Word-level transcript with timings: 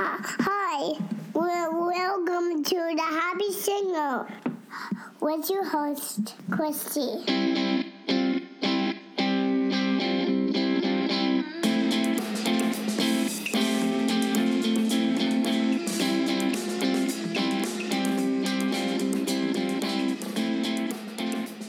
Hi, 0.00 0.94
welcome 1.34 2.62
to 2.62 2.94
the 2.94 3.02
Happy 3.02 3.50
Singer 3.50 4.28
with 5.18 5.50
your 5.50 5.64
host, 5.64 6.36
Christy. 6.52 7.24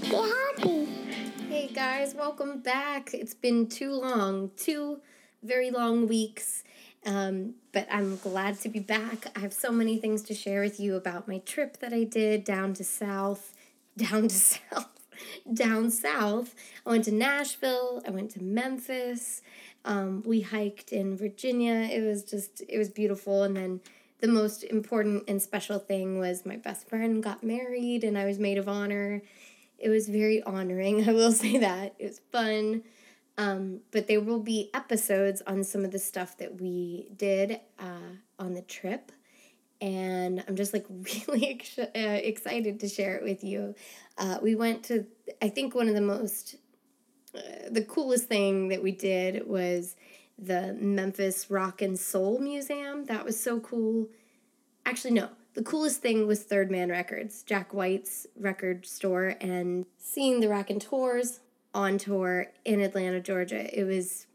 Be 0.03 0.15
happy. 0.15 0.85
Hey 1.49 1.71
guys, 1.73 2.13
welcome 2.13 2.61
back. 2.61 3.09
It's 3.15 3.33
been 3.33 3.65
too 3.65 3.93
long, 3.93 4.51
two 4.55 4.99
very 5.41 5.71
long 5.71 6.07
weeks, 6.07 6.63
um, 7.05 7.55
but 7.71 7.87
I'm 7.91 8.17
glad 8.17 8.59
to 8.61 8.69
be 8.69 8.79
back. 8.79 9.31
I 9.35 9.39
have 9.39 9.53
so 9.53 9.71
many 9.71 9.97
things 9.97 10.21
to 10.23 10.33
share 10.33 10.61
with 10.61 10.79
you 10.79 10.95
about 10.95 11.27
my 11.27 11.39
trip 11.39 11.77
that 11.79 11.93
I 11.93 12.03
did 12.03 12.43
down 12.43 12.73
to 12.75 12.83
South, 12.83 13.53
down 13.97 14.27
to 14.27 14.35
South, 14.35 14.99
down 15.51 15.91
South. 15.91 16.55
I 16.85 16.89
went 16.89 17.05
to 17.05 17.13
Nashville, 17.13 18.01
I 18.07 18.11
went 18.11 18.31
to 18.31 18.43
Memphis, 18.43 19.41
um, 19.85 20.23
we 20.25 20.41
hiked 20.41 20.91
in 20.91 21.15
Virginia. 21.17 21.87
It 21.91 22.03
was 22.03 22.23
just, 22.23 22.61
it 22.67 22.77
was 22.77 22.89
beautiful. 22.89 23.43
And 23.43 23.55
then 23.55 23.81
the 24.19 24.27
most 24.27 24.63
important 24.63 25.23
and 25.29 25.41
special 25.41 25.79
thing 25.79 26.19
was 26.19 26.45
my 26.45 26.57
best 26.57 26.89
friend 26.89 27.23
got 27.23 27.43
married 27.43 28.03
and 28.03 28.17
I 28.17 28.25
was 28.25 28.39
maid 28.39 28.57
of 28.57 28.67
honor 28.67 29.21
it 29.79 29.89
was 29.89 30.07
very 30.07 30.43
honoring, 30.43 31.03
I 31.09 31.13
will 31.13 31.31
say 31.31 31.57
that. 31.57 31.95
It 31.99 32.05
was 32.05 32.21
fun. 32.31 32.83
Um, 33.39 33.79
but 33.91 34.07
there 34.07 34.19
will 34.19 34.41
be 34.41 34.69
episodes 34.73 35.41
on 35.47 35.63
some 35.63 35.85
of 35.85 35.91
the 35.91 35.97
stuff 35.97 36.37
that 36.39 36.59
we 36.59 37.07
did 37.15 37.61
uh, 37.79 38.17
on 38.37 38.53
the 38.53 38.61
trip. 38.61 39.13
And 39.79 40.43
I'm 40.45 40.57
just 40.57 40.73
like 40.73 40.85
really 41.27 41.51
ex- 41.51 41.79
uh, 41.79 41.85
excited 41.95 42.81
to 42.81 42.89
share 42.89 43.15
it 43.15 43.23
with 43.23 43.41
you. 43.41 43.75
Uh, 44.17 44.39
we 44.43 44.55
went 44.55 44.83
to, 44.85 45.05
I 45.41 45.47
think, 45.47 45.73
one 45.73 45.87
of 45.87 45.95
the 45.95 46.01
most, 46.01 46.57
uh, 47.33 47.69
the 47.71 47.81
coolest 47.81 48.25
thing 48.25 48.67
that 48.67 48.83
we 48.83 48.91
did 48.91 49.47
was 49.47 49.95
the 50.37 50.73
Memphis 50.73 51.49
Rock 51.49 51.81
and 51.81 51.97
Soul 51.97 52.39
Museum. 52.39 53.05
That 53.05 53.23
was 53.23 53.41
so 53.41 53.61
cool. 53.61 54.09
Actually, 54.85 55.13
no, 55.13 55.29
the 55.53 55.63
coolest 55.63 56.01
thing 56.01 56.27
was 56.27 56.43
Third 56.43 56.69
Man 56.69 56.89
Records, 56.89 57.41
Jack 57.43 57.73
White's 57.73 58.27
record 58.37 58.85
store, 58.85 59.35
and 59.39 59.85
seeing 59.97 60.41
the 60.41 60.49
Raconteurs 60.49 61.39
on 61.73 61.97
tour 61.97 62.47
in 62.65 62.81
Atlanta, 62.81 63.19
Georgia. 63.19 63.77
It 63.77 63.83
was 63.83 64.27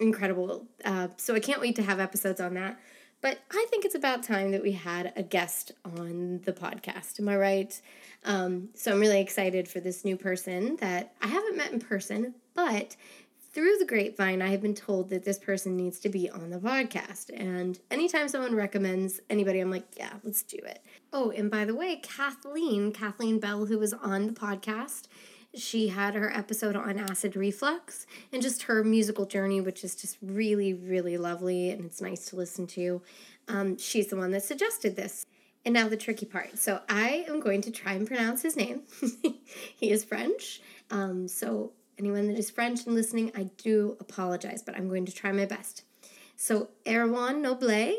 incredible. 0.00 0.66
Uh, 0.84 1.08
so 1.16 1.34
I 1.34 1.40
can't 1.40 1.60
wait 1.60 1.76
to 1.76 1.82
have 1.82 2.00
episodes 2.00 2.40
on 2.40 2.54
that. 2.54 2.78
But 3.20 3.38
I 3.50 3.66
think 3.70 3.86
it's 3.86 3.94
about 3.94 4.22
time 4.22 4.50
that 4.50 4.62
we 4.62 4.72
had 4.72 5.12
a 5.16 5.22
guest 5.22 5.72
on 5.82 6.42
the 6.44 6.52
podcast. 6.52 7.18
Am 7.18 7.28
I 7.28 7.36
right? 7.36 7.80
Um, 8.24 8.68
so 8.74 8.92
I'm 8.92 9.00
really 9.00 9.20
excited 9.20 9.66
for 9.66 9.80
this 9.80 10.04
new 10.04 10.16
person 10.18 10.76
that 10.76 11.14
I 11.22 11.28
haven't 11.28 11.56
met 11.56 11.72
in 11.72 11.80
person, 11.80 12.34
but 12.54 12.96
through 13.54 13.78
the 13.78 13.86
grapevine, 13.86 14.42
I 14.42 14.48
have 14.48 14.60
been 14.60 14.74
told 14.74 15.08
that 15.10 15.24
this 15.24 15.38
person 15.38 15.76
needs 15.76 16.00
to 16.00 16.08
be 16.08 16.28
on 16.28 16.50
the 16.50 16.58
podcast. 16.58 17.30
And 17.34 17.78
anytime 17.90 18.28
someone 18.28 18.54
recommends 18.54 19.20
anybody, 19.30 19.60
I'm 19.60 19.70
like, 19.70 19.86
yeah, 19.96 20.12
let's 20.24 20.42
do 20.42 20.58
it. 20.58 20.84
Oh, 21.12 21.30
and 21.30 21.50
by 21.50 21.64
the 21.64 21.74
way, 21.74 22.00
Kathleen, 22.02 22.92
Kathleen 22.92 23.38
Bell, 23.38 23.66
who 23.66 23.78
was 23.78 23.94
on 23.94 24.26
the 24.26 24.32
podcast, 24.32 25.06
she 25.56 25.88
had 25.88 26.14
her 26.14 26.30
episode 26.30 26.76
on 26.76 26.98
acid 26.98 27.36
reflux 27.36 28.06
and 28.32 28.42
just 28.42 28.64
her 28.64 28.84
musical 28.84 29.26
journey, 29.26 29.60
which 29.60 29.84
is 29.84 29.94
just 29.94 30.16
really, 30.22 30.74
really 30.74 31.16
lovely 31.16 31.70
and 31.70 31.84
it's 31.84 32.00
nice 32.00 32.26
to 32.26 32.36
listen 32.36 32.66
to. 32.68 33.02
Um, 33.48 33.76
she's 33.78 34.08
the 34.08 34.16
one 34.16 34.30
that 34.32 34.42
suggested 34.42 34.96
this. 34.96 35.26
And 35.66 35.72
now 35.72 35.88
the 35.88 35.96
tricky 35.96 36.26
part. 36.26 36.58
So 36.58 36.82
I 36.90 37.24
am 37.26 37.40
going 37.40 37.62
to 37.62 37.70
try 37.70 37.94
and 37.94 38.06
pronounce 38.06 38.42
his 38.42 38.54
name. 38.54 38.82
he 39.76 39.90
is 39.90 40.04
French. 40.04 40.60
Um, 40.90 41.26
so 41.26 41.72
anyone 41.98 42.28
that 42.28 42.38
is 42.38 42.50
French 42.50 42.84
and 42.84 42.94
listening, 42.94 43.32
I 43.34 43.44
do 43.56 43.96
apologize, 44.00 44.62
but 44.62 44.76
I'm 44.76 44.88
going 44.88 45.06
to 45.06 45.12
try 45.12 45.32
my 45.32 45.46
best. 45.46 45.84
So, 46.36 46.68
Erwan 46.84 47.42
Noblet, 47.42 47.94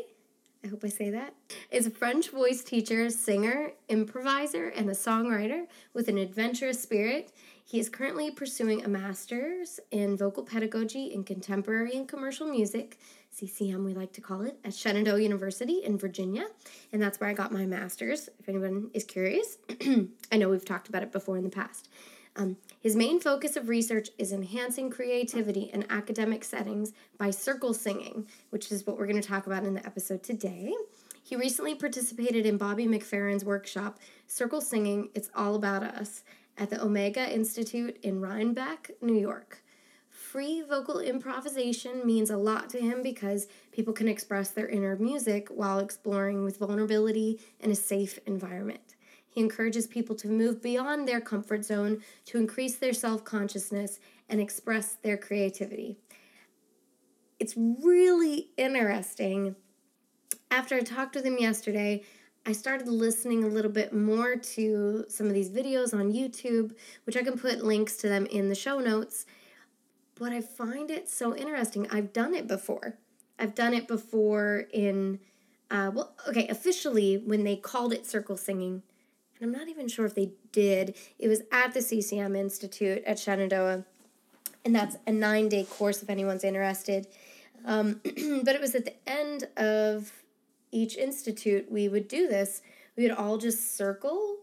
I 0.66 0.68
hope 0.68 0.82
I 0.84 0.88
say 0.88 1.10
that, 1.10 1.32
is 1.70 1.86
a 1.86 1.90
French 1.90 2.30
voice 2.30 2.64
teacher, 2.64 3.08
singer, 3.08 3.70
improviser, 3.88 4.66
and 4.70 4.88
a 4.88 4.94
songwriter 4.94 5.66
with 5.94 6.08
an 6.08 6.18
adventurous 6.18 6.82
spirit. 6.82 7.30
He 7.64 7.78
is 7.78 7.88
currently 7.88 8.32
pursuing 8.32 8.84
a 8.84 8.88
master's 8.88 9.78
in 9.92 10.16
vocal 10.16 10.42
pedagogy 10.42 11.12
in 11.14 11.22
contemporary 11.22 11.94
and 11.94 12.08
commercial 12.08 12.48
music, 12.48 12.98
CCM 13.30 13.84
we 13.84 13.94
like 13.94 14.12
to 14.14 14.20
call 14.20 14.42
it, 14.42 14.58
at 14.64 14.74
Shenandoah 14.74 15.20
University 15.20 15.84
in 15.84 15.98
Virginia. 15.98 16.46
And 16.92 17.00
that's 17.00 17.20
where 17.20 17.30
I 17.30 17.32
got 17.32 17.52
my 17.52 17.64
master's, 17.64 18.28
if 18.40 18.48
anyone 18.48 18.90
is 18.92 19.04
curious. 19.04 19.58
I 20.32 20.36
know 20.36 20.48
we've 20.48 20.64
talked 20.64 20.88
about 20.88 21.04
it 21.04 21.12
before 21.12 21.36
in 21.36 21.44
the 21.44 21.50
past. 21.50 21.88
Um, 22.36 22.58
his 22.80 22.94
main 22.94 23.18
focus 23.18 23.56
of 23.56 23.68
research 23.68 24.10
is 24.18 24.30
enhancing 24.30 24.90
creativity 24.90 25.70
in 25.72 25.90
academic 25.90 26.44
settings 26.44 26.92
by 27.16 27.30
circle 27.30 27.72
singing, 27.72 28.26
which 28.50 28.70
is 28.70 28.86
what 28.86 28.98
we're 28.98 29.06
going 29.06 29.20
to 29.20 29.26
talk 29.26 29.46
about 29.46 29.64
in 29.64 29.74
the 29.74 29.86
episode 29.86 30.22
today. 30.22 30.74
He 31.22 31.34
recently 31.34 31.74
participated 31.74 32.44
in 32.44 32.58
Bobby 32.58 32.86
McFerrin's 32.86 33.44
workshop, 33.44 33.98
Circle 34.26 34.60
Singing 34.60 35.08
It's 35.14 35.30
All 35.34 35.54
About 35.54 35.82
Us, 35.82 36.22
at 36.58 36.70
the 36.70 36.82
Omega 36.82 37.32
Institute 37.34 37.98
in 38.02 38.20
Rhinebeck, 38.20 38.90
New 39.00 39.18
York. 39.18 39.62
Free 40.08 40.62
vocal 40.62 41.00
improvisation 41.00 42.06
means 42.06 42.30
a 42.30 42.36
lot 42.36 42.68
to 42.70 42.80
him 42.80 43.02
because 43.02 43.48
people 43.72 43.92
can 43.92 44.08
express 44.08 44.50
their 44.50 44.68
inner 44.68 44.96
music 44.96 45.48
while 45.48 45.78
exploring 45.78 46.44
with 46.44 46.58
vulnerability 46.58 47.40
in 47.60 47.70
a 47.70 47.74
safe 47.74 48.18
environment. 48.26 48.85
He 49.36 49.42
encourages 49.42 49.86
people 49.86 50.16
to 50.16 50.28
move 50.28 50.62
beyond 50.62 51.06
their 51.06 51.20
comfort 51.20 51.62
zone 51.62 52.00
to 52.24 52.38
increase 52.38 52.76
their 52.76 52.94
self 52.94 53.22
consciousness 53.22 54.00
and 54.30 54.40
express 54.40 54.94
their 54.94 55.18
creativity. 55.18 55.98
It's 57.38 57.54
really 57.54 58.48
interesting. 58.56 59.54
After 60.50 60.74
I 60.74 60.80
talked 60.80 61.16
with 61.16 61.26
him 61.26 61.36
yesterday, 61.38 62.02
I 62.46 62.52
started 62.52 62.88
listening 62.88 63.44
a 63.44 63.48
little 63.48 63.70
bit 63.70 63.92
more 63.92 64.36
to 64.36 65.04
some 65.08 65.26
of 65.26 65.34
these 65.34 65.50
videos 65.50 65.92
on 65.92 66.14
YouTube, 66.14 66.74
which 67.04 67.18
I 67.18 67.22
can 67.22 67.38
put 67.38 67.62
links 67.62 67.96
to 67.98 68.08
them 68.08 68.24
in 68.24 68.48
the 68.48 68.54
show 68.54 68.78
notes. 68.78 69.26
But 70.14 70.32
I 70.32 70.40
find 70.40 70.90
it 70.90 71.10
so 71.10 71.36
interesting. 71.36 71.86
I've 71.90 72.14
done 72.14 72.32
it 72.32 72.46
before. 72.46 72.96
I've 73.38 73.54
done 73.54 73.74
it 73.74 73.86
before 73.86 74.64
in, 74.72 75.20
uh, 75.70 75.90
well, 75.92 76.14
okay, 76.26 76.48
officially 76.48 77.18
when 77.18 77.44
they 77.44 77.56
called 77.56 77.92
it 77.92 78.06
circle 78.06 78.38
singing 78.38 78.82
and 79.38 79.46
I'm 79.46 79.58
not 79.58 79.68
even 79.68 79.88
sure 79.88 80.06
if 80.06 80.14
they 80.14 80.30
did. 80.52 80.96
It 81.18 81.28
was 81.28 81.42
at 81.52 81.74
the 81.74 81.82
CCM 81.82 82.34
Institute 82.34 83.02
at 83.04 83.18
Shenandoah, 83.18 83.84
and 84.64 84.74
that's 84.74 84.96
a 85.06 85.12
nine 85.12 85.48
day 85.48 85.64
course 85.64 86.02
if 86.02 86.10
anyone's 86.10 86.44
interested. 86.44 87.06
Um, 87.64 88.00
but 88.04 88.54
it 88.54 88.60
was 88.60 88.74
at 88.74 88.84
the 88.84 88.94
end 89.06 89.48
of 89.56 90.12
each 90.72 90.96
institute 90.96 91.70
we 91.70 91.88
would 91.88 92.08
do 92.08 92.28
this. 92.28 92.62
We 92.96 93.04
would 93.04 93.12
all 93.12 93.38
just 93.38 93.76
circle, 93.76 94.38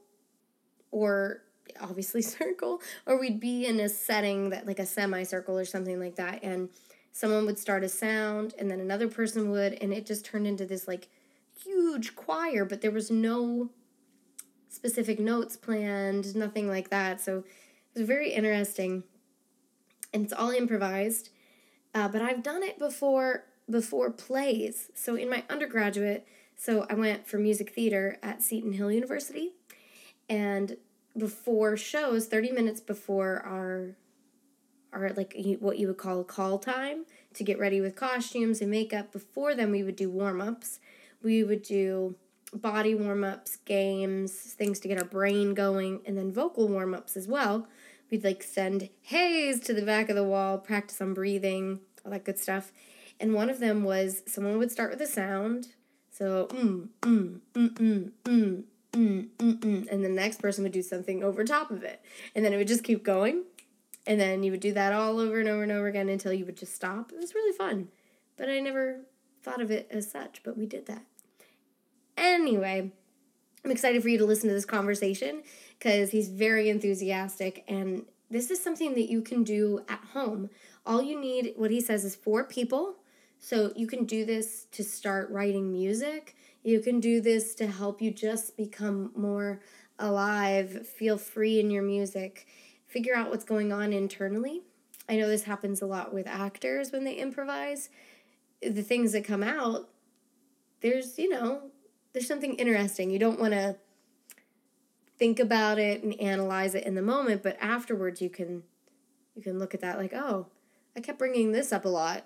or 0.92 1.42
obviously 1.82 2.22
circle, 2.22 2.82
or 3.06 3.20
we'd 3.20 3.40
be 3.40 3.66
in 3.66 3.80
a 3.80 3.90
setting 3.90 4.50
that 4.52 4.68
like 4.68 4.80
a 4.80 4.86
semicircle 4.86 5.58
or 5.58 5.66
something 5.66 6.00
like 6.00 6.16
that, 6.18 6.44
and 6.44 6.70
someone 7.12 7.46
would 7.46 7.58
start 7.58 7.84
a 7.84 7.90
sound, 7.90 8.54
and 8.60 8.70
then 8.70 8.80
another 8.80 9.08
person 9.08 9.50
would, 9.50 9.74
and 9.74 9.92
it 9.92 10.06
just 10.06 10.26
turned 10.26 10.46
into 10.46 10.66
this 10.66 10.88
like 10.88 11.08
huge 11.64 12.16
choir, 12.16 12.66
but 12.66 12.82
there 12.82 12.92
was 12.92 13.10
no 13.10 13.70
specific 14.74 15.20
notes 15.20 15.56
planned, 15.56 16.36
nothing 16.36 16.68
like 16.68 16.90
that. 16.90 17.22
So 17.22 17.40
it 17.96 18.00
was 18.00 18.08
very 18.08 18.32
interesting. 18.32 19.04
And 20.14 20.24
it's 20.24 20.34
all 20.34 20.52
improvised. 20.52 21.30
Uh, 21.94 22.08
but 22.08 22.22
I've 22.22 22.44
done 22.44 22.64
it 22.64 22.80
before 22.80 23.46
before 23.70 24.12
plays. 24.12 24.92
So 24.94 25.16
in 25.16 25.30
my 25.30 25.44
undergraduate, 25.50 26.28
so 26.56 26.86
I 26.90 26.96
went 26.96 27.28
for 27.28 27.38
music 27.38 27.74
theater 27.74 28.18
at 28.22 28.42
Seton 28.42 28.74
Hill 28.74 28.92
University, 28.92 29.54
and 30.28 30.78
before 31.18 31.78
shows, 31.78 32.26
thirty 32.26 32.52
minutes 32.52 32.82
before 32.82 33.42
our 33.46 33.96
our 34.92 35.14
like 35.14 35.36
what 35.60 35.78
you 35.78 35.88
would 35.88 35.98
call 35.98 36.24
call 36.24 36.58
time 36.60 37.06
to 37.36 37.44
get 37.44 37.60
ready 37.60 37.80
with 37.80 37.96
costumes 37.96 38.62
and 38.62 38.72
makeup. 38.72 39.12
Before 39.12 39.56
then, 39.56 39.72
we 39.72 39.84
would 39.84 39.96
do 39.96 40.10
warm 40.10 40.42
ups. 40.42 40.80
We 41.22 41.44
would 41.44 41.64
do 41.64 42.16
body 42.54 42.96
warm 42.96 43.24
ups, 43.24 43.58
games, 43.66 44.32
things 44.34 44.80
to 44.82 44.88
get 44.88 45.00
our 45.00 45.06
brain 45.06 45.54
going, 45.54 46.02
and 46.06 46.18
then 46.18 46.32
vocal 46.32 46.68
warm 46.68 46.94
ups 46.94 47.18
as 47.18 47.28
well. 47.28 47.68
We'd 48.10 48.24
like 48.24 48.44
send 48.44 48.90
haze 49.02 49.60
to 49.62 49.74
the 49.74 49.82
back 49.82 50.10
of 50.10 50.16
the 50.16 50.24
wall, 50.24 50.58
practice 50.58 51.02
on 51.02 51.14
breathing, 51.14 51.80
all 52.06 52.12
that 52.12 52.26
good 52.26 52.40
stuff. 52.40 52.72
And 53.20 53.34
one 53.34 53.50
of 53.50 53.60
them 53.60 53.84
was 53.84 54.22
someone 54.28 54.58
would 54.58 54.72
start 54.72 54.92
with 54.92 55.02
a 55.02 55.08
sound. 55.08 55.70
So, 56.12 56.48
mm, 56.52 56.90
mm, 57.02 57.40
mm, 57.54 57.70
mm, 57.70 58.12
mm, 58.24 58.64
mm, 58.94 59.28
mm, 59.30 59.60
mm, 59.60 59.88
and 59.92 60.06
the 60.06 60.10
next 60.10 60.42
person 60.42 60.64
would 60.64 60.74
do 60.74 60.84
something 60.84 61.24
over 61.24 61.44
top 61.44 61.72
of 61.72 61.84
it. 61.84 62.02
And 62.36 62.46
then 62.46 62.54
it 62.54 62.58
would 62.58 62.68
just 62.68 62.84
keep 62.84 63.04
going. 63.04 63.44
And 64.06 64.20
then 64.20 64.44
you 64.44 64.52
would 64.52 64.60
do 64.60 64.74
that 64.74 64.94
all 64.94 65.20
over 65.20 65.40
and 65.40 65.50
over 65.50 65.64
and 65.64 65.72
over 65.72 65.88
again 65.88 66.10
until 66.10 66.34
you 66.34 66.46
would 66.46 66.58
just 66.58 66.76
stop. 66.76 67.12
It 67.12 67.20
was 67.20 67.34
really 67.34 67.58
fun. 67.58 67.88
But 68.38 68.50
I 68.50 68.60
never 68.60 69.02
thought 69.42 69.62
of 69.62 69.72
it 69.72 69.88
as 69.90 70.12
such, 70.12 70.42
but 70.44 70.58
we 70.58 70.66
did 70.66 70.86
that. 70.88 71.04
Anyway, 72.18 72.92
I'm 73.64 73.72
excited 73.72 74.02
for 74.02 74.10
you 74.10 74.18
to 74.18 74.26
listen 74.26 74.50
to 74.50 74.56
this 74.56 74.66
conversation 74.66 75.44
because 75.78 76.12
he's 76.12 76.30
very 76.30 76.70
enthusiastic 76.70 77.64
and 77.68 78.06
this 78.34 78.50
is 78.50 78.62
something 78.62 78.96
that 78.96 79.12
you 79.12 79.22
can 79.22 79.44
do 79.44 79.82
at 79.88 80.00
home. 80.14 80.50
All 80.88 81.04
you 81.04 81.20
need, 81.22 81.54
what 81.56 81.70
he 81.70 81.80
says, 81.80 82.04
is 82.04 82.16
four 82.16 82.44
people. 82.44 82.96
So 83.38 83.72
you 83.76 83.86
can 83.86 84.06
do 84.06 84.26
this 84.26 84.66
to 84.72 84.84
start 84.84 85.30
writing 85.30 85.72
music. 85.72 86.36
You 86.64 86.80
can 86.80 87.00
do 87.00 87.22
this 87.22 87.54
to 87.56 87.68
help 87.68 88.02
you 88.02 88.10
just 88.10 88.58
become 88.58 89.12
more 89.16 89.62
alive, 90.00 90.88
feel 90.88 91.18
free 91.18 91.60
in 91.60 91.70
your 91.70 91.84
music, 91.84 92.48
figure 92.88 93.16
out 93.16 93.30
what's 93.30 93.44
going 93.44 93.72
on 93.72 93.94
internally. 93.94 94.62
I 95.08 95.18
know 95.18 95.28
this 95.28 95.44
happens 95.44 95.82
a 95.82 95.86
lot 95.86 96.14
with 96.14 96.26
actors 96.26 96.92
when 96.92 97.04
they 97.04 97.16
improvise. 97.16 97.90
The 98.62 98.82
things 98.82 99.12
that 99.12 99.26
come 99.26 99.44
out, 99.44 99.90
there's, 100.82 101.20
you 101.20 101.30
know, 101.30 101.70
there's 102.14 102.28
something 102.28 102.54
interesting. 102.56 103.10
You 103.10 103.20
don't 103.20 103.40
want 103.40 103.54
to 103.54 103.76
think 105.18 105.40
about 105.40 105.80
it 105.80 106.04
and 106.04 106.20
analyze 106.20 106.76
it 106.76 106.86
in 106.86 106.96
the 106.96 107.02
moment, 107.02 107.44
but 107.44 107.58
afterwards 107.60 108.22
you 108.22 108.30
can 108.30 108.64
you 109.36 109.42
can 109.42 109.58
look 109.58 109.74
at 109.74 109.82
that 109.82 109.98
like, 109.98 110.14
"Oh, 110.14 110.48
I 110.96 111.02
kept 111.02 111.20
bringing 111.20 111.52
this 111.52 111.74
up 111.74 111.86
a 111.86 111.90
lot. 111.90 112.26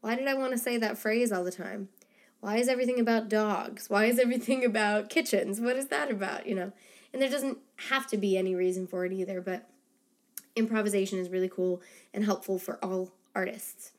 Why 0.00 0.14
did 0.14 0.28
I 0.28 0.34
want 0.34 0.52
to 0.52 0.58
say 0.58 0.76
that 0.78 0.98
phrase 0.98 1.32
all 1.32 1.44
the 1.44 1.50
time? 1.50 1.88
Why 2.40 2.56
is 2.56 2.68
everything 2.68 3.00
about 3.00 3.28
dogs? 3.28 3.88
Why 3.88 4.04
is 4.04 4.18
everything 4.18 4.64
about 4.66 5.08
kitchens? 5.08 5.60
What 5.60 5.76
is 5.76 5.88
that 5.88 6.10
about, 6.10 6.46
you 6.46 6.54
know?" 6.54 6.72
And 7.12 7.20
there 7.20 7.30
doesn't 7.30 7.58
have 7.88 8.06
to 8.08 8.16
be 8.16 8.38
any 8.38 8.54
reason 8.54 8.86
for 8.86 9.04
it 9.04 9.12
either, 9.12 9.40
but 9.40 9.68
improvisation 10.56 11.18
is 11.18 11.28
really 11.28 11.48
cool 11.48 11.82
and 12.12 12.24
helpful 12.24 12.58
for 12.58 12.82
all 12.84 13.12
artists. 13.34 13.92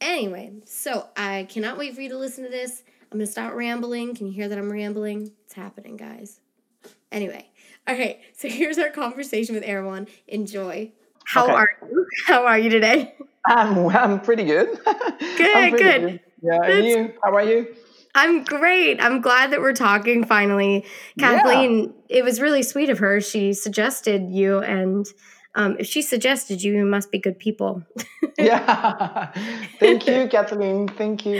Anyway, 0.00 0.52
so 0.64 1.08
I 1.16 1.46
cannot 1.48 1.78
wait 1.78 1.94
for 1.94 2.00
you 2.00 2.08
to 2.10 2.18
listen 2.18 2.44
to 2.44 2.50
this. 2.50 2.82
I'm 3.12 3.18
going 3.18 3.26
to 3.26 3.30
stop 3.32 3.54
rambling. 3.54 4.14
Can 4.14 4.26
you 4.26 4.32
hear 4.32 4.48
that 4.48 4.58
I'm 4.58 4.70
rambling? 4.70 5.30
It's 5.44 5.54
happening, 5.54 5.96
guys. 5.96 6.40
Anyway, 7.12 7.48
all 7.86 7.96
right, 7.96 8.18
so 8.36 8.48
here's 8.58 8.78
our 8.78 8.90
conversation 8.90 9.54
with 9.54 9.64
Erwan. 9.64 10.08
Enjoy. 10.28 10.90
How 11.24 11.44
Okay. 11.44 11.52
are 11.52 11.70
you? 11.90 12.06
How 12.26 12.46
are 12.46 12.58
you 12.58 12.70
today? 12.70 13.14
I'm 13.46 13.86
I'm 13.88 14.20
pretty 14.20 14.44
good. 14.44 14.68
Good, 14.84 15.56
I'm 15.56 15.70
pretty 15.70 15.82
good. 15.82 16.20
Yeah, 16.42 16.58
That's- 16.60 16.76
and 16.78 16.86
you? 16.86 17.12
How 17.22 17.34
are 17.34 17.42
you? 17.44 17.74
I'm 18.14 18.44
great. 18.44 18.98
I'm 19.00 19.20
glad 19.20 19.50
that 19.52 19.60
we're 19.60 19.74
talking 19.74 20.24
finally. 20.24 20.86
Kathleen, 21.18 21.92
it 22.08 22.24
was 22.24 22.40
really 22.40 22.62
sweet 22.62 22.88
of 22.88 22.98
her. 22.98 23.20
She 23.20 23.52
suggested 23.52 24.30
you, 24.30 24.58
and 24.60 25.06
um, 25.56 25.76
if 25.80 25.86
she 25.86 26.02
suggested 26.02 26.62
you, 26.62 26.74
you 26.76 26.84
must 26.86 27.10
be 27.10 27.18
good 27.18 27.38
people. 27.38 27.82
Yeah. 28.38 29.32
Thank 29.80 30.06
you, 30.06 30.28
Kathleen. 30.30 30.88
Thank 30.88 31.24
you. 31.24 31.36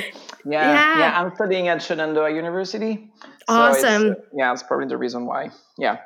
Yeah, 0.46 0.72
Yeah. 0.72 0.98
yeah. 0.98 1.20
I'm 1.20 1.34
studying 1.34 1.68
at 1.68 1.82
Shenandoah 1.82 2.30
University. 2.34 3.10
so 3.46 3.64
it's, 3.68 3.84
Awesome. 3.84 4.16
yeah, 4.32 4.50
it's 4.54 4.62
probably 4.62 4.86
the 4.88 4.96
reason 4.96 5.26
why. 5.26 5.50
Yeah. 5.76 5.98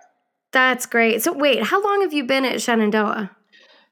That's 0.51 0.87
great. 0.87 1.23
So, 1.23 1.33
wait, 1.33 1.63
how 1.63 1.81
long 1.81 2.01
have 2.03 2.13
you 2.13 2.25
been 2.25 2.45
at 2.45 2.61
Shenandoah? 2.61 3.31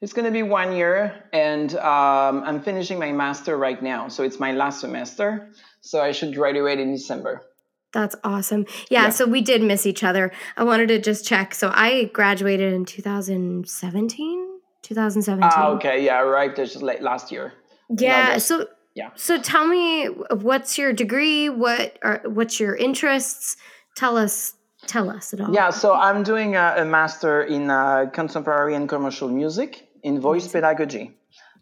It's 0.01 0.13
going 0.13 0.25
to 0.27 0.33
be 0.33 0.43
one 0.43 0.73
year, 0.75 1.15
and 1.33 1.73
um, 1.77 2.43
I'm 2.45 2.61
finishing 2.63 2.99
my 2.99 3.13
master 3.13 3.57
right 3.57 3.81
now. 3.81 4.09
So 4.09 4.25
it's 4.25 4.41
my 4.41 4.51
last 4.53 4.81
semester. 4.81 5.51
So 5.81 6.01
I 6.01 6.11
should 6.11 6.35
graduate 6.35 6.81
in 6.81 6.91
December. 6.93 7.43
That's 7.93 8.15
awesome. 8.25 8.67
Yeah, 8.91 9.05
Yeah. 9.05 9.09
so 9.11 9.27
we 9.27 9.41
did 9.41 9.63
miss 9.63 9.87
each 9.87 10.05
other. 10.05 10.31
I 10.57 10.65
wanted 10.65 10.89
to 10.89 10.99
just 10.99 11.27
check. 11.27 11.55
So, 11.55 11.71
I 11.75 12.05
graduated 12.13 12.73
in 12.73 12.85
2017. 12.85 14.45
2017. 14.83 15.51
Ah, 15.53 15.69
okay. 15.71 16.05
Yeah, 16.05 16.21
right. 16.21 16.55
That's 16.55 16.73
just 16.73 16.83
like 16.85 17.01
last 17.01 17.33
year. 17.33 17.53
Yeah. 17.99 18.39
So 18.39 18.67
Yeah. 18.95 19.11
So 19.17 19.41
tell 19.41 19.67
me, 19.67 20.07
what's 20.07 20.77
your 20.79 20.93
degree? 20.93 21.49
What 21.49 21.99
are 22.03 22.21
what's 22.25 22.59
your 22.61 22.75
interests? 22.75 23.57
Tell 23.97 24.17
us. 24.17 24.55
Tell 24.87 25.11
us 25.11 25.33
it 25.35 25.41
all. 25.41 25.53
Yeah, 25.53 25.71
so 25.71 25.93
I'm 25.93 26.23
doing 26.23 26.55
a, 26.57 26.75
a 26.79 26.85
master 26.85 27.43
in 27.43 27.69
uh, 27.71 28.07
contemporary 28.13 28.75
and 28.77 28.89
commercial 28.89 29.29
music 29.29 29.89
in 30.03 30.21
voice 30.21 30.47
pedagogy. 30.49 31.17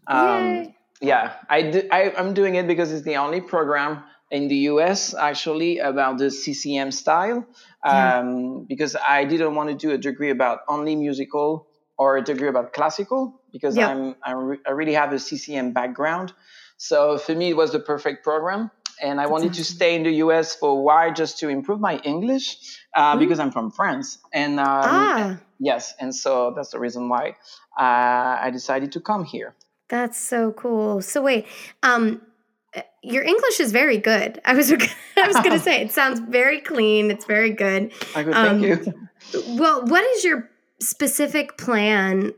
Um, 0.07 0.45
Yay. 0.45 0.75
yeah, 1.01 1.33
I, 1.49 1.61
do, 1.71 1.81
I 1.91 2.13
I'm 2.17 2.33
doing 2.33 2.55
it 2.55 2.67
because 2.67 2.91
it's 2.93 3.03
the 3.05 3.17
only 3.17 3.41
program 3.41 4.03
in 4.31 4.47
the 4.47 4.55
US 4.71 5.13
actually 5.13 5.79
about 5.79 6.17
the 6.17 6.29
CCM 6.29 6.91
style. 6.91 7.45
Yeah. 7.85 8.19
Um, 8.19 8.65
because 8.67 8.95
I 8.95 9.23
didn't 9.25 9.55
want 9.55 9.69
to 9.69 9.75
do 9.75 9.93
a 9.93 9.97
degree 9.97 10.29
about 10.31 10.59
only 10.67 10.95
musical 10.95 11.67
or 11.97 12.17
a 12.17 12.21
degree 12.23 12.49
about 12.49 12.73
classical 12.73 13.41
because 13.51 13.77
Yeah. 13.77 13.89
I'm 13.89 14.15
I, 14.23 14.31
re- 14.33 14.59
I 14.67 14.71
really 14.71 14.93
have 14.93 15.13
a 15.13 15.19
CCM 15.19 15.71
background. 15.73 16.33
So 16.77 17.17
for 17.17 17.33
me, 17.33 17.49
it 17.49 17.57
was 17.57 17.71
the 17.71 17.79
perfect 17.79 18.23
program. 18.23 18.69
And 19.01 19.21
I 19.21 19.27
wanted 19.27 19.53
to 19.53 19.63
stay 19.63 19.95
in 19.95 20.03
the 20.03 20.15
US 20.25 20.55
for 20.55 20.69
a 20.71 20.81
while 20.81 21.13
just 21.13 21.37
to 21.39 21.49
improve 21.49 21.79
my 21.79 21.97
English 22.03 22.57
uh, 22.95 23.15
Mhm. 23.15 23.19
because 23.19 23.39
I'm 23.39 23.51
from 23.51 23.71
France. 23.71 24.17
And 24.33 24.59
um, 24.59 24.65
ah, 24.67 25.37
yes, 25.59 25.93
and 25.99 26.13
so 26.13 26.51
that's 26.55 26.71
the 26.71 26.79
reason 26.79 27.07
why 27.07 27.35
uh, 27.79 28.45
I 28.45 28.49
decided 28.51 28.91
to 28.93 28.99
come 28.99 29.23
here. 29.23 29.55
that's 29.89 30.17
so 30.19 30.51
cool. 30.51 31.01
So 31.01 31.21
wait, 31.21 31.45
um, 31.83 32.21
your 33.03 33.23
English 33.23 33.59
is 33.59 33.71
very 33.71 33.97
good. 33.97 34.41
I 34.45 34.53
was 34.53 34.71
I 34.71 35.27
was 35.27 35.35
gonna 35.37 35.59
say 35.59 35.81
it 35.81 35.91
sounds 35.91 36.19
very 36.19 36.59
clean. 36.59 37.11
It's 37.11 37.25
very 37.25 37.51
good. 37.51 37.91
I 38.15 38.23
Um, 38.23 38.61
thank 38.61 38.85
you. 38.85 38.93
Well, 39.57 39.85
what 39.85 40.03
is 40.03 40.23
your 40.23 40.49
specific 40.79 41.57
plan 41.57 42.33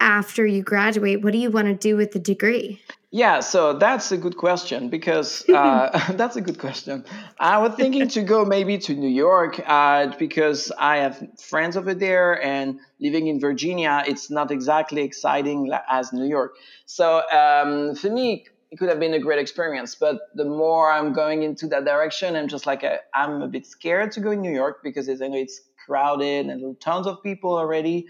after 0.00 0.46
you 0.46 0.62
graduate? 0.62 1.22
What 1.22 1.32
do 1.32 1.38
you 1.38 1.50
want 1.50 1.68
to 1.68 1.74
do 1.74 1.96
with 1.96 2.12
the 2.12 2.18
degree? 2.18 2.80
Yeah, 3.10 3.40
so 3.40 3.72
that's 3.72 4.12
a 4.12 4.18
good 4.18 4.36
question 4.36 4.90
because 4.90 5.48
uh, 5.48 6.12
that's 6.12 6.36
a 6.36 6.40
good 6.40 6.58
question. 6.58 7.04
I 7.40 7.58
was 7.58 7.74
thinking 7.74 8.08
to 8.08 8.22
go 8.22 8.44
maybe 8.44 8.78
to 8.78 8.94
New 8.94 9.08
York 9.08 9.60
uh, 9.66 10.14
because 10.18 10.70
I 10.78 10.98
have 10.98 11.26
friends 11.38 11.76
over 11.76 11.94
there, 11.94 12.42
and 12.42 12.80
living 13.00 13.28
in 13.28 13.40
Virginia, 13.40 14.02
it's 14.06 14.30
not 14.30 14.50
exactly 14.50 15.02
exciting 15.02 15.70
as 15.88 16.12
New 16.12 16.26
York. 16.26 16.56
So 16.84 17.22
um, 17.30 17.94
for 17.94 18.10
me, 18.10 18.44
it 18.70 18.78
could 18.78 18.88
have 18.88 19.00
been 19.00 19.14
a 19.14 19.18
great 19.18 19.38
experience. 19.38 19.94
But 19.94 20.20
the 20.34 20.44
more 20.44 20.90
I'm 20.90 21.12
going 21.12 21.42
into 21.42 21.66
that 21.68 21.84
direction, 21.84 22.36
I'm 22.36 22.48
just 22.48 22.66
like 22.66 22.84
i 22.84 22.98
I'm 23.14 23.42
a 23.42 23.48
bit 23.48 23.66
scared 23.66 24.12
to 24.12 24.20
go 24.20 24.30
in 24.30 24.40
New 24.40 24.52
York 24.52 24.82
because 24.82 25.08
it's, 25.08 25.20
it's 25.22 25.60
crowded 25.86 26.46
and 26.46 26.78
tons 26.80 27.06
of 27.06 27.22
people 27.22 27.56
already 27.56 28.06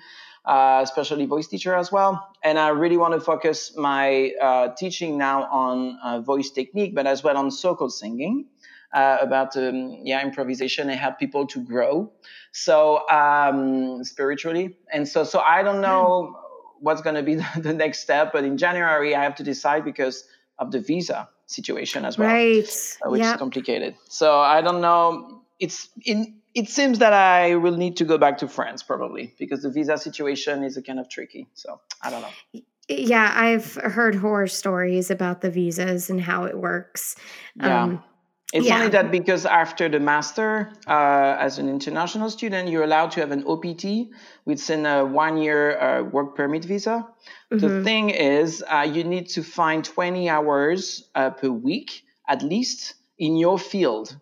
uh, 0.49 0.81
especially 0.83 1.27
voice 1.27 1.47
teacher 1.47 1.75
as 1.75 1.93
well. 1.93 2.27
And 2.43 2.59
I 2.59 2.69
really 2.69 2.97
want 2.97 3.13
to 3.15 3.21
focus 3.21 3.75
my 3.77 4.33
uh, 4.41 4.69
teaching 4.77 5.19
now 5.19 5.45
on 5.45 5.99
uh, 6.03 6.21
voice 6.21 6.51
technique, 6.51 6.95
but 6.95 7.07
as 7.07 7.23
well 7.23 7.37
on 7.37 7.51
circle 7.51 7.91
singing, 7.91 8.47
uh, 8.95 9.19
about 9.21 9.55
um, 9.59 10.01
yeah 10.05 10.23
improvisation 10.23 10.89
and 10.89 10.99
help 10.99 11.19
people 11.19 11.47
to 11.49 11.61
grow. 11.61 12.11
So 12.53 13.07
um, 13.11 14.03
spiritually, 14.05 14.77
and 14.91 15.07
so 15.07 15.23
so 15.25 15.41
I 15.41 15.63
don't 15.63 15.83
know 15.83 16.39
what's 16.81 17.03
going 17.03 17.17
to 17.17 17.23
be 17.23 17.35
the, 17.43 17.47
the 17.57 17.75
next 17.75 17.99
step, 17.99 18.33
but 18.33 18.45
in 18.45 18.57
January 18.57 19.15
I 19.15 19.23
have 19.23 19.35
to 19.37 19.43
decide 19.45 19.85
because 19.85 20.25
of 20.59 20.71
the 20.73 20.81
visa 20.81 21.29
situation 21.47 22.05
as 22.05 22.19
well 22.19 22.29
Right. 22.29 22.97
uh, 23.05 23.11
which 23.11 23.23
is 23.23 23.33
complicated. 23.37 23.95
So 24.09 24.39
I 24.39 24.61
don't 24.61 24.81
know. 24.81 25.43
It's 25.59 25.89
in. 26.05 26.35
It 26.55 26.69
seems 26.69 26.99
that 26.99 27.13
I 27.13 27.55
will 27.57 27.77
need 27.77 27.97
to 27.99 28.05
go 28.05 28.19
back 28.19 28.39
to 28.39 28.49
France 28.49 28.83
probably 28.83 29.35
because 29.39 29.63
the 29.63 29.71
visa 29.71 29.97
situation 29.97 30.65
is 30.65 30.77
a 30.77 30.83
kind 30.83 30.99
of 30.99 31.09
tricky. 31.09 31.47
So 31.55 31.81
I 32.03 32.11
don't 32.11 32.23
know. 32.23 32.63
Yeah, 32.89 33.33
I've 33.37 33.75
heard 33.75 34.15
horror 34.15 34.47
stories 34.47 35.11
about 35.11 35.41
the 35.43 35.51
visas 35.51 36.11
and 36.11 36.21
how 36.21 36.45
it 36.45 36.57
works. 36.59 37.17
Yeah. 37.57 37.83
Um, 37.83 38.03
It's 38.53 38.67
yeah. 38.67 38.77
only 38.77 38.89
that 38.91 39.11
because 39.11 39.45
after 39.45 39.91
the 39.91 40.01
master, 40.01 40.73
uh, 40.87 41.37
as 41.39 41.59
an 41.59 41.69
international 41.69 42.31
student, 42.31 42.71
you're 42.71 42.85
allowed 42.85 43.11
to 43.13 43.21
have 43.21 43.31
an 43.31 43.45
OPT, 43.47 44.09
which 44.45 44.61
is 44.61 44.71
a 44.71 45.05
one-year 45.05 45.79
uh, 45.79 46.03
work 46.05 46.35
permit 46.35 46.65
visa. 46.65 47.07
The 47.51 47.57
mhm. 47.57 47.85
thing 47.85 48.11
is, 48.11 48.65
uh, 48.67 48.87
you 48.91 49.05
need 49.05 49.29
to 49.31 49.43
find 49.43 49.85
20 49.85 50.31
hours 50.31 51.09
uh, 51.15 51.31
per 51.31 51.51
week 51.51 52.05
at 52.29 52.43
least 52.43 52.95
in 53.19 53.37
your 53.37 53.59
field. 53.59 54.17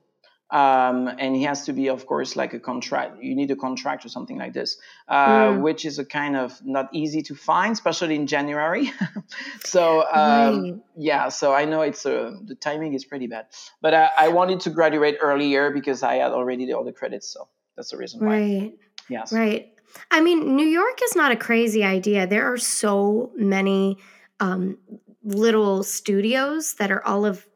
Um, 0.51 1.09
and 1.19 1.35
he 1.35 1.43
has 1.43 1.65
to 1.65 1.73
be, 1.73 1.89
of 1.89 2.07
course, 2.07 2.37
like 2.37 2.55
a 2.55 2.61
contract. 2.61 3.21
You 3.21 3.35
need 3.35 3.51
a 3.51 3.57
contract 3.57 4.05
or 4.05 4.09
something 4.09 4.39
like 4.39 4.53
this, 4.53 4.79
uh, 5.09 5.49
Mm. 5.49 5.61
which 5.63 5.85
is 5.85 5.99
a 5.99 6.05
kind 6.05 6.37
of 6.37 6.65
not 6.65 6.89
easy 6.93 7.23
to 7.23 7.35
find, 7.35 7.73
especially 7.73 8.15
in 8.15 8.27
January. 8.29 8.93
so 9.65 10.05
um, 10.13 10.63
Right. 10.63 10.75
yeah, 10.97 11.29
so 11.31 11.53
I 11.53 11.65
know 11.65 11.83
it's 11.83 12.07
uh, 12.07 12.37
the 12.45 12.55
timing 12.55 12.95
is 12.95 13.05
pretty 13.05 13.27
bad, 13.27 13.47
but 13.81 13.93
I, 13.93 14.11
I 14.17 14.29
wanted 14.29 14.61
to 14.61 14.71
graduate 14.71 15.17
earlier 15.21 15.71
because 15.73 16.03
I 16.05 16.15
had 16.17 16.31
already 16.31 16.73
all 16.73 16.85
the 16.85 16.93
credits. 16.93 17.29
So 17.29 17.49
that's 17.77 17.91
the 17.91 17.97
reason 17.97 18.21
why. 18.25 18.39
Right. 18.39 18.73
Yes. 19.09 19.33
Right. 19.33 19.73
I 20.11 20.21
mean, 20.21 20.55
New 20.57 20.67
York 20.67 21.01
is 21.03 21.17
not 21.17 21.33
a 21.33 21.37
crazy 21.37 21.83
idea. 21.83 22.27
There 22.27 22.53
are 22.53 22.59
so 22.59 23.33
many 23.37 23.99
um, 24.41 24.79
little 25.25 25.83
studios 25.83 26.75
that 26.75 26.91
are 26.93 27.05
all 27.05 27.25
of 27.27 27.47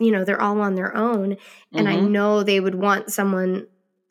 you 0.00 0.10
know, 0.10 0.24
they're 0.24 0.40
all 0.40 0.60
on 0.60 0.74
their 0.74 0.94
own. 0.96 1.36
And 1.72 1.88
I 1.88 1.96
Mhm. 1.96 2.10
know 2.10 2.42
they 2.42 2.60
would 2.60 2.74
want 2.74 3.10
someone 3.10 3.66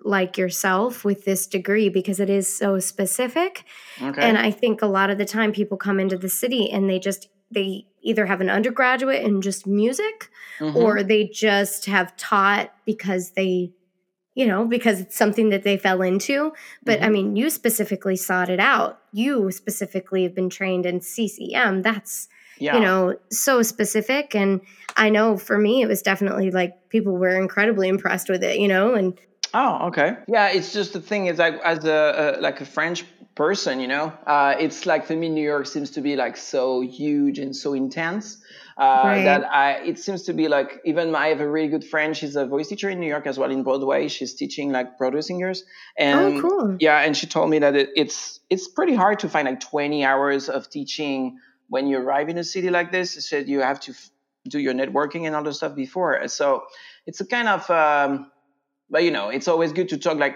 like 0.05 0.37
yourself 0.37 1.05
with 1.05 1.25
this 1.25 1.47
degree 1.47 1.89
because 1.89 2.19
it 2.19 2.29
is 2.29 2.53
so 2.53 2.79
specific. 2.79 3.63
Okay. 4.01 4.21
And 4.21 4.37
I 4.37 4.51
think 4.51 4.81
a 4.81 4.87
lot 4.87 5.09
of 5.09 5.17
the 5.17 5.25
time 5.25 5.51
people 5.51 5.77
come 5.77 5.99
into 5.99 6.17
the 6.17 6.29
city 6.29 6.69
and 6.69 6.89
they 6.89 6.99
just, 6.99 7.29
they 7.51 7.85
either 8.01 8.25
have 8.25 8.41
an 8.41 8.49
undergraduate 8.49 9.23
in 9.23 9.41
just 9.41 9.65
music 9.65 10.29
mm-hmm. 10.59 10.75
or 10.75 11.03
they 11.03 11.25
just 11.25 11.85
have 11.85 12.15
taught 12.17 12.73
because 12.85 13.31
they 13.31 13.71
you 14.35 14.45
know 14.47 14.65
because 14.65 14.99
it's 14.99 15.15
something 15.15 15.49
that 15.49 15.63
they 15.63 15.77
fell 15.77 16.01
into 16.01 16.51
but 16.83 16.97
mm-hmm. 16.97 17.05
i 17.05 17.09
mean 17.09 17.35
you 17.35 17.49
specifically 17.49 18.15
sought 18.15 18.49
it 18.49 18.59
out 18.59 18.99
you 19.11 19.51
specifically 19.51 20.23
have 20.23 20.33
been 20.33 20.49
trained 20.49 20.85
in 20.85 20.99
ccm 20.99 21.83
that's 21.83 22.27
yeah. 22.59 22.75
you 22.75 22.81
know 22.81 23.15
so 23.29 23.61
specific 23.61 24.35
and 24.35 24.61
i 24.97 25.09
know 25.09 25.37
for 25.37 25.57
me 25.57 25.81
it 25.81 25.87
was 25.87 26.01
definitely 26.01 26.51
like 26.51 26.89
people 26.89 27.13
were 27.13 27.35
incredibly 27.35 27.87
impressed 27.87 28.29
with 28.29 28.43
it 28.43 28.59
you 28.59 28.67
know 28.67 28.93
and 28.93 29.17
oh 29.53 29.87
okay 29.87 30.17
yeah 30.27 30.49
it's 30.49 30.73
just 30.73 30.93
the 30.93 31.01
thing 31.01 31.27
is 31.27 31.37
like 31.37 31.59
as 31.63 31.83
a, 31.85 32.37
a 32.37 32.41
like 32.41 32.61
a 32.61 32.65
french 32.65 33.05
person 33.35 33.79
you 33.79 33.87
know 33.87 34.13
uh, 34.27 34.53
it's 34.59 34.85
like 34.85 35.05
for 35.05 35.15
me 35.15 35.27
new 35.27 35.43
york 35.43 35.65
seems 35.65 35.89
to 35.91 36.01
be 36.01 36.15
like 36.15 36.37
so 36.37 36.81
huge 36.81 37.39
and 37.39 37.55
so 37.55 37.73
intense 37.73 38.37
uh, 38.77 39.01
right. 39.03 39.23
that 39.23 39.43
I, 39.45 39.73
it 39.83 39.99
seems 39.99 40.23
to 40.23 40.33
be 40.33 40.47
like 40.47 40.81
even 40.85 41.11
my, 41.11 41.25
I 41.25 41.27
have 41.29 41.41
a 41.41 41.49
really 41.49 41.67
good 41.67 41.83
friend. 41.83 42.17
She's 42.17 42.35
a 42.35 42.45
voice 42.45 42.69
teacher 42.69 42.89
in 42.89 42.99
New 42.99 43.07
York 43.07 43.27
as 43.27 43.37
well 43.37 43.51
in 43.51 43.63
Broadway. 43.63 44.07
She's 44.07 44.33
teaching 44.33 44.71
like 44.71 44.97
Broadway 44.97 45.21
singers, 45.21 45.63
and 45.97 46.19
oh, 46.19 46.41
cool. 46.41 46.77
yeah, 46.79 46.99
and 46.99 47.15
she 47.15 47.27
told 47.27 47.49
me 47.49 47.59
that 47.59 47.75
it, 47.75 47.89
it's 47.95 48.39
it's 48.49 48.67
pretty 48.67 48.95
hard 48.95 49.19
to 49.19 49.29
find 49.29 49.47
like 49.47 49.59
20 49.59 50.03
hours 50.03 50.49
of 50.49 50.69
teaching 50.69 51.37
when 51.73 51.87
you 51.87 51.97
arrive 51.97 52.29
in 52.29 52.37
a 52.37 52.43
city 52.43 52.69
like 52.69 52.91
this. 52.91 53.13
She 53.15 53.21
said 53.21 53.49
you 53.49 53.61
have 53.61 53.79
to 53.79 53.93
f- 53.93 54.11
do 54.47 54.59
your 54.59 54.75
networking 54.75 55.25
and 55.25 55.35
all 55.35 55.41
the 55.43 55.51
stuff 55.51 55.73
before. 55.75 56.27
So 56.27 56.65
it's 57.07 57.19
a 57.19 57.25
kind 57.25 57.47
of 57.47 57.67
um, 57.71 58.31
but 58.93 59.03
you 59.03 59.11
know 59.11 59.29
it's 59.29 59.47
always 59.49 59.73
good 59.73 59.89
to 59.89 59.97
talk 59.97 60.17
like, 60.17 60.35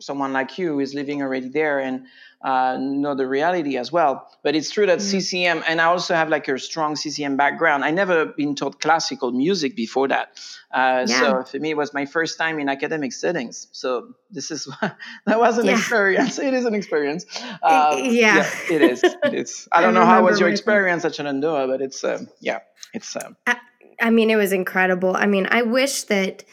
someone 0.00 0.32
like 0.32 0.58
you 0.58 0.68
who 0.72 0.80
is 0.80 0.94
living 0.94 1.22
already 1.22 1.48
there 1.48 1.78
and 1.78 2.06
uh, 2.40 2.78
know 2.80 3.14
the 3.14 3.26
reality 3.26 3.76
as 3.76 3.92
well 3.92 4.26
but 4.42 4.56
it's 4.56 4.70
true 4.70 4.86
that 4.86 4.98
mm. 4.98 5.14
ccm 5.14 5.62
and 5.68 5.80
i 5.80 5.84
also 5.84 6.14
have 6.14 6.28
like 6.28 6.48
a 6.48 6.58
strong 6.58 6.94
ccm 6.94 7.36
background 7.36 7.84
i 7.84 7.90
never 7.90 8.26
been 8.26 8.54
taught 8.54 8.80
classical 8.80 9.30
music 9.30 9.76
before 9.76 10.08
that 10.08 10.40
uh, 10.72 11.04
yeah. 11.06 11.20
so 11.20 11.42
for 11.44 11.58
me 11.58 11.70
it 11.70 11.76
was 11.76 11.92
my 11.92 12.06
first 12.06 12.38
time 12.38 12.58
in 12.58 12.68
academic 12.68 13.12
settings 13.12 13.68
so 13.72 14.14
this 14.30 14.50
is 14.50 14.68
that 15.26 15.38
was 15.38 15.58
an 15.58 15.66
yeah. 15.66 15.72
experience 15.72 16.38
it 16.48 16.54
is 16.54 16.64
an 16.64 16.74
experience 16.74 17.26
uh, 17.62 18.00
yeah. 18.02 18.36
yeah. 18.36 18.50
it 18.70 18.82
is 18.82 19.02
it 19.24 19.34
is 19.34 19.68
i 19.72 19.82
don't 19.82 19.96
I 19.96 20.00
know 20.00 20.06
how 20.06 20.24
was 20.24 20.40
your 20.40 20.48
experience 20.48 21.04
at 21.04 21.14
shenandoah 21.14 21.66
but 21.66 21.82
it's 21.82 22.02
um, 22.04 22.28
yeah 22.40 22.60
it's 22.94 23.14
um, 23.16 23.36
I, 23.46 23.56
I 24.00 24.10
mean 24.10 24.30
it 24.30 24.36
was 24.36 24.52
incredible 24.52 25.16
i 25.16 25.26
mean 25.26 25.46
i 25.50 25.62
wish 25.62 26.04
that 26.04 26.44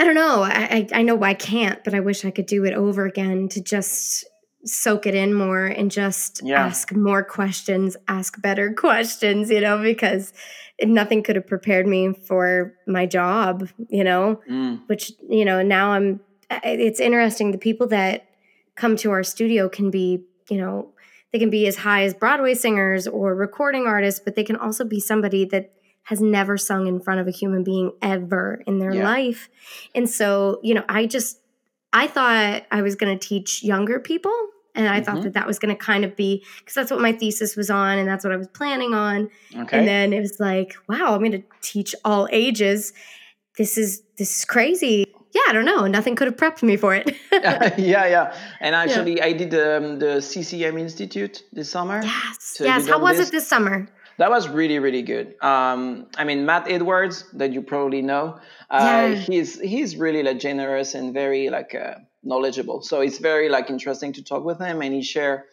I 0.00 0.04
don't 0.04 0.14
know. 0.14 0.42
I, 0.42 0.88
I 0.94 1.02
know 1.02 1.14
why 1.14 1.28
I 1.28 1.34
can't, 1.34 1.84
but 1.84 1.92
I 1.92 2.00
wish 2.00 2.24
I 2.24 2.30
could 2.30 2.46
do 2.46 2.64
it 2.64 2.72
over 2.72 3.04
again 3.04 3.50
to 3.50 3.62
just 3.62 4.24
soak 4.64 5.06
it 5.06 5.14
in 5.14 5.34
more 5.34 5.66
and 5.66 5.90
just 5.90 6.40
yeah. 6.42 6.64
ask 6.64 6.90
more 6.92 7.22
questions, 7.22 7.98
ask 8.08 8.40
better 8.40 8.72
questions, 8.78 9.50
you 9.50 9.60
know, 9.60 9.82
because 9.82 10.32
nothing 10.82 11.22
could 11.22 11.36
have 11.36 11.46
prepared 11.46 11.86
me 11.86 12.14
for 12.14 12.72
my 12.86 13.04
job, 13.04 13.68
you 13.90 14.02
know, 14.02 14.40
mm. 14.48 14.80
which, 14.86 15.12
you 15.28 15.44
know, 15.44 15.60
now 15.60 15.90
I'm, 15.90 16.20
it's 16.64 16.98
interesting. 16.98 17.50
The 17.52 17.58
people 17.58 17.86
that 17.88 18.26
come 18.76 18.96
to 18.96 19.10
our 19.10 19.22
studio 19.22 19.68
can 19.68 19.90
be, 19.90 20.24
you 20.48 20.56
know, 20.56 20.94
they 21.30 21.38
can 21.38 21.50
be 21.50 21.66
as 21.66 21.76
high 21.76 22.04
as 22.04 22.14
Broadway 22.14 22.54
singers 22.54 23.06
or 23.06 23.34
recording 23.34 23.84
artists, 23.84 24.18
but 24.24 24.34
they 24.34 24.44
can 24.44 24.56
also 24.56 24.82
be 24.82 24.98
somebody 24.98 25.44
that 25.44 25.74
has 26.04 26.20
never 26.20 26.56
sung 26.56 26.86
in 26.86 27.00
front 27.00 27.20
of 27.20 27.28
a 27.28 27.30
human 27.30 27.62
being 27.62 27.92
ever 28.02 28.62
in 28.66 28.78
their 28.78 28.94
yeah. 28.94 29.04
life. 29.04 29.48
And 29.94 30.08
so, 30.08 30.60
you 30.62 30.74
know, 30.74 30.84
I 30.88 31.06
just, 31.06 31.38
I 31.92 32.06
thought 32.06 32.64
I 32.70 32.82
was 32.82 32.96
going 32.96 33.16
to 33.16 33.28
teach 33.28 33.62
younger 33.62 34.00
people. 34.00 34.32
And 34.74 34.88
I 34.88 35.00
mm-hmm. 35.00 35.04
thought 35.04 35.22
that 35.24 35.34
that 35.34 35.46
was 35.46 35.58
going 35.58 35.74
to 35.74 35.80
kind 35.80 36.04
of 36.04 36.16
be, 36.16 36.44
because 36.58 36.74
that's 36.74 36.90
what 36.90 37.00
my 37.00 37.12
thesis 37.12 37.56
was 37.56 37.70
on 37.70 37.98
and 37.98 38.08
that's 38.08 38.24
what 38.24 38.32
I 38.32 38.36
was 38.36 38.48
planning 38.48 38.94
on. 38.94 39.28
Okay. 39.56 39.78
And 39.78 39.86
then 39.86 40.12
it 40.12 40.20
was 40.20 40.38
like, 40.38 40.74
wow, 40.88 41.14
I'm 41.14 41.20
going 41.20 41.32
to 41.32 41.42
teach 41.60 41.94
all 42.04 42.28
ages. 42.30 42.92
This 43.58 43.76
is, 43.76 44.02
this 44.16 44.38
is 44.38 44.44
crazy 44.44 45.06
yeah, 45.32 45.42
I 45.48 45.52
don't 45.52 45.64
know. 45.64 45.86
Nothing 45.86 46.16
could 46.16 46.26
have 46.26 46.36
prepped 46.36 46.62
me 46.62 46.76
for 46.76 46.94
it. 46.94 47.16
yeah, 47.32 48.06
yeah. 48.06 48.36
And 48.60 48.74
actually, 48.74 49.18
yeah. 49.18 49.26
I 49.26 49.32
did 49.32 49.54
um, 49.54 49.98
the 49.98 50.20
CCM 50.20 50.76
Institute 50.76 51.44
this 51.52 51.70
summer. 51.70 52.00
Yes. 52.02 52.56
Yes. 52.58 52.88
How 52.88 52.98
was 52.98 53.18
this. 53.18 53.28
it 53.28 53.32
this 53.32 53.46
summer? 53.46 53.88
That 54.20 54.30
was 54.30 54.48
really 54.48 54.78
really 54.78 55.02
good 55.02 55.34
um, 55.42 56.06
i 56.16 56.24
mean 56.24 56.44
matt 56.44 56.70
edwards 56.70 57.24
that 57.32 57.52
you 57.52 57.62
probably 57.62 58.02
know 58.02 58.38
uh, 58.70 59.08
yeah. 59.10 59.14
he's 59.14 59.58
he's 59.60 59.96
really 59.96 60.22
like 60.22 60.38
generous 60.38 60.94
and 60.94 61.14
very 61.14 61.48
like 61.48 61.74
uh, 61.74 61.94
knowledgeable 62.22 62.82
so 62.82 63.00
it's 63.00 63.18
very 63.18 63.48
like 63.48 63.70
interesting 63.70 64.12
to 64.12 64.22
talk 64.22 64.44
with 64.44 64.60
him 64.60 64.82
and 64.82 64.94
he 64.94 65.02
share 65.02 65.46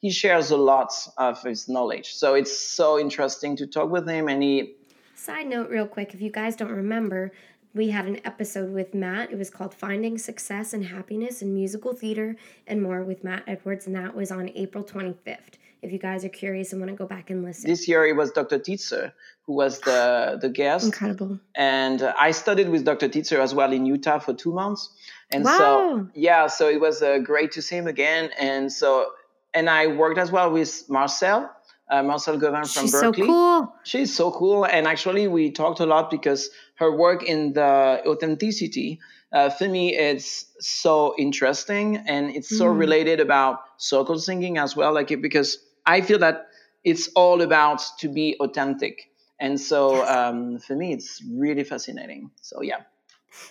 he 0.00 0.10
shares 0.10 0.50
a 0.50 0.56
lot 0.56 0.90
of 1.18 1.40
his 1.42 1.68
knowledge 1.68 2.14
so 2.14 2.34
it's 2.34 2.58
so 2.58 2.98
interesting 2.98 3.56
to 3.56 3.66
talk 3.66 3.90
with 3.90 4.08
him 4.08 4.28
and 4.28 4.42
he 4.42 4.74
side 5.14 5.46
note 5.46 5.68
real 5.68 5.86
quick 5.86 6.14
if 6.14 6.20
you 6.22 6.30
guys 6.30 6.56
don't 6.56 6.72
remember 6.72 7.30
we 7.74 7.90
had 7.90 8.06
an 8.06 8.20
episode 8.24 8.72
with 8.72 8.94
Matt. 8.94 9.32
It 9.32 9.36
was 9.36 9.50
called 9.50 9.74
Finding 9.74 10.16
Success 10.16 10.72
and 10.72 10.84
Happiness 10.84 11.42
in 11.42 11.52
Musical 11.52 11.92
Theater 11.92 12.36
and 12.68 12.80
More 12.80 13.02
with 13.02 13.24
Matt 13.24 13.42
Edwards, 13.48 13.88
and 13.88 13.96
that 13.96 14.14
was 14.14 14.30
on 14.30 14.48
April 14.54 14.84
25th 14.84 15.56
if 15.84 15.92
you 15.92 15.98
guys 15.98 16.24
are 16.24 16.30
curious 16.30 16.72
and 16.72 16.80
want 16.80 16.90
to 16.90 16.96
go 16.96 17.06
back 17.06 17.30
and 17.30 17.44
listen. 17.44 17.68
This 17.68 17.86
year 17.86 18.06
it 18.06 18.16
was 18.16 18.32
Dr. 18.32 18.58
Titze 18.58 19.12
who 19.46 19.52
was 19.54 19.80
the, 19.80 20.38
the 20.40 20.48
guest. 20.48 20.86
Incredible. 20.86 21.38
And 21.54 22.02
I 22.02 22.30
studied 22.30 22.68
with 22.68 22.84
Dr. 22.84 23.08
Titze 23.08 23.38
as 23.38 23.54
well 23.54 23.72
in 23.72 23.84
Utah 23.84 24.18
for 24.18 24.32
two 24.32 24.52
months. 24.52 24.88
And 25.30 25.44
wow. 25.44 25.58
so, 25.58 26.08
yeah, 26.14 26.46
so 26.46 26.68
it 26.68 26.80
was 26.80 27.02
uh, 27.02 27.18
great 27.18 27.52
to 27.52 27.62
see 27.62 27.76
him 27.76 27.86
again. 27.86 28.30
And 28.38 28.72
so, 28.72 29.10
and 29.52 29.68
I 29.68 29.88
worked 29.88 30.18
as 30.18 30.30
well 30.30 30.50
with 30.50 30.84
Marcelle. 30.88 31.50
Uh, 31.90 32.02
Marcelle 32.02 32.38
Gauvin 32.38 32.64
from 32.72 32.84
She's 32.84 32.94
Berklee. 32.94 33.00
so 33.00 33.12
cool. 33.12 33.74
She's 33.84 34.16
so 34.16 34.30
cool. 34.30 34.64
And 34.64 34.86
actually, 34.86 35.28
we 35.28 35.50
talked 35.50 35.80
a 35.80 35.86
lot 35.86 36.10
because 36.10 36.48
her 36.76 36.96
work 36.96 37.22
in 37.22 37.52
the 37.52 38.02
authenticity, 38.06 39.00
uh, 39.34 39.50
for 39.50 39.68
me, 39.68 39.94
it's 39.94 40.46
so 40.60 41.14
interesting 41.18 41.98
and 41.98 42.34
it's 42.34 42.48
so 42.48 42.66
mm. 42.66 42.78
related 42.78 43.20
about 43.20 43.58
circle 43.76 44.18
singing 44.18 44.56
as 44.56 44.74
well. 44.74 44.94
Like, 44.94 45.10
it, 45.10 45.20
because 45.20 45.58
I 45.86 46.00
feel 46.00 46.18
that 46.20 46.48
it's 46.84 47.08
all 47.14 47.42
about 47.42 47.82
to 47.98 48.08
be 48.08 48.36
authentic. 48.40 49.10
And 49.40 49.60
so 49.60 50.06
um, 50.06 50.58
for 50.58 50.76
me, 50.76 50.92
it's 50.92 51.22
really 51.28 51.64
fascinating. 51.64 52.30
So, 52.40 52.62
yeah. 52.62 52.82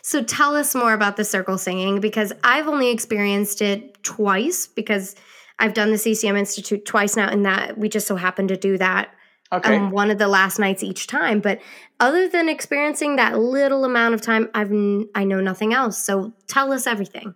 So, 0.02 0.24
tell 0.24 0.56
us 0.56 0.74
more 0.74 0.94
about 0.94 1.18
the 1.18 1.26
circle 1.26 1.58
singing 1.58 2.00
because 2.00 2.32
I've 2.42 2.70
only 2.70 2.90
experienced 2.90 3.62
it 3.62 4.02
twice 4.02 4.66
because 4.66 5.14
I've 5.60 5.74
done 5.74 5.92
the 5.92 5.98
CCM 5.98 6.38
Institute 6.38 6.86
twice 6.86 7.18
now, 7.18 7.28
and 7.28 7.46
that 7.46 7.78
we 7.78 7.90
just 7.90 8.08
so 8.08 8.16
happen 8.16 8.48
to 8.48 8.56
do 8.56 8.78
that 8.78 9.14
okay. 9.52 9.76
um, 9.76 9.92
one 9.92 10.10
of 10.10 10.18
the 10.18 10.28
last 10.28 10.58
nights 10.58 10.84
each 10.84 11.08
time. 11.08 11.42
But 11.42 11.62
other 12.00 12.28
than 12.28 12.50
experiencing 12.50 13.18
that 13.18 13.38
little 13.38 13.86
amount 13.86 14.14
of 14.14 14.22
time, 14.22 14.50
I've 14.54 14.72
n- 14.72 15.10
I 15.16 15.26
know 15.26 15.42
nothing 15.42 15.74
else. 15.74 15.98
So, 15.98 16.34
tell 16.48 16.72
us 16.72 16.88
everything. 16.88 17.36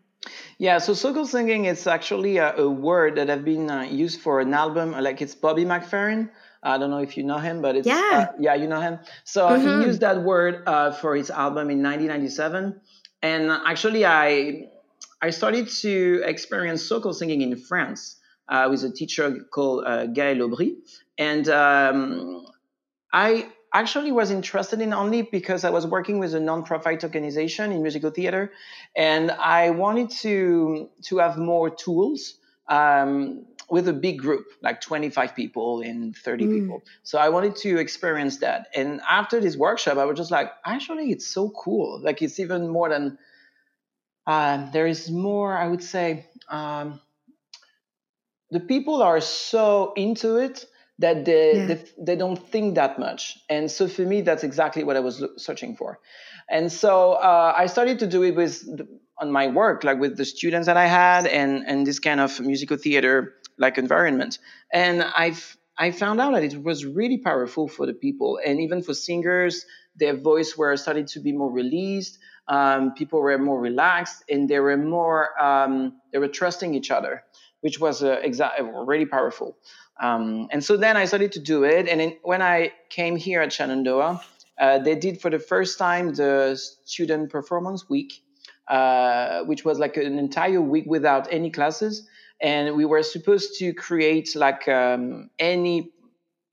Yeah, 0.57 0.79
so 0.79 0.93
circle 0.93 1.25
singing 1.25 1.65
is 1.65 1.85
actually 1.87 2.37
a, 2.37 2.55
a 2.55 2.69
word 2.69 3.15
that 3.15 3.29
have 3.29 3.45
been 3.45 3.69
uh, 3.69 3.83
used 3.83 4.21
for 4.21 4.39
an 4.39 4.53
album. 4.53 4.91
Like 4.91 5.21
it's 5.21 5.35
Bobby 5.35 5.65
McFerrin. 5.65 6.29
I 6.63 6.77
don't 6.77 6.89
know 6.89 6.97
if 6.97 7.17
you 7.17 7.23
know 7.23 7.37
him, 7.37 7.61
but 7.61 7.75
it's 7.75 7.87
yeah, 7.87 8.27
uh, 8.29 8.35
yeah, 8.39 8.55
you 8.55 8.67
know 8.67 8.81
him. 8.81 8.99
So 9.23 9.47
mm-hmm. 9.47 9.81
he 9.81 9.87
used 9.87 10.01
that 10.01 10.23
word 10.23 10.63
uh, 10.65 10.91
for 10.91 11.15
his 11.15 11.29
album 11.29 11.69
in 11.69 11.83
1997, 11.83 12.81
and 13.21 13.51
actually, 13.51 14.05
I 14.05 14.69
I 15.21 15.29
started 15.29 15.69
to 15.81 16.21
experience 16.25 16.83
circle 16.83 17.13
singing 17.13 17.41
in 17.41 17.55
France 17.55 18.17
uh, 18.49 18.67
with 18.69 18.83
a 18.83 18.91
teacher 18.91 19.45
called 19.51 19.85
uh, 19.85 20.07
Gaël 20.07 20.41
Aubry, 20.41 20.75
and 21.17 21.47
um, 21.49 22.45
I 23.13 23.47
actually 23.73 24.11
was 24.11 24.31
interested 24.31 24.81
in 24.81 24.93
only 24.93 25.21
because 25.21 25.63
I 25.63 25.69
was 25.69 25.85
working 25.85 26.19
with 26.19 26.33
a 26.33 26.39
non-profit 26.39 27.03
organization 27.03 27.71
in 27.71 27.81
musical 27.81 28.11
theater, 28.11 28.51
and 28.95 29.31
I 29.31 29.71
wanted 29.71 30.09
to 30.21 30.89
to 31.03 31.17
have 31.17 31.37
more 31.37 31.69
tools 31.69 32.35
um, 32.69 33.45
with 33.69 33.87
a 33.87 33.93
big 33.93 34.19
group, 34.19 34.45
like 34.61 34.81
25 34.81 35.35
people 35.35 35.81
and 35.81 36.15
30 36.15 36.45
mm. 36.45 36.59
people. 36.59 36.83
So 37.03 37.17
I 37.17 37.29
wanted 37.29 37.55
to 37.57 37.77
experience 37.77 38.37
that. 38.37 38.67
And 38.73 39.01
after 39.09 39.39
this 39.41 39.57
workshop, 39.57 39.97
I 39.97 40.05
was 40.05 40.17
just 40.17 40.31
like, 40.31 40.51
actually, 40.65 41.11
it's 41.11 41.27
so 41.27 41.49
cool. 41.49 41.99
Like 42.01 42.21
it's 42.21 42.39
even 42.39 42.69
more 42.69 42.89
than 42.89 43.17
uh, 44.25 44.69
there 44.71 44.87
is 44.87 45.09
more. 45.09 45.57
I 45.57 45.67
would 45.67 45.83
say 45.83 46.25
um, 46.49 47.01
the 48.51 48.59
people 48.59 49.01
are 49.01 49.19
so 49.21 49.93
into 49.95 50.37
it 50.37 50.65
that 50.99 51.25
they, 51.25 51.57
yeah. 51.57 51.65
they, 51.65 51.85
they 51.99 52.15
don't 52.15 52.37
think 52.49 52.75
that 52.75 52.99
much. 52.99 53.37
And 53.49 53.69
so 53.69 53.87
for 53.87 54.01
me, 54.01 54.21
that's 54.21 54.43
exactly 54.43 54.83
what 54.83 54.95
I 54.95 54.99
was 54.99 55.23
searching 55.37 55.75
for. 55.75 55.99
And 56.49 56.71
so 56.71 57.13
uh, 57.13 57.53
I 57.55 57.67
started 57.67 57.99
to 57.99 58.07
do 58.07 58.23
it 58.23 58.35
with 58.35 58.63
on 59.19 59.31
my 59.31 59.47
work, 59.47 59.83
like 59.83 59.99
with 59.99 60.15
the 60.15 60.25
students 60.25 60.67
that 60.67 60.77
I 60.77 60.85
had, 60.85 61.27
and 61.27 61.63
and 61.67 61.85
this 61.85 61.99
kind 61.99 62.19
of 62.19 62.39
musical 62.39 62.77
theater 62.77 63.33
like 63.57 63.77
environment. 63.77 64.39
And 64.71 65.03
I've 65.03 65.57
I 65.77 65.91
found 65.91 66.21
out 66.21 66.33
that 66.33 66.43
it 66.43 66.63
was 66.63 66.85
really 66.85 67.17
powerful 67.17 67.67
for 67.67 67.85
the 67.85 67.93
people, 67.93 68.39
and 68.43 68.59
even 68.61 68.81
for 68.81 68.93
singers, 68.93 69.65
their 69.95 70.15
voice 70.15 70.57
were 70.57 70.75
starting 70.77 71.05
to 71.07 71.19
be 71.19 71.31
more 71.31 71.51
released. 71.51 72.17
Um, 72.47 72.93
people 72.93 73.19
were 73.19 73.37
more 73.37 73.59
relaxed, 73.59 74.23
and 74.29 74.49
they 74.49 74.59
were 74.59 74.77
more 74.77 75.39
um, 75.41 75.99
they 76.13 76.19
were 76.19 76.29
trusting 76.29 76.75
each 76.75 76.91
other 76.91 77.23
which 77.61 77.79
was 77.79 78.03
uh, 78.03 78.17
exa- 78.23 78.53
really 78.87 79.05
powerful. 79.05 79.57
Um, 79.99 80.47
and 80.51 80.63
so 80.63 80.77
then 80.77 80.97
I 80.97 81.05
started 81.05 81.31
to 81.33 81.39
do 81.39 81.63
it. 81.63 81.87
And 81.87 82.01
in, 82.01 82.17
when 82.23 82.41
I 82.41 82.71
came 82.89 83.15
here 83.15 83.41
at 83.41 83.51
Shenandoah, 83.51 84.21
uh, 84.59 84.79
they 84.79 84.95
did 84.95 85.21
for 85.21 85.29
the 85.29 85.39
first 85.39 85.77
time 85.77 86.13
the 86.13 86.59
student 86.85 87.29
performance 87.29 87.89
week, 87.89 88.21
uh, 88.67 89.41
which 89.43 89.65
was 89.65 89.79
like 89.79 89.97
an 89.97 90.17
entire 90.17 90.61
week 90.61 90.85
without 90.87 91.27
any 91.31 91.49
classes. 91.49 92.07
And 92.41 92.75
we 92.75 92.85
were 92.85 93.03
supposed 93.03 93.57
to 93.59 93.73
create 93.73 94.35
like 94.35 94.67
um, 94.67 95.29
any 95.39 95.91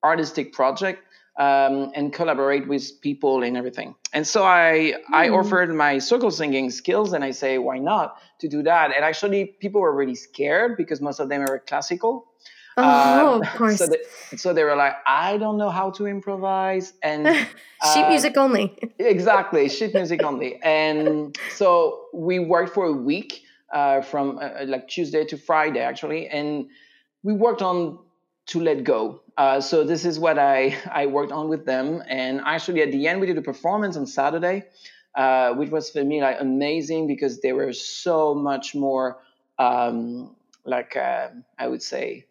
artistic 0.02 0.52
project 0.52 1.02
um, 1.38 1.90
and 1.94 2.12
collaborate 2.12 2.68
with 2.68 3.00
people 3.00 3.42
and 3.42 3.56
everything. 3.56 3.94
And 4.12 4.26
so 4.26 4.44
I 4.44 4.94
mm. 4.94 5.14
I 5.14 5.28
hmm. 5.28 5.34
offered 5.34 5.74
my 5.74 5.98
circle 5.98 6.30
singing 6.30 6.70
skills 6.70 7.12
and 7.12 7.24
I 7.24 7.32
say 7.32 7.58
why 7.58 7.78
not 7.78 8.16
to 8.38 8.48
do 8.48 8.62
that. 8.62 8.94
And 8.94 9.04
actually 9.04 9.46
people 9.46 9.80
were 9.80 9.94
really 9.94 10.14
scared 10.14 10.76
because 10.76 11.00
most 11.00 11.18
of 11.18 11.28
them 11.28 11.42
are 11.42 11.58
classical. 11.58 12.26
Oh, 12.76 12.82
uh, 12.82 13.38
of 13.40 13.46
course. 13.56 13.78
So 13.78 13.86
they, 13.86 14.36
so 14.36 14.52
they 14.52 14.64
were 14.64 14.76
like, 14.76 14.94
I 15.06 15.36
don't 15.38 15.58
know 15.58 15.70
how 15.70 15.90
to 15.92 16.06
improvise 16.06 16.92
and 17.02 17.26
sheet 17.92 18.04
uh, 18.04 18.08
music 18.08 18.36
only. 18.36 18.76
exactly, 18.98 19.68
sheet 19.68 19.94
music 20.00 20.22
only. 20.22 20.60
And 20.62 21.36
so 21.54 22.06
we 22.12 22.38
worked 22.38 22.74
for 22.74 22.86
a 22.86 22.92
week 22.92 23.42
uh, 23.72 24.00
from 24.00 24.38
uh, 24.38 24.64
like 24.66 24.88
Tuesday 24.88 25.24
to 25.26 25.36
Friday 25.36 25.80
actually, 25.80 26.28
and 26.28 26.68
we 27.22 27.32
worked 27.32 27.62
on 27.62 27.98
to 28.46 28.60
let 28.60 28.84
go. 28.84 29.20
Uh, 29.36 29.60
so 29.60 29.84
this 29.84 30.04
is 30.04 30.18
what 30.18 30.38
I 30.38 30.76
I 30.90 31.06
worked 31.06 31.32
on 31.32 31.48
with 31.48 31.66
them, 31.66 32.02
and 32.08 32.40
actually 32.44 32.82
at 32.82 32.92
the 32.92 33.08
end 33.08 33.20
we 33.20 33.26
did 33.26 33.38
a 33.38 33.42
performance 33.42 33.96
on 33.96 34.06
Saturday, 34.06 34.64
uh, 35.14 35.54
which 35.54 35.70
was 35.70 35.90
for 35.90 36.04
me 36.04 36.20
like 36.20 36.36
amazing 36.40 37.06
because 37.06 37.40
they 37.40 37.52
were 37.52 37.72
so 37.72 38.34
much 38.34 38.74
more 38.74 39.18
um, 39.58 40.36
like 40.64 40.96
uh, 40.96 41.28
I 41.58 41.68
would 41.68 41.82
say, 41.82 42.26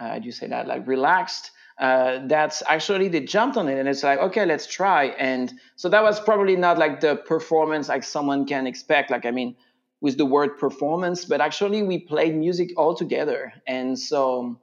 uh, 0.00 0.08
how 0.10 0.18
do 0.18 0.26
you 0.26 0.32
say 0.32 0.48
that? 0.48 0.66
Like 0.66 0.86
relaxed. 0.86 1.50
Uh, 1.78 2.26
that's 2.26 2.62
actually 2.66 3.08
they 3.08 3.20
jumped 3.20 3.58
on 3.58 3.68
it 3.68 3.78
and 3.78 3.86
it's 3.86 4.02
like 4.02 4.18
okay 4.18 4.46
let's 4.46 4.66
try 4.66 5.08
and 5.18 5.52
so 5.74 5.90
that 5.90 6.02
was 6.02 6.18
probably 6.18 6.56
not 6.56 6.78
like 6.78 7.00
the 7.00 7.16
performance 7.16 7.90
like 7.90 8.02
someone 8.02 8.46
can 8.46 8.66
expect 8.66 9.10
like 9.10 9.26
i 9.26 9.30
mean 9.30 9.54
with 10.00 10.16
the 10.16 10.24
word 10.24 10.56
performance 10.56 11.26
but 11.26 11.38
actually 11.38 11.82
we 11.82 11.98
played 11.98 12.34
music 12.34 12.70
all 12.78 12.94
together 12.94 13.52
and 13.68 13.98
so 13.98 14.58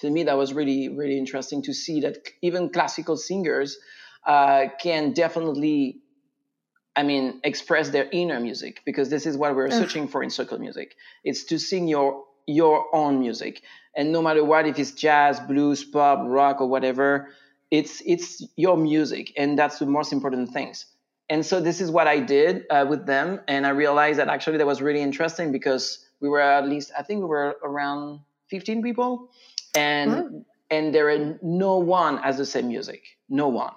to 0.00 0.08
me 0.08 0.22
that 0.22 0.38
was 0.38 0.52
really 0.52 0.88
really 0.88 1.18
interesting 1.18 1.60
to 1.60 1.74
see 1.74 2.02
that 2.02 2.18
even 2.40 2.70
classical 2.70 3.16
singers 3.16 3.76
uh, 4.24 4.66
can 4.80 5.12
definitely 5.12 5.98
I 6.96 7.02
mean, 7.02 7.40
express 7.42 7.90
their 7.90 8.08
inner 8.12 8.38
music 8.38 8.80
because 8.86 9.10
this 9.10 9.26
is 9.26 9.36
what 9.36 9.56
we're 9.56 9.66
Ugh. 9.66 9.72
searching 9.72 10.06
for 10.06 10.22
in 10.22 10.30
circle 10.30 10.58
music. 10.58 10.94
It's 11.24 11.44
to 11.46 11.58
sing 11.58 11.88
your 11.88 12.22
your 12.46 12.94
own 12.94 13.20
music, 13.20 13.62
and 13.96 14.12
no 14.12 14.22
matter 14.22 14.44
what, 14.44 14.66
if 14.66 14.78
it's 14.78 14.92
jazz, 14.92 15.40
blues, 15.40 15.84
pop, 15.84 16.20
rock, 16.24 16.60
or 16.60 16.68
whatever, 16.68 17.28
it's 17.70 18.02
it's 18.06 18.46
your 18.56 18.76
music, 18.76 19.32
and 19.36 19.58
that's 19.58 19.78
the 19.78 19.86
most 19.86 20.12
important 20.12 20.50
things. 20.50 20.86
And 21.30 21.44
so 21.44 21.60
this 21.60 21.80
is 21.80 21.90
what 21.90 22.06
I 22.06 22.20
did 22.20 22.64
uh, 22.70 22.86
with 22.88 23.06
them, 23.06 23.40
and 23.48 23.66
I 23.66 23.70
realized 23.70 24.18
that 24.18 24.28
actually 24.28 24.58
that 24.58 24.66
was 24.66 24.82
really 24.82 25.00
interesting 25.00 25.52
because 25.52 26.06
we 26.20 26.28
were 26.28 26.40
at 26.40 26.68
least 26.68 26.92
I 26.96 27.02
think 27.02 27.20
we 27.20 27.26
were 27.26 27.56
around 27.62 28.20
15 28.48 28.82
people, 28.82 29.30
and 29.74 30.44
and 30.70 30.94
there 30.94 31.08
are 31.10 31.38
no 31.42 31.78
one 31.78 32.18
has 32.18 32.36
the 32.36 32.46
same 32.46 32.68
music, 32.68 33.02
no 33.28 33.48
one. 33.48 33.74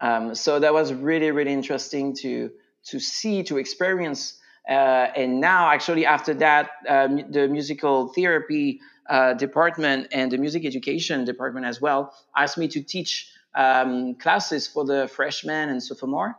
Um, 0.00 0.34
so 0.34 0.58
that 0.58 0.72
was 0.72 0.92
really 0.92 1.30
really 1.30 1.52
interesting 1.52 2.14
to 2.16 2.50
to 2.86 3.00
see 3.00 3.42
to 3.44 3.58
experience. 3.58 4.40
Uh, 4.68 5.08
and 5.16 5.40
now 5.40 5.70
actually 5.70 6.04
after 6.06 6.34
that, 6.34 6.70
um, 6.88 7.30
the 7.30 7.48
musical 7.48 8.08
therapy 8.08 8.80
uh, 9.08 9.34
department 9.34 10.08
and 10.12 10.32
the 10.32 10.38
music 10.38 10.64
education 10.64 11.24
department 11.24 11.66
as 11.66 11.80
well 11.80 12.12
asked 12.36 12.58
me 12.58 12.66
to 12.66 12.82
teach 12.82 13.30
um, 13.54 14.14
classes 14.16 14.66
for 14.66 14.84
the 14.84 15.08
freshmen 15.08 15.68
and 15.68 15.82
sophomore. 15.82 16.36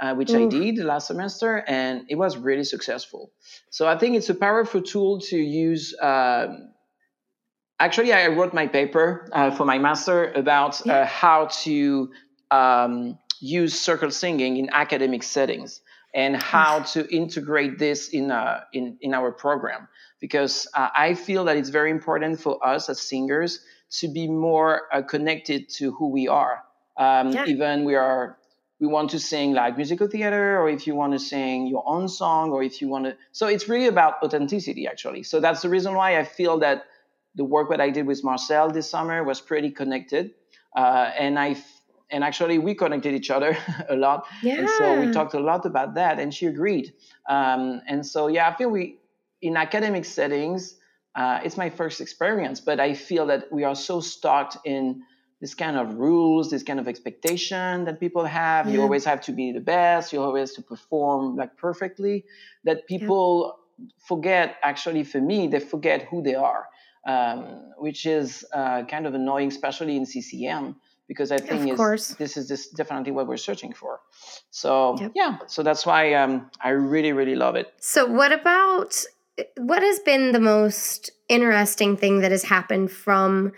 Uh, 0.00 0.14
which. 0.14 0.30
I 0.32 0.46
did 0.46 0.78
last 0.78 1.08
semester, 1.08 1.64
and 1.66 2.04
it 2.08 2.14
was 2.14 2.36
really 2.36 2.62
successful. 2.62 3.32
So 3.70 3.88
I 3.88 3.98
think 3.98 4.14
it's 4.14 4.28
a 4.28 4.34
powerful 4.34 4.80
tool 4.80 5.18
to 5.22 5.36
use 5.36 5.92
um, 6.00 6.70
actually 7.80 8.12
i 8.12 8.26
wrote 8.26 8.52
my 8.52 8.66
paper 8.66 9.28
uh, 9.32 9.50
for 9.50 9.64
my 9.64 9.78
master 9.78 10.32
about 10.32 10.86
uh, 10.86 11.04
how 11.06 11.46
to 11.46 12.10
um, 12.50 13.18
use 13.40 13.78
circle 13.78 14.10
singing 14.10 14.56
in 14.56 14.68
academic 14.72 15.22
settings 15.22 15.80
and 16.14 16.36
how 16.36 16.80
to 16.80 17.06
integrate 17.14 17.78
this 17.78 18.08
in, 18.08 18.30
uh, 18.30 18.60
in, 18.72 18.96
in 19.00 19.14
our 19.14 19.30
program. 19.30 19.88
Because 20.20 20.66
uh, 20.74 20.88
i 20.96 21.14
feel 21.14 21.44
that 21.44 21.56
it's 21.56 21.68
very 21.68 21.90
important 21.90 22.40
for 22.40 22.58
us 22.66 22.88
as 22.88 23.00
singers 23.00 23.60
to 24.00 24.08
be 24.08 24.26
more 24.26 24.82
uh, 24.92 25.02
connected 25.02 25.68
to 25.68 25.92
who 25.92 26.08
we 26.10 26.26
are. 26.28 26.64
Um, 26.96 27.30
yeah. 27.30 27.46
even 27.46 27.84
we 27.84 27.94
are 27.94 28.36
we 28.80 28.86
want 28.86 29.10
to 29.10 29.18
sing 29.18 29.54
like 29.54 29.76
musical 29.76 30.08
theater 30.08 30.60
or 30.60 30.68
if 30.68 30.86
you 30.86 30.94
want 30.94 31.12
to 31.12 31.18
sing 31.18 31.66
your 31.66 31.84
own 31.86 32.08
song 32.08 32.50
or 32.50 32.62
if 32.62 32.80
you 32.80 32.88
want 32.88 33.04
to 33.06 33.16
so 33.32 33.46
it's 33.46 33.68
really 33.68 33.86
about 33.86 34.14
authenticity 34.22 34.88
actually. 34.88 35.22
So 35.22 35.38
that's 35.38 35.62
the 35.62 35.68
reason 35.68 35.94
why 35.94 36.18
i 36.18 36.24
feel 36.24 36.58
that 36.58 36.84
the 37.38 37.44
work 37.44 37.70
that 37.70 37.80
I 37.80 37.90
did 37.90 38.06
with 38.06 38.22
Marcelle 38.24 38.70
this 38.70 38.90
summer 38.90 39.24
was 39.24 39.40
pretty 39.40 39.70
connected, 39.70 40.32
uh, 40.76 41.10
and 41.18 41.38
I 41.38 41.56
and 42.10 42.24
actually 42.24 42.58
we 42.58 42.74
connected 42.74 43.14
each 43.14 43.30
other 43.30 43.56
a 43.88 43.96
lot, 43.96 44.26
yeah. 44.42 44.58
and 44.58 44.70
so 44.70 45.00
we 45.00 45.12
talked 45.12 45.34
a 45.34 45.40
lot 45.40 45.66
about 45.66 45.94
that, 45.94 46.18
and 46.18 46.32
she 46.32 46.46
agreed. 46.46 46.92
Um, 47.28 47.80
and 47.86 48.04
so 48.04 48.28
yeah, 48.28 48.48
I 48.48 48.56
feel 48.56 48.70
we 48.70 48.98
in 49.40 49.56
academic 49.56 50.04
settings, 50.04 50.74
uh, 51.14 51.40
it's 51.44 51.56
my 51.56 51.70
first 51.70 52.00
experience, 52.00 52.60
but 52.60 52.80
I 52.80 52.94
feel 52.94 53.26
that 53.26 53.52
we 53.52 53.64
are 53.64 53.74
so 53.74 54.00
stuck 54.00 54.60
in 54.64 55.02
this 55.40 55.54
kind 55.54 55.76
of 55.76 55.94
rules, 55.94 56.50
this 56.50 56.64
kind 56.64 56.80
of 56.80 56.88
expectation 56.88 57.84
that 57.84 58.00
people 58.00 58.24
have. 58.24 58.66
Yeah. 58.66 58.72
You 58.74 58.82
always 58.82 59.04
have 59.04 59.20
to 59.22 59.32
be 59.32 59.52
the 59.52 59.60
best. 59.60 60.12
You 60.12 60.20
always 60.20 60.50
have 60.50 60.56
to 60.56 60.62
perform 60.62 61.36
like 61.36 61.56
perfectly. 61.56 62.24
That 62.64 62.88
people 62.88 63.58
yeah. 63.78 63.86
forget. 64.08 64.56
Actually, 64.64 65.04
for 65.04 65.20
me, 65.20 65.46
they 65.46 65.60
forget 65.60 66.02
who 66.10 66.22
they 66.22 66.34
are 66.34 66.66
um, 67.08 67.72
which 67.78 68.06
is 68.06 68.44
uh, 68.52 68.84
kind 68.84 69.06
of 69.06 69.14
annoying, 69.14 69.48
especially 69.48 69.96
in 69.96 70.04
CCM, 70.04 70.76
because 71.08 71.32
I 71.32 71.38
think 71.38 71.72
is, 71.80 72.14
this 72.16 72.36
is 72.36 72.48
this 72.48 72.68
definitely 72.68 73.12
what 73.12 73.26
we're 73.26 73.38
searching 73.38 73.72
for. 73.72 74.00
So 74.50 74.96
yep. 75.00 75.12
yeah, 75.14 75.38
so 75.46 75.62
that's 75.62 75.86
why 75.86 76.14
um, 76.14 76.50
I 76.60 76.70
really 76.70 77.12
really 77.12 77.34
love 77.34 77.56
it. 77.56 77.72
So 77.80 78.06
what 78.06 78.30
about 78.30 79.02
what 79.56 79.82
has 79.82 79.98
been 80.00 80.32
the 80.32 80.40
most 80.40 81.10
interesting 81.28 81.96
thing 81.96 82.20
that 82.20 82.30
has 82.30 82.44
happened 82.44 82.90
from 82.92 83.52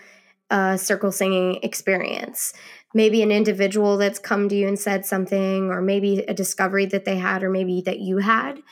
a 0.51 0.79
circle 0.79 1.13
singing 1.13 1.59
experience? 1.63 2.55
Maybe 2.95 3.23
an 3.23 3.31
individual 3.31 3.99
that's 3.99 4.19
come 4.19 4.49
to 4.49 4.55
you 4.55 4.67
and 4.67 4.79
said 4.79 5.05
something, 5.05 5.71
or 5.71 5.81
maybe 5.81 6.19
a 6.21 6.35
discovery 6.35 6.87
that 6.87 7.05
they 7.05 7.17
had, 7.17 7.43
or 7.43 7.51
maybe 7.51 7.83
that 7.83 8.01
you 8.01 8.19
had. 8.19 8.63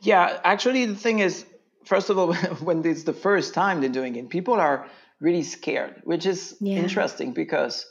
Yeah, 0.00 0.40
actually, 0.44 0.86
the 0.86 0.94
thing 0.94 1.18
is, 1.18 1.44
first 1.84 2.10
of 2.10 2.18
all, 2.18 2.34
when 2.60 2.84
it's 2.84 3.04
the 3.04 3.12
first 3.12 3.54
time 3.54 3.80
they're 3.80 3.90
doing 3.90 4.16
it, 4.16 4.28
people 4.28 4.54
are 4.54 4.86
really 5.20 5.42
scared, 5.42 6.00
which 6.04 6.26
is 6.26 6.56
yeah. 6.60 6.76
interesting 6.76 7.32
because 7.32 7.86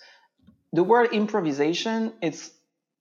the 0.74 0.84
word 0.84 1.14
improvisation 1.14 2.14
it's 2.22 2.52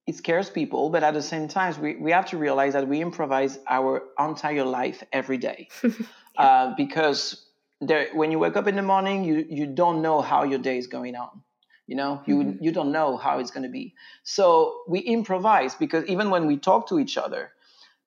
it 0.08 0.16
scares 0.16 0.48
people, 0.48 0.88
but 0.88 1.02
at 1.02 1.12
the 1.12 1.20
same 1.20 1.48
time, 1.48 1.78
we, 1.82 1.96
we 1.96 2.12
have 2.12 2.24
to 2.30 2.38
realize 2.38 2.72
that 2.72 2.88
we 2.88 3.02
improvise 3.02 3.58
our 3.68 4.04
entire 4.18 4.64
life 4.64 5.02
every 5.12 5.36
day. 5.36 5.68
uh, 6.38 6.72
because 6.78 7.44
there, 7.82 8.08
when 8.14 8.30
you 8.30 8.38
wake 8.38 8.56
up 8.56 8.66
in 8.66 8.74
the 8.74 8.82
morning, 8.82 9.22
you, 9.22 9.44
you 9.50 9.66
don't 9.66 10.00
know 10.00 10.22
how 10.22 10.44
your 10.44 10.60
day 10.60 10.78
is 10.78 10.86
going 10.86 11.14
on. 11.14 11.42
You 11.86 11.96
know, 11.96 12.22
you, 12.24 12.36
mm-hmm. 12.36 12.64
you 12.64 12.72
don't 12.72 12.90
know 12.90 13.18
how 13.18 13.38
it's 13.38 13.50
going 13.50 13.64
to 13.64 13.68
be. 13.68 13.94
So 14.22 14.80
we 14.88 15.00
improvise 15.00 15.74
because 15.74 16.06
even 16.06 16.30
when 16.30 16.46
we 16.46 16.56
talk 16.56 16.88
to 16.88 16.98
each 16.98 17.18
other, 17.18 17.52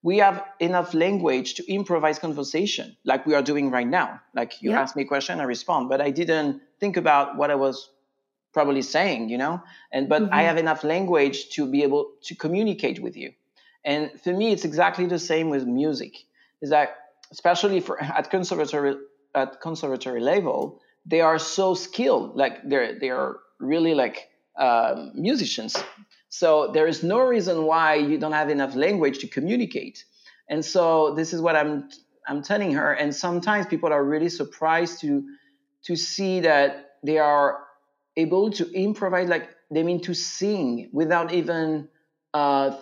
we 0.04 0.18
have 0.18 0.44
enough 0.60 0.94
language 0.94 1.56
to 1.56 1.72
improvise 1.72 2.18
conversation 2.18 2.98
like 3.06 3.26
we 3.26 3.36
are 3.36 3.42
doing 3.42 3.70
right 3.70 3.88
now. 3.88 4.20
Like 4.34 4.62
you 4.62 4.72
yeah. 4.72 4.82
ask 4.82 4.96
me 4.96 5.04
a 5.04 5.06
question 5.06 5.40
i 5.40 5.44
respond 5.44 5.90
but 5.90 6.02
i 6.02 6.10
didn't 6.10 6.62
think 6.80 6.98
about 6.98 7.38
what 7.38 7.52
i 7.52 7.56
was 7.56 7.90
probably 8.54 8.82
saying 8.82 9.30
you 9.30 9.38
know? 9.38 9.62
And 9.92 10.10
but 10.10 10.24
mm-hmm. 10.24 10.34
i 10.34 10.44
have 10.44 10.58
enough 10.58 10.84
language 10.84 11.50
to 11.50 11.66
be 11.66 11.84
able 11.84 12.12
to 12.24 12.36
communicate 12.36 13.02
with 13.02 13.16
you. 13.16 13.34
And 13.84 14.12
for 14.24 14.34
me 14.34 14.52
it's 14.52 14.66
exactly 14.66 15.06
the 15.06 15.20
same 15.20 15.50
with 15.50 15.66
music 15.66 16.14
is 16.62 16.70
that 16.70 16.90
especially 17.32 17.80
for 17.80 18.02
at 18.20 18.30
conservatory 18.30 18.96
at 19.36 19.62
conservatory 19.62 20.22
level 20.22 20.82
they 21.06 21.22
are 21.22 21.40
so 21.40 21.74
skilled. 21.74 22.36
Like 22.36 22.68
they're 22.68 23.00
they 23.00 23.10
are 23.10 23.38
really 23.60 23.94
like 23.94 24.30
um, 24.58 25.12
musicians 25.16 25.76
so 26.32 26.72
there 26.72 26.88
is 26.88 27.04
no 27.04 27.20
reason 27.20 27.66
why 27.66 27.96
you 27.96 28.18
don't 28.18 28.32
have 28.32 28.50
enough 28.50 28.74
language 28.74 29.20
to 29.20 29.28
communicate. 29.28 30.06
And 30.50 30.64
so 30.64 31.14
this 31.14 31.34
is 31.34 31.42
what 31.42 31.58
I'm 31.58 31.90
I'm 32.26 32.42
telling 32.42 32.74
her. 32.74 32.94
And 32.94 33.14
sometimes 33.14 33.66
people 33.66 33.92
are 33.92 34.04
really 34.04 34.30
surprised 34.30 35.02
to 35.02 35.28
to 35.84 35.98
see 35.98 36.40
that 36.40 36.92
they 37.04 37.18
are 37.18 37.60
able 38.16 38.50
to 38.52 38.72
improvise, 38.72 39.28
like 39.28 39.50
they 39.72 39.84
mean 39.84 40.02
to 40.04 40.14
sing 40.14 40.90
without 40.94 41.34
even 41.34 41.90
uh, 42.34 42.78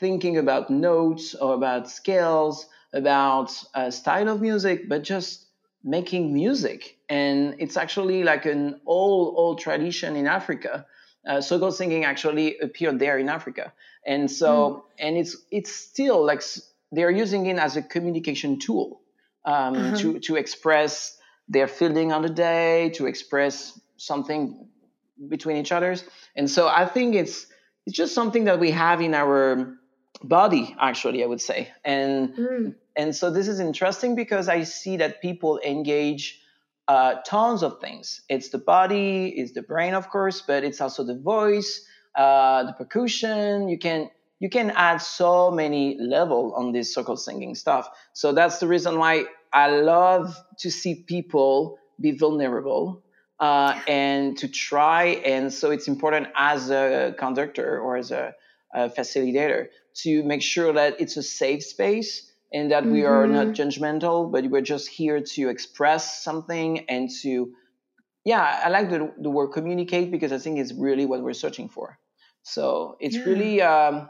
thinking 0.00 0.38
about 0.38 0.70
notes 0.70 1.34
or 1.34 1.54
about 1.54 1.90
scales, 1.90 2.66
about 2.94 3.52
uh, 3.74 3.90
style 3.90 4.30
of 4.30 4.40
music, 4.40 4.88
but 4.88 5.02
just 5.02 5.46
making 5.82 6.32
music, 6.32 6.96
and 7.10 7.56
it's 7.58 7.76
actually 7.76 8.22
like 8.24 8.46
an 8.46 8.80
old 8.86 9.34
old 9.36 9.58
tradition 9.58 10.16
in 10.16 10.26
Africa. 10.26 10.86
Uh, 11.26 11.40
circle 11.40 11.72
singing 11.72 12.04
actually 12.04 12.58
appeared 12.58 12.98
there 12.98 13.18
in 13.18 13.28
Africa, 13.28 13.72
and 14.06 14.30
so 14.30 14.48
mm. 14.48 14.82
and 14.98 15.16
it's 15.16 15.36
it's 15.50 15.72
still 15.74 16.24
like 16.24 16.42
they're 16.92 17.10
using 17.10 17.46
it 17.46 17.58
as 17.58 17.76
a 17.76 17.82
communication 17.82 18.58
tool 18.58 19.00
um, 19.44 19.74
uh-huh. 19.74 19.96
to 19.96 20.18
to 20.20 20.36
express 20.36 21.16
their 21.48 21.66
feeling 21.66 22.12
on 22.12 22.22
the 22.22 22.28
day, 22.28 22.90
to 22.90 23.06
express 23.06 23.78
something 23.96 24.68
between 25.28 25.56
each 25.56 25.72
others, 25.72 26.04
and 26.36 26.50
so 26.50 26.68
I 26.68 26.84
think 26.84 27.14
it's 27.14 27.46
it's 27.86 27.96
just 27.96 28.14
something 28.14 28.44
that 28.44 28.60
we 28.60 28.70
have 28.70 29.00
in 29.00 29.14
our 29.14 29.78
body 30.22 30.74
actually 30.80 31.22
i 31.22 31.26
would 31.26 31.40
say 31.40 31.68
and 31.84 32.34
mm. 32.34 32.74
and 32.96 33.14
so 33.14 33.30
this 33.30 33.48
is 33.48 33.60
interesting 33.60 34.14
because 34.14 34.48
i 34.48 34.62
see 34.62 34.96
that 34.96 35.20
people 35.20 35.60
engage 35.64 36.40
uh, 36.88 37.16
tons 37.26 37.62
of 37.62 37.80
things. 37.80 38.20
It's 38.28 38.50
the 38.50 38.58
body 38.58 39.32
it's 39.36 39.52
the 39.52 39.62
brain 39.62 39.94
of 39.94 40.10
course 40.10 40.42
but 40.42 40.64
it's 40.64 40.80
also 40.80 41.04
the 41.04 41.18
voice 41.18 41.86
uh, 42.14 42.64
the 42.64 42.72
percussion. 42.72 43.68
You 43.68 43.78
can 43.78 44.10
you 44.38 44.50
can 44.50 44.70
add 44.70 44.98
so 44.98 45.50
many 45.50 45.96
level 45.98 46.54
on 46.56 46.72
this 46.72 46.94
circle 46.94 47.16
singing 47.16 47.54
stuff. 47.54 47.88
So 48.12 48.32
that's 48.32 48.58
the 48.58 48.68
reason 48.68 48.98
why 48.98 49.24
i 49.54 49.68
love 49.68 50.36
to 50.58 50.70
see 50.70 50.96
people 51.06 51.78
be 52.00 52.10
vulnerable 52.10 53.02
uh, 53.40 53.80
and 53.86 54.36
to 54.36 54.48
try 54.48 55.04
and 55.24 55.52
so 55.52 55.70
it's 55.70 55.88
important 55.88 56.26
as 56.36 56.70
a 56.70 57.14
conductor 57.18 57.80
or 57.80 57.96
as 57.96 58.10
a, 58.10 58.34
a 58.74 58.90
facilitator 58.90 59.68
to 59.94 60.24
make 60.24 60.42
sure 60.42 60.72
that 60.72 61.00
it's 61.00 61.16
a 61.16 61.22
safe 61.22 61.62
space 61.62 62.32
and 62.52 62.70
that 62.70 62.84
mm-hmm. 62.84 62.92
we 62.92 63.04
are 63.04 63.26
not 63.26 63.48
mm-hmm. 63.48 63.60
judgmental, 63.60 64.30
but 64.30 64.46
we're 64.50 64.60
just 64.60 64.88
here 64.88 65.20
to 65.20 65.48
express 65.48 66.22
something 66.22 66.86
and 66.88 67.10
to, 67.22 67.52
yeah, 68.24 68.62
I 68.64 68.68
like 68.68 68.90
the, 68.90 69.12
the 69.18 69.30
word 69.30 69.48
communicate 69.48 70.10
because 70.10 70.32
I 70.32 70.38
think 70.38 70.58
it's 70.58 70.72
really 70.72 71.06
what 71.06 71.22
we're 71.22 71.32
searching 71.32 71.68
for. 71.68 71.98
So 72.42 72.96
it's 73.00 73.16
yeah. 73.16 73.24
really, 73.24 73.62
um, 73.62 74.08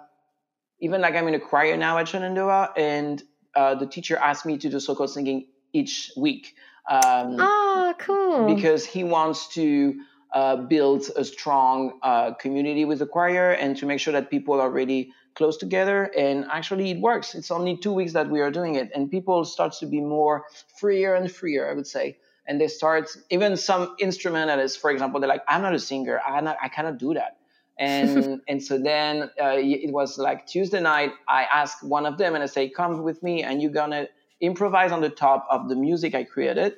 even 0.81 1.01
like 1.01 1.14
I'm 1.14 1.29
in 1.29 1.35
a 1.35 1.40
choir 1.40 1.77
now 1.77 1.99
at 1.99 2.09
Shenandoah, 2.09 2.73
and 2.77 3.23
uh, 3.55 3.77
the 3.77 3.87
teacher 3.87 4.16
asked 4.16 4.44
me 4.44 4.59
to 4.59 4.68
do 4.68 4.81
circle 4.81 5.09
singing 5.09 5.47
each 5.73 6.11
week. 6.16 6.55
Um, 6.90 7.37
oh, 7.38 7.94
cool. 7.99 8.55
Because 8.55 8.85
he 8.85 9.05
wants 9.05 9.55
to 9.55 9.94
uh, 10.35 10.57
build 10.57 11.09
a 11.16 11.25
strong 11.25 11.99
uh, 12.03 12.35
community 12.35 12.85
with 12.85 12.99
the 12.99 13.07
choir 13.07 13.53
and 13.53 13.77
to 13.77 13.87
make 13.87 14.01
sure 14.01 14.12
that 14.12 14.31
people 14.31 14.61
are 14.61 14.70
really 14.70 15.12
close 15.37 15.57
together. 15.57 16.11
And 16.16 16.44
actually 16.51 16.90
it 16.90 17.01
works. 17.01 17.35
It's 17.37 17.53
only 17.53 17.77
two 17.77 17.92
weeks 17.92 18.12
that 18.14 18.29
we 18.29 18.40
are 18.40 18.51
doing 18.51 18.75
it 18.75 18.90
and 18.94 19.09
people 19.09 19.44
start 19.44 19.73
to 19.75 19.87
be 19.87 20.01
more 20.01 20.44
freer 20.79 21.14
and 21.14 21.31
freer 21.31 21.70
i 21.70 21.73
would 21.73 21.87
say. 21.87 22.18
And 22.47 22.61
they 22.61 22.68
start 22.68 23.09
even 23.31 23.57
some 23.57 23.94
instrumentalists 24.01 24.77
for 24.77 24.90
example 24.90 25.20
they're 25.20 25.29
like 25.29 25.44
i'm 25.49 25.62
not 25.62 25.75
a 25.75 25.79
singer. 25.79 26.20
I 26.27 26.57
i 26.61 26.68
cannot 26.68 26.99
do 26.99 27.14
that. 27.14 27.38
And 27.79 28.40
and 28.49 28.62
so 28.62 28.77
then 28.77 29.31
uh, 29.40 29.57
it 29.57 29.92
was 29.92 30.18
like 30.18 30.47
tuesday 30.47 30.81
night 30.81 31.12
i 31.29 31.44
asked 31.44 31.83
one 31.85 32.07
of 32.07 32.18
them 32.18 32.35
and 32.35 32.42
i 32.42 32.47
say 32.47 32.68
come 32.68 33.03
with 33.03 33.23
me 33.23 33.42
and 33.44 33.62
you're 33.62 33.73
gonna 33.73 34.09
improvise 34.40 34.90
on 34.90 35.01
the 35.01 35.11
top 35.11 35.47
of 35.49 35.68
the 35.68 35.77
music 35.77 36.14
i 36.14 36.25
created 36.25 36.75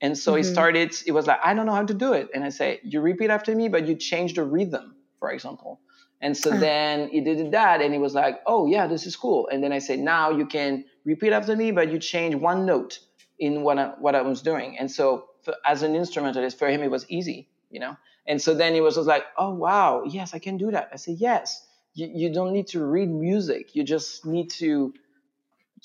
and 0.00 0.16
so 0.16 0.32
mm-hmm. 0.32 0.40
it 0.40 0.44
started 0.44 0.94
it 1.06 1.12
was 1.12 1.26
like 1.26 1.38
i 1.44 1.54
don't 1.54 1.66
know 1.66 1.74
how 1.74 1.84
to 1.84 1.94
do 1.94 2.12
it 2.12 2.28
and 2.34 2.44
i 2.44 2.48
say 2.48 2.80
you 2.82 3.00
repeat 3.00 3.30
after 3.30 3.54
me 3.54 3.68
but 3.68 3.86
you 3.86 3.94
change 3.94 4.34
the 4.34 4.44
rhythm 4.44 4.94
for 5.18 5.30
example 5.30 5.80
and 6.20 6.36
so 6.36 6.50
then 6.50 7.08
he 7.08 7.20
did 7.20 7.52
that 7.52 7.80
and 7.80 7.92
he 7.92 7.98
was 7.98 8.14
like, 8.14 8.40
oh, 8.46 8.66
yeah, 8.66 8.86
this 8.86 9.06
is 9.06 9.16
cool. 9.16 9.48
And 9.48 9.64
then 9.64 9.72
I 9.72 9.78
said, 9.78 9.98
now 9.98 10.30
you 10.30 10.46
can 10.46 10.84
repeat 11.04 11.32
after 11.32 11.56
me, 11.56 11.70
but 11.70 11.90
you 11.90 11.98
change 11.98 12.34
one 12.34 12.66
note 12.66 12.98
in 13.38 13.62
what 13.62 13.78
I, 13.78 13.86
what 13.98 14.14
I 14.14 14.20
was 14.20 14.42
doing. 14.42 14.78
And 14.78 14.90
so 14.90 15.28
for, 15.42 15.54
as 15.64 15.82
an 15.82 15.94
instrumentalist, 15.94 16.58
for 16.58 16.68
him, 16.68 16.82
it 16.82 16.90
was 16.90 17.06
easy, 17.08 17.48
you 17.70 17.80
know? 17.80 17.96
And 18.26 18.40
so 18.40 18.54
then 18.54 18.74
he 18.74 18.82
was 18.82 18.96
just 18.96 19.08
like, 19.08 19.24
oh, 19.38 19.54
wow, 19.54 20.04
yes, 20.04 20.34
I 20.34 20.38
can 20.38 20.58
do 20.58 20.70
that. 20.72 20.90
I 20.92 20.96
said, 20.96 21.16
yes, 21.18 21.66
you, 21.94 22.10
you 22.12 22.32
don't 22.32 22.52
need 22.52 22.68
to 22.68 22.84
read 22.84 23.08
music. 23.08 23.74
You 23.74 23.82
just 23.82 24.26
need 24.26 24.50
to, 24.50 24.92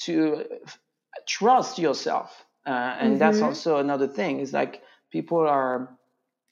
to 0.02 0.44
trust 1.26 1.80
yourself. 1.80 2.45
Uh, 2.66 2.70
and 3.00 3.10
mm-hmm. 3.12 3.20
that's 3.20 3.42
also 3.42 3.78
another 3.78 4.08
thing 4.08 4.40
is 4.40 4.54
like 4.54 4.82
people 5.12 5.40
are, 5.40 5.98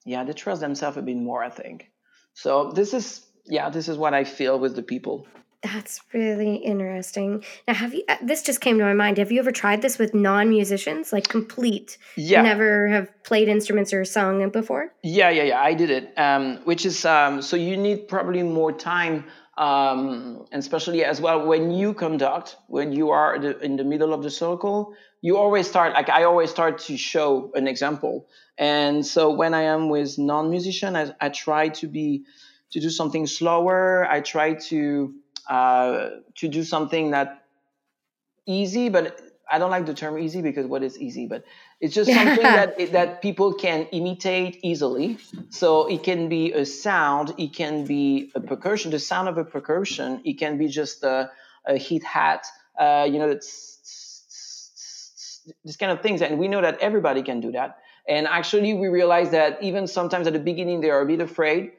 yeah, 0.05 0.23
they 0.23 0.33
trust 0.33 0.61
themselves 0.61 0.97
a 0.97 1.01
bit 1.01 1.17
more, 1.17 1.43
I 1.43 1.49
think. 1.49 1.91
So 2.33 2.71
this 2.71 2.93
is 2.93 3.25
yeah, 3.45 3.69
this 3.69 3.87
is 3.87 3.97
what 3.97 4.13
I 4.13 4.23
feel 4.23 4.59
with 4.59 4.75
the 4.75 4.83
people. 4.83 5.27
That's 5.61 6.01
really 6.13 6.55
interesting. 6.55 7.43
Now, 7.67 7.75
have 7.75 7.93
you? 7.93 8.03
Uh, 8.09 8.17
this 8.21 8.43
just 8.43 8.59
came 8.59 8.77
to 8.79 8.83
my 8.83 8.93
mind. 8.93 9.17
Have 9.17 9.31
you 9.31 9.39
ever 9.39 9.51
tried 9.51 9.81
this 9.81 9.97
with 9.97 10.13
non-musicians, 10.13 11.13
like 11.13 11.29
complete? 11.29 11.97
Yeah. 12.17 12.41
Never 12.41 12.89
have 12.89 13.07
played 13.23 13.47
instruments 13.47 13.93
or 13.93 14.03
sung 14.03 14.49
before. 14.49 14.93
Yeah, 15.03 15.29
yeah, 15.29 15.43
yeah. 15.43 15.61
I 15.61 15.73
did 15.73 15.89
it. 15.89 16.13
Um, 16.17 16.57
which 16.65 16.85
is 16.85 17.05
um, 17.05 17.41
so 17.41 17.55
you 17.55 17.77
need 17.77 18.09
probably 18.09 18.43
more 18.43 18.73
time, 18.73 19.23
um, 19.57 20.45
and 20.51 20.59
especially 20.59 21.05
as 21.05 21.21
well 21.21 21.45
when 21.45 21.71
you 21.71 21.93
conduct, 21.93 22.57
when 22.67 22.91
you 22.91 23.11
are 23.11 23.33
in 23.35 23.77
the 23.77 23.85
middle 23.85 24.13
of 24.13 24.21
the 24.21 24.29
circle, 24.29 24.93
you 25.23 25.37
always 25.37 25.67
start. 25.67 25.93
Like 25.93 26.09
I 26.09 26.25
always 26.25 26.51
start 26.51 26.79
to 26.89 26.97
show 26.97 27.49
an 27.55 27.65
example, 27.65 28.27
and 28.57 29.05
so 29.05 29.31
when 29.31 29.53
I 29.53 29.63
am 29.63 29.87
with 29.89 30.19
non-musician, 30.19 30.97
I, 30.97 31.13
I 31.19 31.29
try 31.29 31.69
to 31.69 31.87
be 31.87 32.25
to 32.71 32.81
do 32.81 32.89
something 32.89 33.25
slower. 33.25 34.05
I 34.05 34.19
try 34.19 34.55
to 34.69 35.13
uh, 35.49 36.09
to 36.35 36.47
do 36.49 36.63
something 36.63 37.11
that 37.11 37.45
easy, 38.45 38.89
but 38.89 39.21
I 39.49 39.59
don't 39.59 39.71
like 39.71 39.85
the 39.85 39.93
term 39.93 40.19
easy 40.19 40.41
because 40.41 40.65
what 40.67 40.83
is 40.83 40.99
easy? 40.99 41.25
But 41.25 41.45
it's 41.79 41.95
just 41.95 42.11
something 42.11 42.43
that 42.59 42.91
that 42.91 43.21
people 43.21 43.53
can 43.53 43.87
imitate 43.93 44.59
easily. 44.61 45.19
So 45.51 45.87
it 45.87 46.03
can 46.03 46.27
be 46.27 46.51
a 46.51 46.65
sound, 46.65 47.33
it 47.37 47.55
can 47.55 47.85
be 47.85 48.29
a 48.35 48.41
percussion, 48.41 48.91
the 48.91 48.99
sound 48.99 49.29
of 49.29 49.37
a 49.37 49.45
percussion. 49.45 50.19
It 50.25 50.37
can 50.37 50.57
be 50.57 50.67
just 50.67 51.01
a, 51.03 51.31
a 51.65 51.79
hi-hat. 51.79 52.45
Uh, 52.77 53.07
you 53.09 53.19
know, 53.19 53.29
it's 53.29 53.72
this 55.63 55.77
kind 55.77 55.91
of 55.91 56.01
things, 56.01 56.21
and 56.21 56.39
we 56.39 56.47
know 56.47 56.61
that 56.61 56.79
everybody 56.79 57.23
can 57.23 57.39
do 57.41 57.51
that. 57.51 57.77
And 58.07 58.27
actually, 58.27 58.73
we 58.73 58.87
realize 58.87 59.31
that 59.31 59.63
even 59.63 59.87
sometimes 59.87 60.27
at 60.27 60.33
the 60.33 60.39
beginning 60.39 60.81
they 60.81 60.89
are 60.89 61.01
a 61.01 61.05
bit 61.05 61.21
afraid 61.21 61.71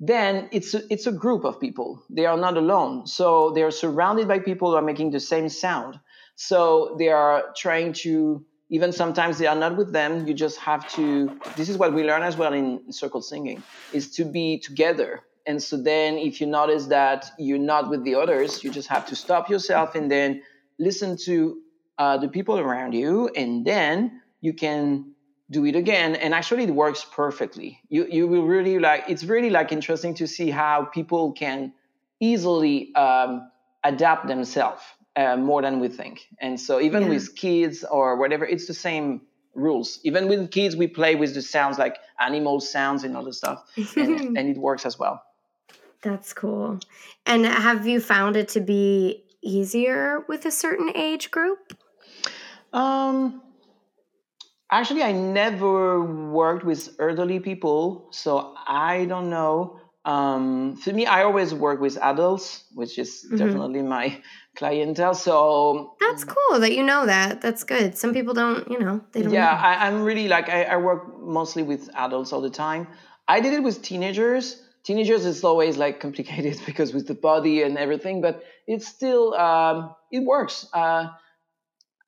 then 0.00 0.48
it's 0.50 0.72
a, 0.72 0.80
it's 0.90 1.06
a 1.06 1.12
group 1.12 1.44
of 1.44 1.60
people. 1.60 2.02
They 2.08 2.24
are 2.24 2.38
not 2.38 2.56
alone. 2.56 3.06
So 3.06 3.50
they 3.50 3.62
are 3.62 3.70
surrounded 3.70 4.26
by 4.26 4.38
people 4.38 4.70
who 4.70 4.76
are 4.76 4.82
making 4.82 5.10
the 5.10 5.20
same 5.20 5.50
sound. 5.50 6.00
So 6.36 6.96
they 6.98 7.08
are 7.08 7.52
trying 7.54 7.92
to, 8.04 8.42
even 8.70 8.92
sometimes 8.92 9.36
they 9.36 9.46
are 9.46 9.54
not 9.54 9.76
with 9.76 9.92
them. 9.92 10.26
You 10.26 10.32
just 10.32 10.58
have 10.60 10.90
to, 10.94 11.38
this 11.54 11.68
is 11.68 11.76
what 11.76 11.92
we 11.92 12.02
learn 12.02 12.22
as 12.22 12.34
well 12.34 12.54
in 12.54 12.90
circle 12.90 13.20
singing, 13.20 13.62
is 13.92 14.10
to 14.12 14.24
be 14.24 14.58
together. 14.58 15.20
And 15.46 15.62
so 15.62 15.76
then 15.76 16.16
if 16.16 16.40
you 16.40 16.46
notice 16.46 16.86
that 16.86 17.30
you're 17.38 17.58
not 17.58 17.90
with 17.90 18.02
the 18.02 18.14
others, 18.14 18.64
you 18.64 18.70
just 18.70 18.88
have 18.88 19.06
to 19.08 19.16
stop 19.16 19.50
yourself 19.50 19.94
and 19.94 20.10
then 20.10 20.42
listen 20.78 21.18
to 21.24 21.58
uh, 22.00 22.16
the 22.16 22.28
people 22.28 22.58
around 22.58 22.94
you. 22.94 23.28
And 23.36 23.64
then 23.64 24.22
you 24.40 24.54
can 24.54 25.12
do 25.50 25.66
it 25.66 25.76
again. 25.76 26.16
And 26.16 26.32
actually 26.32 26.64
it 26.64 26.70
works 26.70 27.04
perfectly. 27.04 27.78
You 27.90 28.06
you 28.10 28.26
will 28.26 28.46
really 28.46 28.78
like 28.78 29.04
it's 29.08 29.24
really 29.24 29.50
like 29.50 29.70
interesting 29.70 30.14
to 30.14 30.26
see 30.26 30.50
how 30.50 30.84
people 30.84 31.32
can 31.32 31.74
easily 32.18 32.94
um, 32.94 33.50
adapt 33.84 34.26
themselves 34.28 34.82
uh, 35.14 35.36
more 35.36 35.60
than 35.60 35.78
we 35.78 35.88
think. 35.88 36.26
And 36.40 36.58
so 36.58 36.80
even 36.80 37.02
yeah. 37.02 37.08
with 37.10 37.36
kids 37.36 37.84
or 37.84 38.16
whatever 38.16 38.46
it's 38.46 38.66
the 38.66 38.74
same 38.88 39.20
rules. 39.54 40.00
Even 40.02 40.26
with 40.26 40.50
kids 40.50 40.76
we 40.76 40.86
play 40.86 41.16
with 41.16 41.34
the 41.34 41.42
sounds 41.42 41.78
like 41.78 41.98
animal 42.18 42.60
sounds 42.60 43.04
and 43.04 43.14
other 43.14 43.32
stuff 43.32 43.62
and, 43.76 44.38
and 44.38 44.48
it 44.48 44.56
works 44.56 44.86
as 44.86 44.98
well. 44.98 45.22
That's 46.00 46.32
cool. 46.32 46.80
And 47.26 47.44
have 47.44 47.86
you 47.86 48.00
found 48.00 48.36
it 48.36 48.48
to 48.56 48.60
be 48.62 49.24
easier 49.42 50.24
with 50.28 50.46
a 50.46 50.50
certain 50.50 50.90
age 50.94 51.30
group 51.30 51.74
um 52.72 53.42
Actually, 54.72 55.02
I 55.02 55.10
never 55.10 56.00
worked 56.00 56.64
with 56.64 56.94
elderly 57.00 57.40
people, 57.40 58.06
so 58.12 58.54
I 58.68 59.04
don't 59.06 59.28
know. 59.28 59.80
Um, 60.04 60.76
for 60.76 60.92
me, 60.92 61.06
I 61.06 61.24
always 61.24 61.52
work 61.52 61.80
with 61.80 61.98
adults, 61.98 62.64
which 62.74 62.96
is 62.96 63.24
mm-hmm. 63.26 63.36
definitely 63.36 63.82
my 63.82 64.22
clientele. 64.56 65.14
So 65.14 65.96
that's 66.00 66.22
cool 66.22 66.60
that 66.60 66.72
you 66.72 66.84
know 66.84 67.04
that. 67.04 67.40
That's 67.40 67.64
good. 67.64 67.98
Some 67.98 68.14
people 68.14 68.32
don't, 68.32 68.70
you 68.70 68.78
know, 68.78 69.00
they 69.10 69.22
don't. 69.22 69.32
Yeah, 69.32 69.50
I, 69.50 69.88
am 69.88 70.02
really 70.02 70.28
like 70.28 70.48
I, 70.48 70.62
I 70.62 70.76
work 70.76 71.18
mostly 71.20 71.64
with 71.64 71.90
adults 71.96 72.32
all 72.32 72.40
the 72.40 72.50
time. 72.50 72.86
I 73.26 73.40
did 73.40 73.52
it 73.52 73.64
with 73.64 73.82
teenagers. 73.82 74.62
Teenagers 74.84 75.26
is 75.26 75.42
always 75.42 75.78
like 75.78 75.98
complicated 76.06 76.60
because 76.64 76.94
with 76.94 77.08
the 77.08 77.14
body 77.14 77.62
and 77.62 77.76
everything, 77.76 78.20
but 78.20 78.44
it's 78.68 78.86
still 78.86 79.34
um, 79.34 79.96
it 80.12 80.20
works. 80.20 80.68
Uh, 80.72 81.08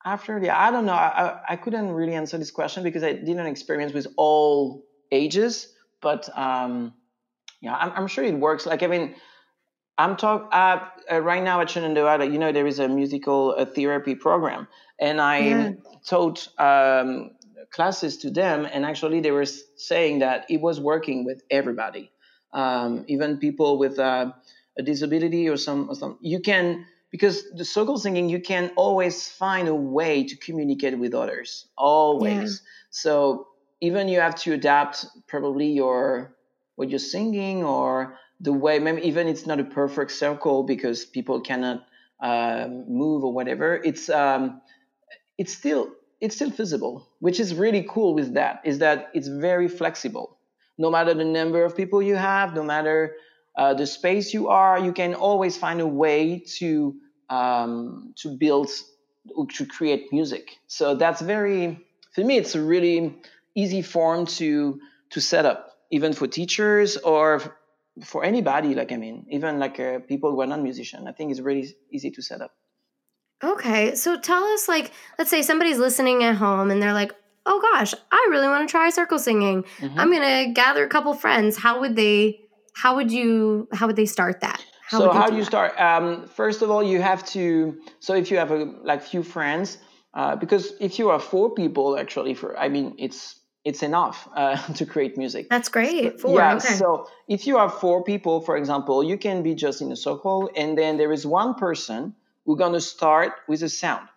after 0.05 0.39
yeah 0.39 0.59
i 0.59 0.71
don't 0.71 0.85
know 0.85 0.93
I, 0.93 1.39
I 1.49 1.55
couldn't 1.55 1.91
really 1.91 2.13
answer 2.13 2.37
this 2.37 2.51
question 2.51 2.83
because 2.83 3.03
i 3.03 3.13
didn't 3.13 3.45
experience 3.47 3.93
with 3.93 4.07
all 4.17 4.83
ages 5.11 5.73
but 6.01 6.29
um 6.37 6.93
yeah 7.61 7.75
i'm, 7.75 7.91
I'm 7.95 8.07
sure 8.07 8.23
it 8.23 8.37
works 8.37 8.65
like 8.65 8.83
i 8.83 8.87
mean 8.87 9.15
i'm 9.97 10.17
talk 10.17 10.49
uh, 10.51 10.79
uh, 11.11 11.19
right 11.21 11.43
now 11.43 11.61
at 11.61 11.69
shenandoah 11.69 12.25
you 12.25 12.37
know 12.37 12.51
there 12.51 12.67
is 12.67 12.79
a 12.79 12.87
musical 12.87 13.53
a 13.53 13.65
therapy 13.65 14.15
program 14.15 14.67
and 14.99 15.21
i 15.21 15.37
yeah. 15.39 15.71
taught 16.05 16.47
um, 16.59 17.31
classes 17.73 18.17
to 18.17 18.29
them, 18.29 18.67
and 18.71 18.85
actually 18.85 19.19
they 19.19 19.31
were 19.31 19.45
saying 19.45 20.19
that 20.19 20.45
it 20.49 20.61
was 20.61 20.79
working 20.79 21.25
with 21.25 21.41
everybody, 21.49 22.11
um, 22.53 23.03
even 23.07 23.37
people 23.37 23.77
with 23.77 23.99
uh, 23.99 24.31
a 24.77 24.83
disability 24.83 25.49
or 25.49 25.57
some, 25.57 25.89
or 25.89 25.95
some. 25.95 26.17
You 26.21 26.39
can 26.39 26.85
because 27.13 27.43
the 27.51 27.63
circle 27.63 27.99
singing 27.99 28.27
you 28.27 28.39
can 28.41 28.71
always 28.75 29.29
find 29.29 29.67
a 29.67 29.75
way 29.75 30.23
to 30.23 30.35
communicate 30.35 30.97
with 30.97 31.13
others 31.13 31.67
always. 31.77 32.49
Yeah. 32.51 32.69
so 32.89 33.47
even 33.81 34.07
you 34.07 34.19
have 34.19 34.33
to 34.33 34.53
adapt 34.53 35.05
probably 35.27 35.67
your 35.67 36.35
what 36.75 36.89
you're 36.89 37.07
singing 37.17 37.63
or 37.63 38.17
the 38.39 38.51
way 38.51 38.79
maybe 38.79 39.03
even 39.07 39.27
it's 39.27 39.45
not 39.45 39.59
a 39.59 39.63
perfect 39.63 40.11
circle 40.11 40.63
because 40.63 41.05
people 41.05 41.39
cannot 41.39 41.85
um, 42.19 42.85
move 42.89 43.23
or 43.23 43.31
whatever. 43.31 43.75
It's 43.75 44.09
um, 44.09 44.59
it's 45.37 45.53
still 45.53 45.91
it's 46.19 46.35
still 46.35 46.49
visible 46.49 47.07
which 47.19 47.39
is 47.39 47.53
really 47.53 47.85
cool 47.87 48.15
with 48.15 48.33
that 48.33 48.61
is 48.65 48.79
that 48.79 49.11
it's 49.13 49.27
very 49.27 49.67
flexible. 49.67 50.39
No 50.79 50.89
matter 50.89 51.13
the 51.13 51.25
number 51.25 51.63
of 51.63 51.77
people 51.77 52.01
you 52.01 52.15
have 52.15 52.55
no 52.55 52.63
matter 52.63 53.17
uh, 53.55 53.75
the 53.75 53.85
space 53.85 54.33
you 54.33 54.47
are 54.47 54.79
you 54.79 54.93
can 54.93 55.13
always 55.13 55.55
find 55.55 55.79
a 55.79 55.85
way 55.85 56.39
to 56.57 56.95
um, 57.33 58.13
to 58.17 58.29
build 58.29 58.69
to 59.57 59.65
create 59.65 60.11
music. 60.11 60.57
So 60.67 60.95
that's 60.95 61.21
very 61.21 61.79
for 62.13 62.23
me 62.23 62.37
it's 62.37 62.55
a 62.55 62.61
really 62.61 63.15
easy 63.55 63.81
form 63.81 64.25
to 64.25 64.79
to 65.11 65.19
set 65.19 65.45
up 65.45 65.59
even 65.91 66.13
for 66.13 66.27
teachers 66.27 66.97
or 66.97 67.41
for 68.03 68.23
anybody 68.23 68.73
like 68.73 68.91
i 68.91 68.97
mean 68.97 69.25
even 69.29 69.59
like 69.59 69.79
uh, 69.79 69.99
people 70.11 70.31
who 70.31 70.41
are 70.41 70.47
not 70.47 70.61
musician 70.61 71.07
i 71.07 71.11
think 71.11 71.29
it's 71.31 71.39
really 71.39 71.65
easy 71.91 72.11
to 72.11 72.21
set 72.21 72.41
up. 72.41 72.51
Okay 73.43 73.95
so 73.95 74.19
tell 74.19 74.43
us 74.55 74.67
like 74.67 74.91
let's 75.17 75.29
say 75.29 75.41
somebody's 75.41 75.77
listening 75.77 76.23
at 76.23 76.35
home 76.35 76.71
and 76.71 76.81
they're 76.81 76.99
like 77.01 77.13
oh 77.45 77.59
gosh 77.69 77.93
i 78.11 78.27
really 78.31 78.47
want 78.47 78.67
to 78.67 78.71
try 78.71 78.89
circle 78.89 79.19
singing. 79.19 79.63
Mm-hmm. 79.63 79.99
i'm 79.99 80.11
gonna 80.11 80.53
gather 80.53 80.83
a 80.83 80.89
couple 80.89 81.13
friends. 81.13 81.57
How 81.57 81.79
would 81.81 81.95
they 81.95 82.39
how 82.73 82.95
would 82.95 83.11
you 83.11 83.67
how 83.73 83.87
would 83.87 83.95
they 83.95 84.05
start 84.05 84.41
that 84.41 84.59
how 84.85 84.99
so 84.99 85.11
how 85.11 85.29
do 85.29 85.35
you 85.35 85.41
that? 85.41 85.73
start 85.73 85.79
um, 85.79 86.27
first 86.27 86.61
of 86.61 86.69
all 86.69 86.83
you 86.83 87.01
have 87.01 87.25
to 87.25 87.79
so 87.99 88.13
if 88.13 88.31
you 88.31 88.37
have 88.37 88.51
a 88.51 88.65
like 88.83 89.01
few 89.01 89.23
friends 89.23 89.77
uh, 90.13 90.35
because 90.35 90.73
if 90.79 90.99
you 90.99 91.09
are 91.09 91.19
four 91.19 91.53
people 91.53 91.97
actually 91.97 92.33
for 92.33 92.57
i 92.57 92.69
mean 92.69 92.95
it's 92.97 93.39
it's 93.65 93.83
enough 93.83 94.27
uh, 94.35 94.57
to 94.73 94.85
create 94.85 95.17
music. 95.17 95.49
That's 95.49 95.69
great. 95.69 96.19
Four. 96.19 96.39
Yeah. 96.39 96.55
Okay. 96.55 96.75
So 96.75 97.07
if 97.27 97.47
you 97.47 97.57
have 97.57 97.73
four 97.75 98.03
people, 98.03 98.41
for 98.41 98.57
example, 98.57 99.03
you 99.03 99.17
can 99.17 99.43
be 99.43 99.55
just 99.55 99.81
in 99.81 99.91
a 99.91 99.95
circle, 99.95 100.49
and 100.55 100.77
then 100.77 100.97
there 100.97 101.11
is 101.11 101.25
one 101.25 101.55
person 101.55 102.15
who's 102.45 102.57
gonna 102.57 102.81
start 102.81 103.33
with 103.47 103.63
a 103.63 103.69
sound. 103.69 104.07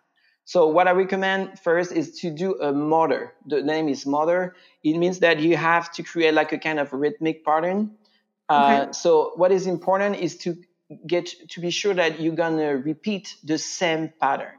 So 0.44 0.68
what 0.68 0.86
I 0.86 0.92
recommend 0.92 1.58
first 1.58 1.90
is 1.90 2.20
to 2.20 2.30
do 2.30 2.54
a 2.60 2.72
motor. 2.72 3.32
The 3.46 3.62
name 3.62 3.88
is 3.88 4.06
motor. 4.06 4.54
It 4.84 4.96
means 4.96 5.18
that 5.18 5.40
you 5.40 5.56
have 5.56 5.90
to 5.94 6.04
create 6.04 6.34
like 6.34 6.52
a 6.52 6.58
kind 6.58 6.78
of 6.78 6.92
rhythmic 6.92 7.44
pattern. 7.44 7.96
Uh, 8.48 8.80
okay. 8.82 8.92
so 8.92 9.32
what 9.36 9.50
is 9.50 9.66
important 9.66 10.16
is 10.16 10.36
to 10.36 10.56
get 11.06 11.28
to 11.50 11.60
be 11.60 11.70
sure 11.70 11.94
that 11.94 12.20
you're 12.20 12.34
gonna 12.34 12.76
repeat 12.76 13.34
the 13.42 13.58
same 13.58 14.12
pattern 14.20 14.54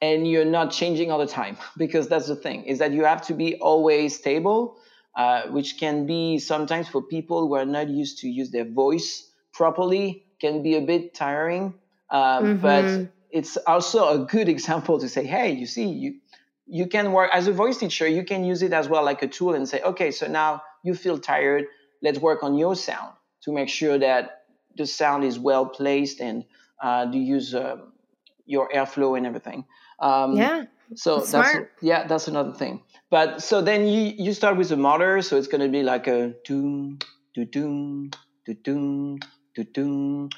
and 0.00 0.28
you're 0.28 0.44
not 0.44 0.70
changing 0.70 1.10
all 1.10 1.18
the 1.18 1.26
time 1.26 1.56
because 1.76 2.08
that's 2.08 2.28
the 2.28 2.36
thing 2.36 2.64
is 2.64 2.78
that 2.78 2.92
you 2.92 3.04
have 3.04 3.22
to 3.26 3.34
be 3.34 3.56
always 3.56 4.16
stable 4.16 4.78
uh, 5.16 5.42
which 5.48 5.78
can 5.78 6.06
be 6.06 6.38
sometimes 6.38 6.88
for 6.88 7.02
people 7.02 7.46
who 7.46 7.54
are 7.54 7.64
not 7.64 7.88
used 7.88 8.18
to 8.18 8.28
use 8.28 8.50
their 8.50 8.64
voice 8.64 9.30
properly 9.52 10.22
can 10.40 10.62
be 10.62 10.76
a 10.76 10.80
bit 10.80 11.14
tiring 11.14 11.74
uh, 12.10 12.40
mm-hmm. 12.40 12.56
but 12.60 13.10
it's 13.30 13.56
also 13.66 14.08
a 14.08 14.24
good 14.24 14.48
example 14.56 14.98
to 14.98 15.08
say 15.08 15.26
hey 15.26 15.52
you 15.52 15.66
see 15.66 15.88
you 15.88 16.14
you 16.66 16.86
can 16.86 17.12
work 17.12 17.30
as 17.32 17.48
a 17.48 17.52
voice 17.52 17.78
teacher 17.78 18.06
you 18.06 18.24
can 18.24 18.44
use 18.44 18.62
it 18.62 18.72
as 18.72 18.88
well 18.88 19.04
like 19.04 19.22
a 19.22 19.28
tool 19.28 19.54
and 19.54 19.68
say 19.68 19.80
okay 19.82 20.10
so 20.10 20.26
now 20.26 20.62
you 20.82 20.94
feel 20.94 21.18
tired 21.18 21.64
let's 22.02 22.18
work 22.18 22.42
on 22.42 22.56
your 22.56 22.74
sound 22.74 23.12
to 23.42 23.52
make 23.52 23.68
sure 23.68 23.98
that 23.98 24.44
the 24.76 24.86
sound 24.86 25.24
is 25.24 25.38
well 25.38 25.66
placed 25.66 26.20
and 26.20 26.44
uh, 26.82 27.10
to 27.10 27.18
use 27.18 27.54
uh, 27.54 27.76
your 28.46 28.68
airflow 28.70 29.16
and 29.16 29.26
everything 29.26 29.64
um, 30.00 30.36
yeah. 30.36 30.64
So 30.94 31.16
that's, 31.16 31.32
that's 31.32 31.58
yeah, 31.82 32.06
that's 32.06 32.28
another 32.28 32.52
thing. 32.52 32.82
But 33.10 33.42
so 33.42 33.60
then 33.60 33.86
you 33.86 34.12
you 34.16 34.32
start 34.32 34.56
with 34.56 34.70
the 34.70 34.76
motor, 34.76 35.20
so 35.22 35.36
it's 35.36 35.48
going 35.48 35.60
to 35.60 35.68
be 35.68 35.82
like 35.82 36.06
a 36.06 36.34
doom, 36.44 36.98
do 37.34 37.44
doom, 37.44 38.10
do 38.46 38.54
doom, 38.54 39.18
do 39.54 39.64
doom, 39.64 40.30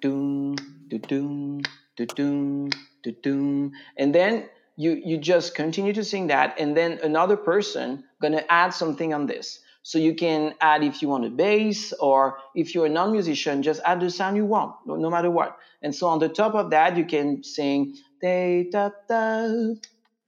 doom, 0.00 0.56
do 0.88 0.98
doom, 0.98 1.62
do 1.96 2.06
doom, 2.06 2.70
do 3.02 3.12
doom, 3.22 3.72
and 3.96 4.14
then 4.14 4.48
you 4.76 4.92
you 4.92 5.18
just 5.18 5.54
continue 5.54 5.92
to 5.92 6.04
sing 6.04 6.28
that, 6.28 6.54
and 6.60 6.76
then 6.76 7.00
another 7.02 7.36
person 7.36 8.04
gonna 8.22 8.44
add 8.48 8.74
something 8.74 9.12
on 9.12 9.26
this. 9.26 9.58
So 9.86 9.98
you 9.98 10.16
can 10.16 10.56
add 10.60 10.82
if 10.82 11.00
you 11.00 11.06
want 11.06 11.26
a 11.26 11.30
bass, 11.30 11.92
or 11.92 12.38
if 12.56 12.74
you're 12.74 12.86
a 12.86 12.88
non-musician, 12.88 13.62
just 13.62 13.80
add 13.84 14.00
the 14.00 14.10
sound 14.10 14.36
you 14.36 14.44
want, 14.44 14.74
no, 14.84 14.96
no 14.96 15.08
matter 15.08 15.30
what. 15.30 15.58
And 15.80 15.94
so 15.94 16.08
on 16.08 16.18
the 16.18 16.28
top 16.28 16.56
of 16.56 16.70
that, 16.70 16.96
you 16.96 17.04
can 17.04 17.44
sing 17.44 17.94
day 18.20 18.68
da 18.68 18.90
da 19.08 19.46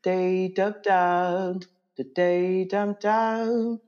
day 0.05 0.47
da 0.47 0.71
da 0.71 1.55
the 1.97 2.05
day 2.05 2.67
dum 2.67 2.95
down 3.01 3.81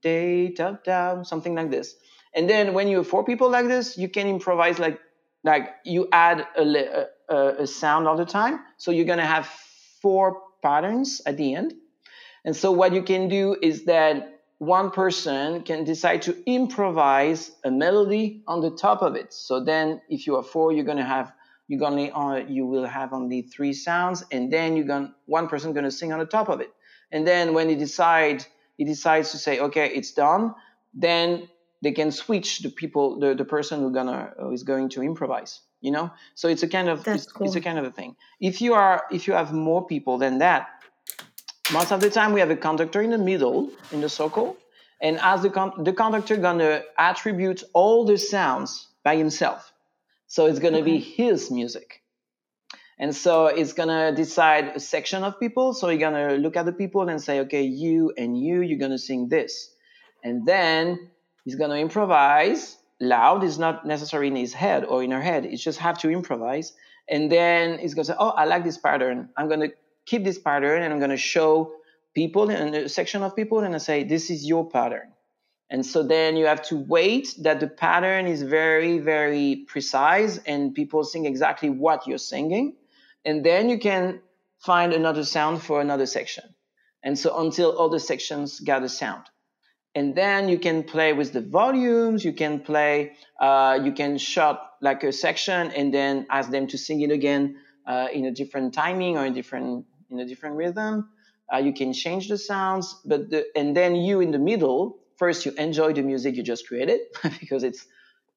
day 0.00 0.48
dum 0.48 0.78
down 0.82 1.26
something 1.26 1.54
like 1.54 1.70
this. 1.70 1.94
And 2.34 2.48
then 2.48 2.72
when 2.72 2.88
you 2.88 2.96
have 2.96 3.06
four 3.06 3.22
people 3.22 3.50
like 3.50 3.66
this 3.68 3.98
you 3.98 4.08
can 4.08 4.26
improvise 4.28 4.78
like 4.78 4.98
like 5.44 5.74
you 5.84 6.08
add 6.10 6.46
a, 6.56 7.06
a, 7.28 7.36
a 7.64 7.66
sound 7.66 8.08
all 8.08 8.16
the 8.16 8.24
time. 8.24 8.60
So 8.78 8.92
you're 8.92 9.04
gonna 9.04 9.26
have 9.26 9.44
four 10.00 10.40
patterns 10.62 11.20
at 11.26 11.36
the 11.36 11.54
end. 11.54 11.74
And 12.46 12.56
so 12.56 12.72
what 12.72 12.94
you 12.94 13.02
can 13.02 13.28
do 13.28 13.58
is 13.60 13.84
that 13.84 14.37
one 14.58 14.90
person 14.90 15.62
can 15.62 15.84
decide 15.84 16.22
to 16.22 16.36
improvise 16.46 17.52
a 17.64 17.70
melody 17.70 18.42
on 18.46 18.60
the 18.60 18.70
top 18.70 19.02
of 19.02 19.14
it. 19.14 19.32
So 19.32 19.62
then 19.62 20.00
if 20.08 20.26
you 20.26 20.36
are 20.36 20.42
four 20.42 20.72
you're 20.72 20.84
going 20.84 20.98
to 20.98 21.04
have 21.04 21.32
you're 21.68 21.78
gonna 21.78 22.04
uh, 22.04 22.36
you 22.48 22.64
will 22.64 22.86
have 22.86 23.12
only 23.12 23.42
three 23.42 23.74
sounds, 23.74 24.24
and 24.32 24.50
then 24.50 24.74
you're 24.74 24.86
gonna 24.86 25.14
one 25.26 25.48
person 25.48 25.74
gonna 25.74 25.90
sing 25.90 26.12
on 26.12 26.18
the 26.18 26.24
top 26.24 26.48
of 26.48 26.60
it, 26.60 26.72
and 27.12 27.26
then 27.26 27.52
when 27.52 27.68
he 27.68 27.74
decide 27.74 28.44
he 28.78 28.84
decides 28.84 29.32
to 29.32 29.38
say 29.38 29.60
okay 29.60 29.90
it's 29.90 30.12
done, 30.12 30.54
then 30.94 31.46
they 31.82 31.92
can 31.92 32.10
switch 32.10 32.60
the 32.60 32.70
people 32.70 33.20
the, 33.20 33.34
the 33.34 33.44
person 33.44 33.80
who 33.80 33.92
gonna 33.92 34.32
who 34.40 34.50
is 34.50 34.62
going 34.62 34.88
to 34.88 35.02
improvise 35.02 35.60
you 35.80 35.92
know? 35.92 36.10
So 36.34 36.48
it's 36.48 36.62
a 36.62 36.68
kind 36.68 36.88
of 36.88 37.06
it's, 37.06 37.30
cool. 37.30 37.46
it's 37.46 37.54
a 37.54 37.60
kind 37.60 37.78
of 37.78 37.84
a 37.84 37.90
thing. 37.90 38.16
If 38.40 38.60
you 38.60 38.74
are 38.74 39.04
if 39.12 39.28
you 39.28 39.34
have 39.34 39.52
more 39.52 39.86
people 39.86 40.18
than 40.18 40.38
that 40.38 40.68
most 41.72 41.92
of 41.92 42.00
the 42.00 42.10
time 42.10 42.32
we 42.32 42.40
have 42.40 42.50
a 42.50 42.56
conductor 42.56 43.02
in 43.02 43.10
the 43.10 43.18
middle 43.18 43.70
in 43.92 44.00
the 44.00 44.08
circle 44.08 44.56
and 45.00 45.18
as 45.20 45.42
the, 45.42 45.50
con- 45.50 45.84
the 45.84 45.92
conductor 45.92 46.36
gonna 46.36 46.82
attribute 46.98 47.62
all 47.72 48.04
the 48.04 48.18
sounds 48.18 48.88
by 49.04 49.16
himself 49.16 49.72
so 50.28 50.44
it's 50.44 50.58
okay. 50.84 50.92
be 50.92 50.98
his 50.98 51.50
music. 51.50 52.02
And 52.98 53.16
so 53.16 53.46
it's 53.46 53.72
to 53.88 54.12
decide 54.14 54.76
a 54.76 54.80
section 54.80 55.24
of 55.24 55.40
people. 55.40 55.72
So 55.72 55.88
you're 55.88 55.98
going 55.98 56.28
to 56.28 56.36
look 56.36 56.56
at 56.56 56.66
the 56.66 56.72
people 56.72 57.08
and 57.08 57.20
say, 57.20 57.40
okay, 57.40 57.62
you 57.62 58.12
and 58.16 58.38
you, 58.38 58.60
you're 58.60 58.78
to 58.90 58.98
sing 58.98 59.28
this. 59.28 59.72
And 60.22 60.46
then 60.46 61.10
he's 61.44 61.54
to 61.70 61.76
improvise 61.76 62.76
loud. 63.00 63.42
It's 63.42 63.56
not 63.56 63.86
necessarily 63.86 64.28
in 64.28 64.36
his 64.36 64.52
head 64.52 64.84
or 64.84 65.02
in 65.02 65.12
her 65.12 65.22
head. 65.22 65.46
It's 65.46 65.62
just 65.62 65.78
have 65.78 65.98
to 66.00 66.10
improvise. 66.10 66.74
And 67.08 67.32
then 67.32 67.78
he's 67.78 67.94
to 68.04 68.12
say, 68.12 68.16
oh, 68.18 68.30
I 68.30 68.44
like 68.44 68.64
this 68.64 68.76
pattern. 68.76 69.30
I'm 69.36 69.48
to 69.60 69.72
keep 70.08 70.24
this 70.24 70.38
pattern 70.38 70.82
and 70.82 70.92
I'm 70.92 70.98
going 70.98 71.10
to 71.10 71.16
show 71.16 71.72
people 72.14 72.50
and 72.50 72.74
a 72.74 72.88
section 72.88 73.22
of 73.22 73.36
people 73.36 73.60
and 73.60 73.74
I 73.74 73.78
say, 73.78 74.04
this 74.04 74.30
is 74.30 74.46
your 74.46 74.68
pattern. 74.68 75.12
And 75.70 75.84
so 75.84 76.02
then 76.02 76.36
you 76.36 76.46
have 76.46 76.62
to 76.68 76.76
wait 76.76 77.34
that 77.42 77.60
the 77.60 77.68
pattern 77.68 78.26
is 78.26 78.42
very, 78.42 78.98
very 78.98 79.66
precise 79.68 80.38
and 80.38 80.74
people 80.74 81.04
sing 81.04 81.26
exactly 81.26 81.68
what 81.68 82.06
you're 82.06 82.16
singing. 82.34 82.76
And 83.24 83.44
then 83.44 83.68
you 83.68 83.78
can 83.78 84.20
find 84.58 84.94
another 84.94 85.24
sound 85.24 85.62
for 85.62 85.80
another 85.82 86.06
section. 86.06 86.44
And 87.02 87.18
so 87.18 87.38
until 87.38 87.76
all 87.76 87.90
the 87.90 88.00
sections 88.00 88.60
got 88.60 88.82
a 88.82 88.88
sound. 88.88 89.24
And 89.94 90.14
then 90.14 90.48
you 90.48 90.58
can 90.58 90.84
play 90.84 91.12
with 91.12 91.32
the 91.32 91.40
volumes, 91.42 92.24
you 92.24 92.32
can 92.32 92.60
play, 92.60 93.12
uh, 93.40 93.78
you 93.82 93.92
can 93.92 94.16
shut 94.16 94.60
like 94.80 95.02
a 95.02 95.12
section 95.12 95.70
and 95.72 95.92
then 95.92 96.26
ask 96.30 96.50
them 96.50 96.66
to 96.68 96.78
sing 96.78 97.00
it 97.02 97.10
again 97.10 97.56
uh, 97.86 98.08
in 98.12 98.24
a 98.24 98.30
different 98.30 98.74
timing 98.74 99.18
or 99.18 99.26
in 99.26 99.34
different 99.34 99.86
in 100.10 100.20
a 100.20 100.26
different 100.26 100.56
rhythm. 100.56 101.08
Uh, 101.52 101.58
you 101.58 101.72
can 101.72 101.92
change 101.92 102.28
the 102.28 102.36
sounds, 102.38 103.00
but 103.04 103.30
the, 103.30 103.46
and 103.56 103.76
then 103.76 103.96
you 103.96 104.20
in 104.20 104.30
the 104.30 104.38
middle 104.38 104.98
first 105.16 105.44
you 105.44 105.52
enjoy 105.58 105.92
the 105.92 106.02
music 106.02 106.36
you 106.36 106.42
just 106.42 106.66
created 106.66 107.00
because 107.40 107.64
it's 107.64 107.86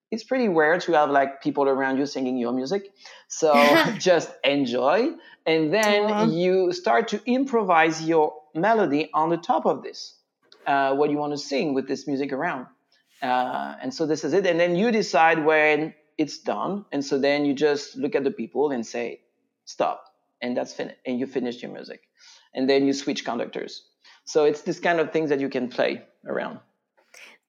it's 0.09 0.25
pretty 0.25 0.49
rare 0.49 0.77
to 0.77 0.91
have 0.91 1.09
like 1.09 1.41
people 1.41 1.69
around 1.69 1.97
you 1.97 2.05
singing 2.05 2.37
your 2.37 2.51
music. 2.51 2.89
So 3.29 3.53
just 3.97 4.29
enjoy 4.43 5.11
and 5.45 5.73
then 5.73 6.31
you 6.31 6.73
start 6.73 7.07
to 7.09 7.21
improvise 7.25 8.01
your 8.01 8.33
melody 8.53 9.09
on 9.13 9.29
the 9.29 9.37
top 9.37 9.65
of 9.65 9.83
this 9.83 10.15
uh, 10.67 10.93
what 10.95 11.09
you 11.09 11.17
want 11.17 11.31
to 11.31 11.37
sing 11.37 11.73
with 11.73 11.87
this 11.87 12.07
music 12.07 12.33
around. 12.33 12.67
Uh, 13.21 13.75
and 13.81 13.93
so 13.93 14.05
this 14.05 14.23
is 14.25 14.33
it 14.33 14.45
and 14.45 14.59
then 14.59 14.75
you 14.75 14.91
decide 14.91 15.45
when 15.45 15.93
it's 16.17 16.39
done 16.39 16.85
and 16.91 17.05
so 17.05 17.17
then 17.17 17.45
you 17.45 17.53
just 17.53 17.95
look 17.95 18.15
at 18.15 18.23
the 18.23 18.31
people 18.31 18.71
and 18.71 18.85
say 18.85 19.21
stop 19.65 20.10
and 20.41 20.55
that's 20.55 20.73
finished 20.73 20.97
and 21.05 21.19
you 21.19 21.27
finished 21.27 21.61
your 21.61 21.71
music 21.71 22.01
and 22.53 22.69
then 22.69 22.85
you 22.85 22.93
switch 22.93 23.23
conductors 23.25 23.83
So 24.25 24.45
it's 24.45 24.61
this 24.61 24.79
kind 24.79 24.99
of 24.99 25.11
things 25.11 25.29
that 25.29 25.39
you 25.39 25.49
can 25.49 25.67
play 25.67 26.03
around. 26.25 26.59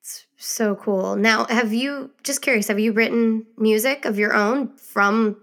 It's 0.00 0.26
so 0.37 0.74
cool. 0.74 1.16
Now, 1.16 1.44
have 1.46 1.72
you 1.72 2.11
just 2.22 2.42
curious? 2.42 2.68
Have 2.68 2.81
you 2.81 2.92
written 2.92 3.46
music 3.57 4.05
of 4.05 4.18
your 4.18 4.35
own 4.35 4.76
from 4.76 5.37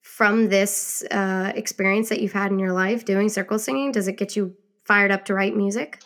from 0.00 0.48
this 0.48 1.02
uh, 1.10 1.52
experience 1.54 2.08
that 2.08 2.20
you've 2.20 2.32
had 2.32 2.50
in 2.52 2.58
your 2.58 2.72
life 2.72 3.04
doing 3.04 3.28
circle 3.28 3.58
singing? 3.58 3.92
Does 3.92 4.08
it 4.08 4.16
get 4.16 4.36
you 4.36 4.54
fired 4.84 5.10
up 5.10 5.24
to 5.26 5.34
write 5.34 5.56
music? 5.56 6.00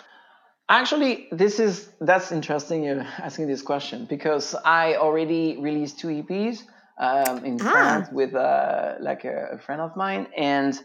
Actually, 0.69 1.29
this 1.31 1.61
is 1.61 1.91
that's 2.01 2.33
interesting 2.33 2.85
you're 2.85 3.07
asking 3.19 3.47
this 3.47 3.63
question 3.63 4.05
because 4.07 4.55
I 4.65 4.97
already 4.97 5.57
released 5.59 6.01
two 6.01 6.09
EPs 6.09 6.63
um, 6.99 7.45
in 7.45 7.59
Ah. 7.61 7.73
France 7.73 8.09
with 8.13 8.35
uh, 8.35 8.95
like 9.01 9.25
a, 9.25 9.51
a 9.53 9.59
friend 9.59 9.81
of 9.81 9.97
mine, 9.97 10.27
and 10.37 10.79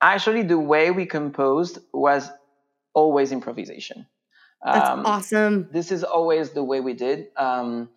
actually 0.00 0.42
the 0.42 0.58
way 0.58 0.90
we 0.90 1.06
composed 1.06 1.78
was 1.92 2.30
always 2.94 3.32
improvisation. 3.32 4.06
That's 4.64 4.90
Um, 4.90 5.06
awesome. 5.06 5.68
this 5.72 5.90
is 5.90 6.04
always 6.04 6.50
the 6.50 6.62
way 6.64 6.80
we 6.80 6.94
did. 6.94 7.28
Um, 7.36 7.88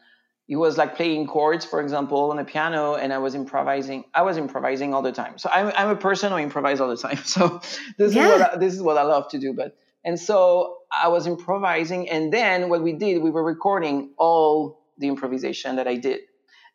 it 0.48 0.58
was 0.58 0.78
like 0.78 0.96
playing 0.96 1.28
chords, 1.28 1.66
for 1.66 1.82
example, 1.82 2.32
on 2.32 2.38
a 2.40 2.44
piano, 2.46 2.96
and 2.96 3.14
I 3.14 3.18
was 3.18 3.34
improvising. 3.34 4.04
I 4.14 4.24
was 4.24 4.38
improvising 4.38 4.94
all 4.94 5.02
the 5.02 5.12
time. 5.12 5.38
So 5.38 5.50
I'm, 5.52 5.72
I'm 5.76 5.90
a 5.90 5.96
person 5.96 6.32
who 6.32 6.38
improvise 6.38 6.80
all 6.82 6.90
the 6.90 6.98
time. 6.98 7.18
So 7.26 7.62
this 7.98 8.14
Yeah. 8.14 8.24
is 8.24 8.30
what 8.30 8.42
I, 8.42 8.58
this 8.58 8.74
is 8.74 8.82
what 8.82 8.98
I 8.98 9.04
love 9.04 9.30
to 9.30 9.40
do. 9.40 9.54
But 9.54 9.76
and 10.04 10.20
so 10.20 10.78
I 10.92 11.08
was 11.08 11.28
improvising, 11.28 12.10
and 12.10 12.32
then 12.32 12.70
what 12.70 12.82
we 12.84 12.94
did, 12.94 13.22
we 13.24 13.32
were 13.32 13.44
recording 13.44 14.12
all 14.18 14.82
the 14.98 15.08
improvisation 15.08 15.78
that 15.78 15.88
I 15.88 15.96
did, 15.96 16.20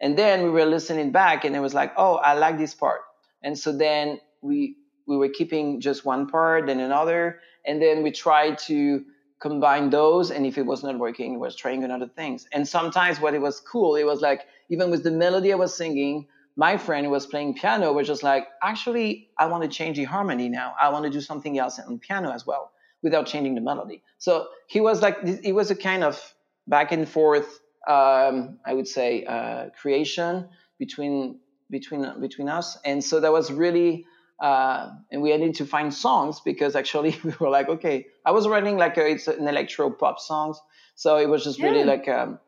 and 0.01 0.19
then 0.19 0.43
we 0.43 0.51
were 0.51 0.67
listening 0.67 1.13
back, 1.13 1.45
and 1.45 1.57
it 1.57 1.61
was 1.61 1.75
like, 1.75 1.93
oh, 1.97 2.17
I 2.17 2.35
like 2.35 2.59
this 2.59 2.75
part, 2.75 3.01
and 3.43 3.59
so 3.59 3.73
then 3.73 4.21
we 4.43 4.77
we 5.07 5.17
were 5.17 5.29
keeping 5.29 5.81
just 5.81 6.05
one 6.05 6.29
part, 6.29 6.67
then 6.67 6.81
another, 6.81 7.41
and 7.67 7.81
then 7.81 8.03
we 8.03 8.11
tried 8.11 8.59
to 8.59 9.05
combine 9.41 9.91
those 9.91 10.31
and 10.31 10.45
if 10.45 10.59
it 10.59 10.67
was 10.67 10.83
not 10.83 10.99
working 10.99 11.35
it 11.35 11.39
was 11.39 11.55
trying 11.55 11.85
another 11.85 12.09
things. 12.09 12.47
And 12.53 12.67
sometimes 12.67 13.21
what 13.21 13.35
it 13.35 13.41
was 13.41 13.61
cool 13.61 13.95
it 13.95 14.05
was 14.05 14.21
like 14.21 14.43
even 14.69 14.91
with 14.91 15.05
the 15.05 15.11
melody 15.11 15.53
i 15.53 15.57
was 15.57 15.75
singing 15.75 16.27
my 16.57 16.77
friend 16.77 17.07
who 17.07 17.13
was 17.13 17.27
playing 17.27 17.55
piano 17.55 17.93
was 17.93 18.09
just 18.09 18.25
like 18.25 18.49
actually 18.63 19.29
i 19.39 19.47
want 19.47 19.63
to 19.63 19.69
change 19.69 19.97
the 19.97 20.05
harmony 20.05 20.49
now. 20.49 20.75
I 20.81 20.89
want 20.89 21.05
to 21.05 21.11
do 21.11 21.21
something 21.21 21.57
else 21.57 21.79
on 21.79 21.99
piano 22.01 22.33
as 22.33 22.47
well 22.47 22.73
without 23.03 23.27
changing 23.27 23.55
the 23.55 23.61
melody. 23.61 24.03
So 24.19 24.49
he 24.67 24.81
was 24.81 25.03
like 25.03 25.19
it 25.23 25.53
was 25.53 25.71
a 25.71 25.77
kind 25.77 26.03
of 26.03 26.35
back 26.67 26.91
and 26.91 27.09
forth 27.09 27.61
um, 27.87 28.59
i 28.67 28.73
would 28.75 28.89
say 28.89 29.25
uh, 29.25 29.69
creation 29.81 30.49
between 30.79 31.39
between 31.71 32.21
between 32.21 32.49
us 32.49 32.79
and 32.85 33.03
so 33.03 33.21
that 33.21 33.33
was 33.33 33.53
really 33.53 34.07
uh, 34.41 34.91
and 35.11 35.21
we 35.21 35.37
needed 35.37 35.57
to 35.57 35.67
find 35.67 35.93
songs 35.93 36.41
because 36.45 36.77
actually 36.77 37.19
we 37.25 37.33
were 37.41 37.51
like, 37.51 37.69
okay, 37.69 38.07
I 38.25 38.31
was 38.31 38.47
writing 38.47 38.77
like 38.77 38.97
a, 38.97 39.05
it's 39.05 39.27
an 39.27 39.49
electro 39.49 39.91
pop 39.91 40.21
songs, 40.21 40.61
so 40.95 41.17
it 41.17 41.27
was 41.29 41.43
just 41.43 41.61
really 41.61 41.83
like 41.83 42.07
um, 42.09 42.39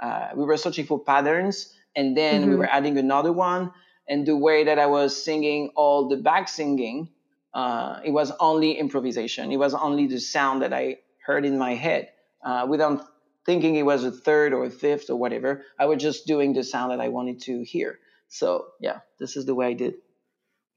uh, 0.00 0.28
we 0.34 0.44
were 0.44 0.56
searching 0.56 0.86
for 0.86 0.98
patterns, 0.98 1.74
and 1.96 2.16
then 2.16 2.48
we 2.48 2.54
Mhm. 2.54 2.58
were 2.58 2.66
adding 2.68 2.98
another 2.98 3.32
one, 3.32 3.72
and 4.08 4.26
the 4.26 4.36
way 4.36 4.64
that 4.64 4.78
I 4.78 4.86
was 4.86 5.22
singing 5.24 5.70
all 5.76 6.08
the 6.08 6.16
back 6.16 6.48
singing, 6.48 7.08
uh, 7.54 8.00
it 8.04 8.10
was 8.10 8.32
only 8.40 8.72
improvisation. 8.78 9.50
It 9.52 9.56
was 9.58 9.74
only 9.74 10.06
the 10.06 10.20
sound 10.20 10.62
that 10.62 10.72
I 10.72 10.98
heard 11.24 11.44
in 11.44 11.58
my 11.58 11.74
head 11.74 12.10
uh, 12.44 12.66
without 12.68 13.04
thinking 13.46 13.76
it 13.76 13.82
was 13.82 14.04
a 14.04 14.10
third 14.12 14.52
or 14.52 14.64
a 14.64 14.70
fifth 14.70 15.10
or 15.10 15.16
whatever. 15.16 15.64
I 15.78 15.86
was 15.86 16.02
just 16.02 16.26
doing 16.26 16.52
the 16.52 16.64
sound 16.64 16.92
that 16.92 17.00
I 17.00 17.08
wanted 17.08 17.40
to 17.42 17.62
hear. 17.62 17.98
So 18.28 18.66
yeah, 18.80 19.00
this 19.18 19.36
is 19.36 19.46
the 19.46 19.54
way 19.54 19.66
I 19.66 19.72
did. 19.74 19.94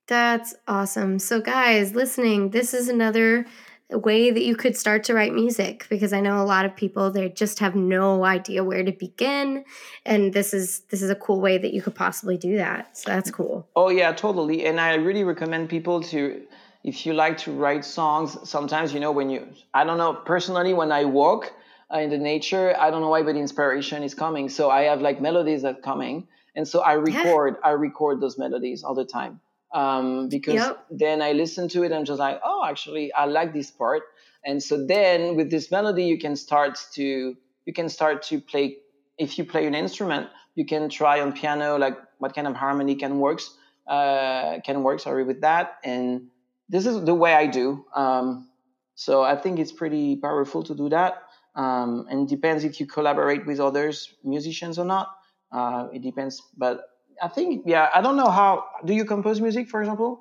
That's 0.08 0.54
awesome. 0.67 1.17
So, 1.19 1.39
guys 1.39 1.95
listening, 1.95 2.49
this 2.49 2.73
is 2.73 2.89
another 2.89 3.45
way 3.89 4.32
that 4.32 4.43
you 4.43 4.56
could 4.56 4.76
start 4.76 5.04
to 5.06 5.13
write 5.13 5.34
music 5.34 5.86
because 5.89 6.13
I 6.13 6.19
know 6.19 6.41
a 6.41 6.43
lot 6.45 6.65
of 6.65 6.76
people 6.76 7.12
they 7.12 7.30
just 7.30 7.60
have 7.60 7.76
no 7.76 8.26
idea 8.26 8.63
where 8.63 8.84
to 8.84 8.91
begin, 8.91 9.63
and 10.06 10.34
this 10.34 10.54
is 10.54 10.82
this 10.89 11.02
is 11.02 11.10
a 11.10 11.15
cool 11.15 11.39
way 11.39 11.58
that 11.58 11.73
you 11.73 11.82
could 11.82 11.95
possibly 11.95 12.38
do 12.38 12.58
that. 12.58 12.97
So 12.97 13.12
that's 13.12 13.32
cool. 13.32 13.67
Oh 13.76 13.89
yeah, 13.89 14.12
totally. 14.12 14.65
And 14.65 14.80
I 14.80 14.95
really 14.95 15.23
recommend 15.23 15.69
people 15.69 16.02
to, 16.04 16.41
if 16.84 17.06
you 17.06 17.13
like 17.13 17.38
to 17.39 17.52
write 17.52 17.86
songs, 17.86 18.38
sometimes 18.49 18.93
you 18.93 18.99
know 18.99 19.12
when 19.12 19.30
you, 19.30 19.47
I 19.73 19.86
don't 19.86 19.97
know 19.97 20.13
personally 20.13 20.73
when 20.73 20.91
I 20.91 21.06
walk 21.06 21.54
in 21.99 22.10
the 22.10 22.17
nature, 22.17 22.75
I 22.79 22.89
don't 22.91 23.01
know 23.01 23.10
why, 23.10 23.23
but 23.23 23.36
inspiration 23.36 24.03
is 24.03 24.13
coming. 24.13 24.49
So 24.49 24.69
I 24.69 24.84
have 24.84 25.01
like 25.01 25.21
melodies 25.21 25.62
that 25.63 25.82
coming, 25.84 26.27
and 26.56 26.67
so 26.67 26.82
I 26.82 26.93
record, 26.93 27.56
I 27.63 27.71
record 27.71 28.21
those 28.21 28.38
melodies 28.38 28.84
all 28.84 28.95
the 28.95 29.06
time. 29.06 29.39
Um, 29.73 30.29
because 30.29 30.56
Yep. 30.56 30.86
then 30.91 31.21
I 31.21 31.32
listen 31.32 31.67
to 31.69 31.84
it 31.84 31.91
and 31.91 32.06
just 32.06 32.19
like, 32.19 32.39
oh, 32.43 32.63
actually, 32.63 33.12
I 33.12 33.25
like 33.25 33.53
this 33.53 33.71
part. 33.71 34.03
And 34.45 34.62
so 34.62 34.86
then 34.86 35.36
with 35.36 35.49
this 35.49 35.71
melody, 35.71 36.03
you 36.03 36.19
can 36.19 36.36
start 36.36 36.77
to, 36.93 37.36
you 37.65 37.73
can 37.73 37.89
start 37.89 38.21
to 38.23 38.39
play. 38.39 38.77
If 39.17 39.38
you 39.38 39.45
play 39.45 39.65
an 39.65 39.73
instrument, 39.73 40.27
you 40.56 40.65
can 40.65 40.89
try 40.89 41.21
on 41.21 41.34
piano 41.34 41.77
like 41.77 41.97
what 42.19 42.36
kind 42.36 42.47
of 42.47 42.56
harmony 42.56 42.95
can 42.95 43.19
works 43.19 43.56
uh, 43.88 44.60
can 44.65 44.84
work 44.84 44.99
sorry 44.99 45.23
with 45.23 45.41
that 45.41 45.77
and 45.84 46.27
this 46.69 46.86
is 46.86 47.03
the 47.03 47.13
way 47.13 47.34
i 47.34 47.47
do 47.47 47.86
um, 47.95 48.47
so 48.95 49.21
i 49.23 49.36
think 49.36 49.60
it's 49.60 49.71
pretty 49.71 50.15
powerful 50.15 50.63
to 50.63 50.75
do 50.75 50.89
that 50.89 51.22
um, 51.56 52.06
and 52.10 52.22
it 52.24 52.30
depends 52.30 52.63
if 52.63 52.80
you 52.80 52.86
collaborate 52.86 53.46
with 53.46 53.60
others 53.60 54.13
musicians 54.24 54.78
or 54.80 54.86
not 54.86 55.08
uh, 55.52 55.88
it 55.94 56.02
depends 56.02 56.42
but 56.58 56.82
i 57.22 57.28
think 57.28 57.63
yeah 57.66 57.89
i 57.94 58.02
don't 58.02 58.18
know 58.18 58.30
how 58.30 58.63
do 58.86 58.94
you 58.94 59.06
compose 59.06 59.39
music 59.42 59.68
for 59.70 59.82
example 59.82 60.20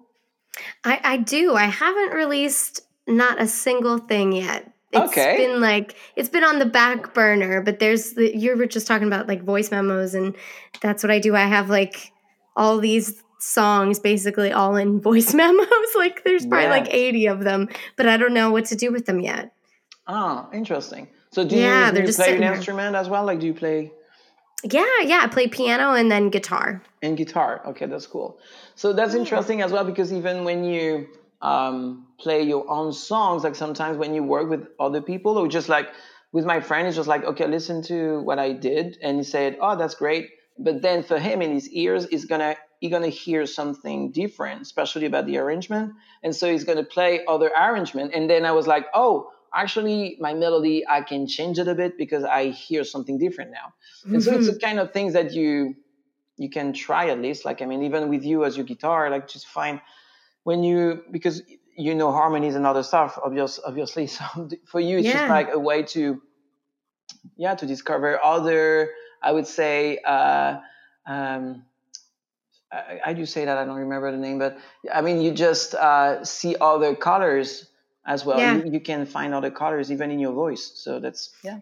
I, 0.85 1.01
I 1.03 1.16
do. 1.16 1.55
I 1.55 1.64
haven't 1.64 2.12
released 2.12 2.83
not 3.07 3.40
a 3.40 3.47
single 3.47 3.97
thing 3.97 4.33
yet. 4.33 4.71
It's 4.92 5.11
Okay. 5.11 5.37
been 5.38 5.62
like 5.62 5.95
it's 6.14 6.29
been 6.29 6.45
on 6.45 6.59
the 6.59 6.66
back 6.66 7.14
burner, 7.14 7.62
but 7.62 7.79
there's 7.79 8.12
the 8.12 8.37
you 8.37 8.55
were 8.55 8.66
just 8.66 8.87
talking 8.87 9.07
about 9.07 9.27
like 9.29 9.42
voice 9.45 9.71
memos 9.71 10.14
and 10.14 10.37
that's 10.83 11.03
what 11.03 11.11
I 11.11 11.18
do. 11.21 11.35
I 11.35 11.47
have 11.47 11.71
like 11.71 12.12
all 12.55 12.77
these 12.79 13.23
songs 13.40 13.99
basically 13.99 14.53
all 14.53 14.77
in 14.77 15.01
voice 15.11 15.33
memos. 15.33 15.66
like 15.97 16.23
there's 16.25 16.45
probably 16.45 16.66
Yeah. 16.66 16.71
like 16.71 16.88
80 16.92 17.27
of 17.29 17.40
them, 17.45 17.71
but 17.97 18.07
I 18.07 18.18
don't 18.18 18.35
know 18.35 18.51
what 18.51 18.66
to 18.66 18.77
do 18.77 18.92
with 18.92 19.07
them 19.07 19.21
yet. 19.21 19.55
oh 20.07 20.51
interesting 20.53 21.09
so 21.33 21.45
do 21.45 21.57
Yeah, 21.57 21.87
you, 21.87 21.90
do 21.90 21.92
they're 21.95 22.03
you 22.03 22.07
just 22.07 22.18
play 22.18 22.35
an 22.35 22.40
there. 22.40 22.55
instrument 22.55 22.95
as 22.97 23.09
well 23.09 23.25
like 23.25 23.40
do 23.40 23.47
you 23.47 23.55
play 23.55 23.90
Yeah, 24.64 24.87
yeah, 25.03 25.21
I 25.25 25.27
play 25.29 25.49
piano 25.49 25.92
and 25.95 26.11
then 26.11 26.31
guitar. 26.31 26.83
and 27.03 27.16
guitar. 27.16 27.61
Okay, 27.71 27.87
that's 27.87 28.07
cool. 28.07 28.38
So 28.77 28.92
that's 28.92 29.14
interesting 29.14 29.61
as 29.61 29.73
well 29.73 29.85
because 29.85 30.12
even 30.12 30.45
when 30.45 30.64
you 30.64 31.09
um, 31.40 32.07
play 32.18 32.42
your 32.42 32.64
own 32.71 32.92
songs, 32.92 33.42
like 33.42 33.57
sometimes 33.57 33.99
when 33.99 34.14
you 34.14 34.23
work 34.23 34.49
with 34.49 34.68
other 34.79 35.03
people 35.03 35.37
or 35.38 35.49
just 35.49 35.68
like 35.68 35.88
with 36.31 36.45
my 36.45 36.61
friend, 36.61 36.87
it's 36.87 36.97
just 36.97 37.09
like, 37.09 37.25
okay, 37.25 37.47
listen 37.49 37.83
to 37.85 38.21
what 38.23 38.38
I 38.38 38.53
did, 38.53 38.99
and 39.03 39.18
he 39.18 39.25
said, 39.25 39.59
oh, 39.61 39.77
that's 39.77 39.97
great. 39.97 40.31
But 40.59 40.81
then 40.81 41.03
for 41.03 41.18
him 41.18 41.42
in 41.42 41.51
his 41.53 41.68
ears, 41.71 42.07
he's 42.09 42.27
gonna 42.27 42.55
he's 42.81 42.90
gonna 42.92 43.09
hear 43.09 43.45
something 43.47 44.12
different, 44.12 44.62
especially 44.62 45.07
about 45.07 45.27
the 45.27 45.38
arrangement, 45.38 45.95
and 46.23 46.35
so 46.37 46.51
he's 46.53 46.64
gonna 46.64 46.85
play 46.85 47.25
other 47.27 47.51
arrangement. 47.51 48.14
And 48.14 48.31
then 48.31 48.45
I 48.47 48.53
was 48.53 48.66
like, 48.68 48.87
oh, 48.95 49.31
actually, 49.54 50.16
my 50.20 50.34
melody 50.34 50.84
I 50.88 51.02
can 51.02 51.26
change 51.26 51.58
it 51.58 51.68
a 51.68 51.74
bit 51.74 51.98
because 51.98 52.24
I 52.24 52.48
hear 52.50 52.84
something 52.84 53.18
different 53.18 53.50
now. 53.50 53.74
And 54.12 54.22
so 54.22 54.34
it's 54.34 54.46
the 54.46 54.58
kind 54.58 54.78
of 54.78 54.92
things 54.92 55.12
that 55.14 55.32
you 55.32 55.76
you 56.36 56.50
can 56.50 56.72
try 56.72 57.08
at 57.10 57.20
least. 57.20 57.44
Like 57.44 57.62
I 57.62 57.66
mean, 57.66 57.82
even 57.84 58.08
with 58.08 58.24
you 58.24 58.44
as 58.44 58.56
your 58.56 58.66
guitar, 58.66 59.10
like 59.10 59.28
just 59.28 59.46
find 59.46 59.80
when 60.44 60.62
you 60.62 61.02
because 61.10 61.42
you 61.76 61.94
know 61.94 62.12
harmonies 62.12 62.54
and 62.54 62.66
other 62.66 62.82
stuff, 62.82 63.18
obvious, 63.22 63.60
obviously. 63.64 64.06
So 64.16 64.48
for 64.66 64.80
you, 64.80 64.98
it's 64.98 65.08
Yeah. 65.08 65.14
just 65.14 65.28
like 65.28 65.50
a 65.52 65.58
way 65.58 65.82
to 65.94 66.20
yeah 67.36 67.54
to 67.54 67.66
discover 67.66 68.22
other. 68.22 68.90
I 69.22 69.32
would 69.32 69.46
say. 69.46 69.98
Uh, 69.98 70.58
um, 71.06 71.64
I, 72.72 73.00
I 73.06 73.12
do 73.12 73.26
say 73.26 73.44
that 73.44 73.58
I 73.58 73.64
don't 73.64 73.76
remember 73.76 74.10
the 74.10 74.18
name, 74.18 74.38
but 74.38 74.58
I 74.92 75.02
mean 75.02 75.20
you 75.20 75.32
just 75.32 75.74
uh, 75.74 76.24
see 76.24 76.56
other 76.60 76.94
colors 76.96 77.68
as 78.04 78.24
well. 78.24 78.38
Yeah. 78.38 78.56
You, 78.56 78.72
you 78.72 78.80
can 78.80 79.06
find 79.06 79.34
other 79.34 79.50
colors 79.50 79.90
even 79.92 80.10
in 80.10 80.18
your 80.18 80.32
voice. 80.32 80.72
So 80.74 81.00
that's 81.00 81.30
yeah. 81.44 81.60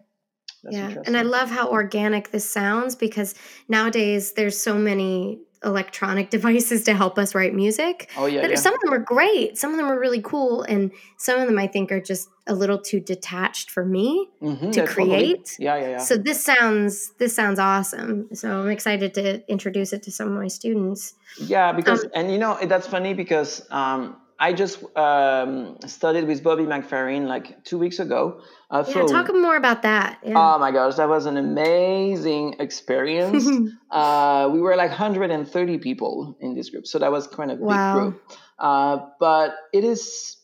That's 0.63 0.75
yeah, 0.75 0.95
and 1.07 1.17
I 1.17 1.23
love 1.23 1.49
how 1.49 1.69
organic 1.69 2.29
this 2.29 2.47
sounds 2.47 2.95
because 2.95 3.33
nowadays 3.67 4.33
there's 4.33 4.61
so 4.61 4.75
many 4.75 5.39
electronic 5.63 6.29
devices 6.37 6.83
to 6.83 6.93
help 6.93 7.17
us 7.17 7.33
write 7.33 7.55
music. 7.55 8.11
Oh 8.15 8.27
yeah, 8.27 8.45
yeah. 8.47 8.55
Some 8.55 8.73
of 8.73 8.79
them 8.81 8.93
are 8.93 8.99
great, 8.99 9.57
some 9.57 9.71
of 9.71 9.77
them 9.77 9.87
are 9.87 9.99
really 9.99 10.21
cool, 10.21 10.61
and 10.61 10.91
some 11.17 11.39
of 11.39 11.47
them 11.47 11.57
I 11.57 11.65
think 11.65 11.91
are 11.91 11.99
just 11.99 12.29
a 12.45 12.53
little 12.53 12.79
too 12.79 12.99
detached 12.99 13.71
for 13.71 13.83
me 13.85 14.29
Mhm, 14.41 14.71
to 14.73 14.85
create. 14.85 15.55
Yeah, 15.57 15.77
yeah, 15.77 15.89
yeah. 15.89 15.97
So 15.97 16.15
this 16.17 16.43
sounds 16.43 17.13
this 17.17 17.35
sounds 17.35 17.57
awesome. 17.57 18.29
So 18.33 18.61
I'm 18.61 18.69
excited 18.69 19.15
to 19.15 19.43
introduce 19.51 19.93
it 19.93 20.03
to 20.03 20.11
some 20.11 20.27
of 20.27 20.33
my 20.33 20.47
students. 20.47 21.15
Yeah, 21.39 21.71
because 21.71 22.03
Um, 22.03 22.11
and 22.13 22.31
you 22.31 22.37
know 22.37 22.57
that's 22.65 22.87
funny 22.87 23.15
because 23.15 23.65
um, 23.71 24.17
I 24.41 24.53
just 24.53 24.83
um, 24.97 25.77
studied 25.85 26.25
with 26.25 26.41
Bobby 26.41 26.63
McFerrin 26.63 27.27
like 27.27 27.63
two 27.63 27.77
weeks 27.77 27.99
ago. 27.99 28.41
Uh, 28.71 28.83
Yeah, 28.87 29.05
talk 29.05 29.31
more 29.35 29.55
about 29.55 29.83
that. 29.83 30.17
Yeah. 30.25 30.33
Oh 30.35 30.57
my 30.57 30.71
gosh, 30.71 30.95
that 30.95 31.07
was 31.07 31.27
an 31.27 31.37
amazing 31.37 32.55
experience. 32.59 33.47
uh, 33.91 34.49
we 34.51 34.59
were 34.59 34.75
like 34.75 34.89
130 34.89 35.77
people 35.77 36.35
in 36.39 36.55
this 36.55 36.71
group, 36.71 36.87
so 36.87 36.97
that 36.97 37.11
was 37.11 37.27
kind 37.27 37.51
of 37.51 37.59
big 37.59 37.67
Wow. 37.67 37.93
group. 37.93 38.23
Uh, 38.57 38.97
but 39.19 39.55
it 39.73 39.83
is 39.83 40.37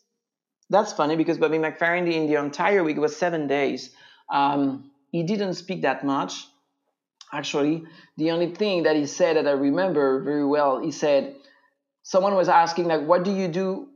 that's 0.69 0.93
funny 0.93 1.15
because 1.15 1.39
Bobby 1.39 1.57
McFerrin 1.57 2.11
in 2.11 2.27
the 2.27 2.35
entire 2.35 2.83
week 2.83 2.97
was 2.97 3.15
seven 3.15 3.47
days. 3.47 3.89
Um, 4.29 4.91
he 5.11 5.23
didn't 5.23 5.55
speak 5.55 5.81
that 5.81 6.05
much. 6.05 6.45
Actually, 7.33 7.83
the 8.17 8.29
only 8.29 8.53
thing 8.53 8.83
that 8.83 8.95
he 8.95 9.07
said 9.07 9.37
that 9.37 9.47
I 9.47 9.51
remember 9.51 10.21
very 10.23 10.45
well, 10.45 10.81
he 10.81 10.91
said, 10.91 11.35
someone 12.07 12.35
was 12.35 12.47
asking 12.47 12.85
like, 12.85 13.03
"What 13.05 13.23
do 13.23 13.31
you 13.31 13.49
do 13.49 13.89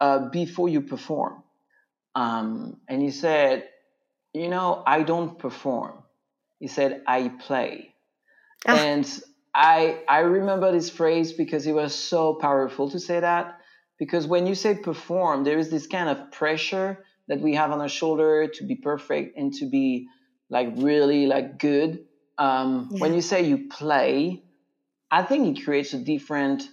uh, 0.00 0.30
before 0.30 0.68
you 0.68 0.80
perform?" 0.80 1.42
Um, 2.14 2.80
and 2.88 3.00
he 3.00 3.10
said, 3.10 3.68
"You 4.34 4.48
know, 4.48 4.82
I 4.84 5.04
don't 5.04 5.38
perform." 5.38 6.02
He 6.58 6.66
said, 6.66 7.02
"I 7.06 7.28
play." 7.28 7.94
Ah. 8.66 8.76
And 8.76 9.06
I 9.54 10.00
I 10.08 10.20
remember 10.38 10.72
this 10.72 10.90
phrase 10.90 11.32
because 11.32 11.66
it 11.66 11.74
was 11.82 11.94
so 11.94 12.34
powerful 12.34 12.90
to 12.90 12.98
say 12.98 13.20
that 13.20 13.58
because 13.98 14.26
when 14.26 14.46
you 14.46 14.56
say 14.56 14.74
perform, 14.74 15.44
there 15.44 15.58
is 15.58 15.70
this 15.70 15.86
kind 15.86 16.08
of 16.08 16.32
pressure 16.32 16.98
that 17.28 17.40
we 17.40 17.54
have 17.54 17.70
on 17.70 17.80
our 17.80 17.94
shoulder 18.00 18.48
to 18.56 18.64
be 18.64 18.74
perfect 18.74 19.38
and 19.38 19.54
to 19.54 19.66
be 19.70 20.08
like 20.50 20.68
really 20.76 21.26
like 21.26 21.58
good. 21.58 22.04
Um, 22.38 22.88
yeah. 22.90 23.00
When 23.02 23.14
you 23.14 23.22
say 23.22 23.42
you 23.42 23.68
play, 23.68 24.42
I 25.10 25.22
think 25.22 25.40
it 25.46 25.64
creates 25.64 25.92
a 25.94 25.98
different 25.98 26.68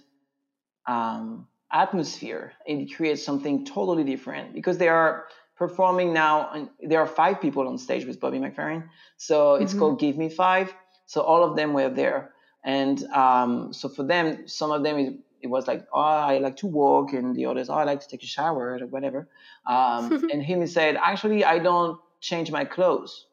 um, 0.90 1.46
atmosphere. 1.72 2.52
It 2.66 2.94
creates 2.96 3.22
something 3.24 3.64
totally 3.64 4.04
different 4.04 4.54
because 4.54 4.76
they 4.78 4.88
are 4.88 5.26
performing 5.56 6.12
now. 6.12 6.50
And 6.52 6.68
there 6.82 7.00
are 7.00 7.06
five 7.06 7.40
people 7.40 7.68
on 7.68 7.78
stage 7.78 8.04
with 8.04 8.18
Bobby 8.18 8.38
McFerrin, 8.38 8.82
so 9.16 9.54
it's 9.54 9.70
mm-hmm. 9.70 9.80
called 9.80 10.00
Give 10.00 10.16
Me 10.16 10.28
Five. 10.28 10.74
So 11.06 11.20
all 11.22 11.42
of 11.44 11.56
them 11.56 11.72
were 11.72 11.88
there, 11.88 12.30
and 12.64 13.02
um, 13.24 13.72
so 13.72 13.88
for 13.88 14.04
them, 14.04 14.46
some 14.46 14.70
of 14.70 14.82
them 14.84 14.96
it, 14.98 15.14
it, 15.42 15.48
was 15.48 15.66
like, 15.66 15.86
oh, 15.92 16.00
I 16.00 16.38
like 16.38 16.56
to 16.58 16.68
walk, 16.68 17.12
and 17.12 17.34
the 17.34 17.46
others, 17.46 17.68
oh, 17.68 17.74
I 17.74 17.84
like 17.84 18.00
to 18.00 18.08
take 18.08 18.22
a 18.22 18.26
shower 18.26 18.78
or 18.80 18.86
whatever. 18.86 19.28
Um, 19.66 20.28
and 20.32 20.40
him 20.42 20.64
said, 20.66 20.96
actually, 20.96 21.44
I 21.44 21.58
don't 21.58 21.98
change 22.20 22.50
my 22.52 22.64
clothes. 22.64 23.26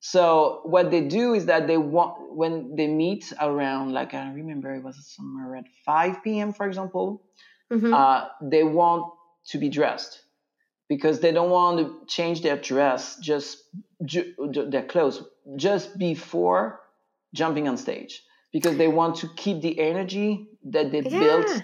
So 0.00 0.60
what 0.64 0.90
they 0.90 1.08
do 1.08 1.34
is 1.34 1.46
that 1.46 1.66
they 1.66 1.76
want 1.76 2.32
when 2.32 2.76
they 2.76 2.86
meet 2.86 3.32
around 3.40 3.92
like 3.92 4.14
I 4.14 4.32
remember 4.32 4.74
it 4.74 4.82
was 4.82 4.96
somewhere 5.16 5.56
at 5.56 5.64
5 5.84 6.22
p.m. 6.22 6.52
for 6.52 6.66
example, 6.66 7.22
mm-hmm. 7.72 7.92
uh, 7.92 8.26
they 8.40 8.62
want 8.62 9.12
to 9.46 9.58
be 9.58 9.68
dressed 9.68 10.22
because 10.88 11.20
they 11.20 11.32
don't 11.32 11.50
want 11.50 11.78
to 11.78 12.06
change 12.06 12.42
their 12.42 12.56
dress 12.56 13.18
just 13.18 13.58
ju- 14.04 14.34
their 14.68 14.84
clothes 14.84 15.22
just 15.56 15.98
before 15.98 16.80
jumping 17.34 17.68
on 17.68 17.76
stage 17.76 18.22
because 18.52 18.76
they 18.76 18.88
want 18.88 19.16
to 19.16 19.28
keep 19.36 19.60
the 19.60 19.78
energy 19.78 20.48
that 20.64 20.90
they 20.92 21.00
yeah. 21.00 21.18
built 21.18 21.62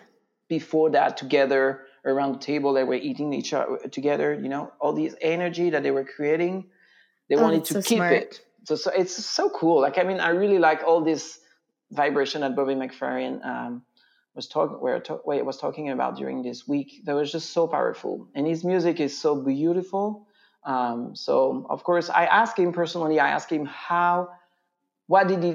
before 0.48 0.90
that 0.90 1.16
together 1.16 1.82
around 2.04 2.32
the 2.34 2.38
table 2.38 2.72
they 2.74 2.84
were 2.84 2.94
eating 2.94 3.32
each 3.32 3.54
other 3.54 3.78
together 3.90 4.34
you 4.34 4.48
know 4.48 4.72
all 4.80 4.92
this 4.92 5.14
energy 5.20 5.70
that 5.70 5.82
they 5.82 5.90
were 5.90 6.04
creating 6.04 6.66
they 7.28 7.36
oh, 7.36 7.42
wanted 7.42 7.64
to 7.66 7.74
so 7.74 7.82
keep 7.82 7.98
smart. 7.98 8.12
it. 8.12 8.40
So, 8.64 8.76
so, 8.76 8.90
it's 8.90 9.24
so 9.24 9.50
cool. 9.50 9.80
Like 9.80 9.98
I 9.98 10.04
mean, 10.04 10.20
I 10.20 10.30
really 10.30 10.58
like 10.58 10.82
all 10.86 11.02
this 11.02 11.38
vibration 11.90 12.40
that 12.42 12.56
Bobby 12.56 12.74
McFerrin 12.74 13.44
um, 13.44 13.82
was 14.34 14.48
talking 14.48 14.76
where, 14.76 15.02
where 15.24 15.44
was 15.44 15.58
talking 15.58 15.90
about 15.90 16.16
during 16.16 16.42
this 16.42 16.66
week. 16.66 17.02
That 17.04 17.14
was 17.14 17.30
just 17.30 17.50
so 17.50 17.66
powerful, 17.66 18.28
and 18.34 18.46
his 18.46 18.64
music 18.64 19.00
is 19.00 19.16
so 19.16 19.36
beautiful. 19.36 20.26
Um, 20.64 21.14
so 21.14 21.66
of 21.68 21.84
course, 21.84 22.08
I 22.10 22.26
asked 22.26 22.58
him 22.58 22.72
personally. 22.72 23.20
I 23.20 23.28
asked 23.28 23.50
him 23.50 23.66
how, 23.66 24.30
what 25.06 25.28
did 25.28 25.42
he, 25.42 25.50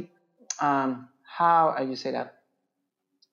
um, 0.62 1.10
how 1.24 1.74
how 1.76 1.84
you 1.84 1.96
say 1.96 2.12
that? 2.12 2.36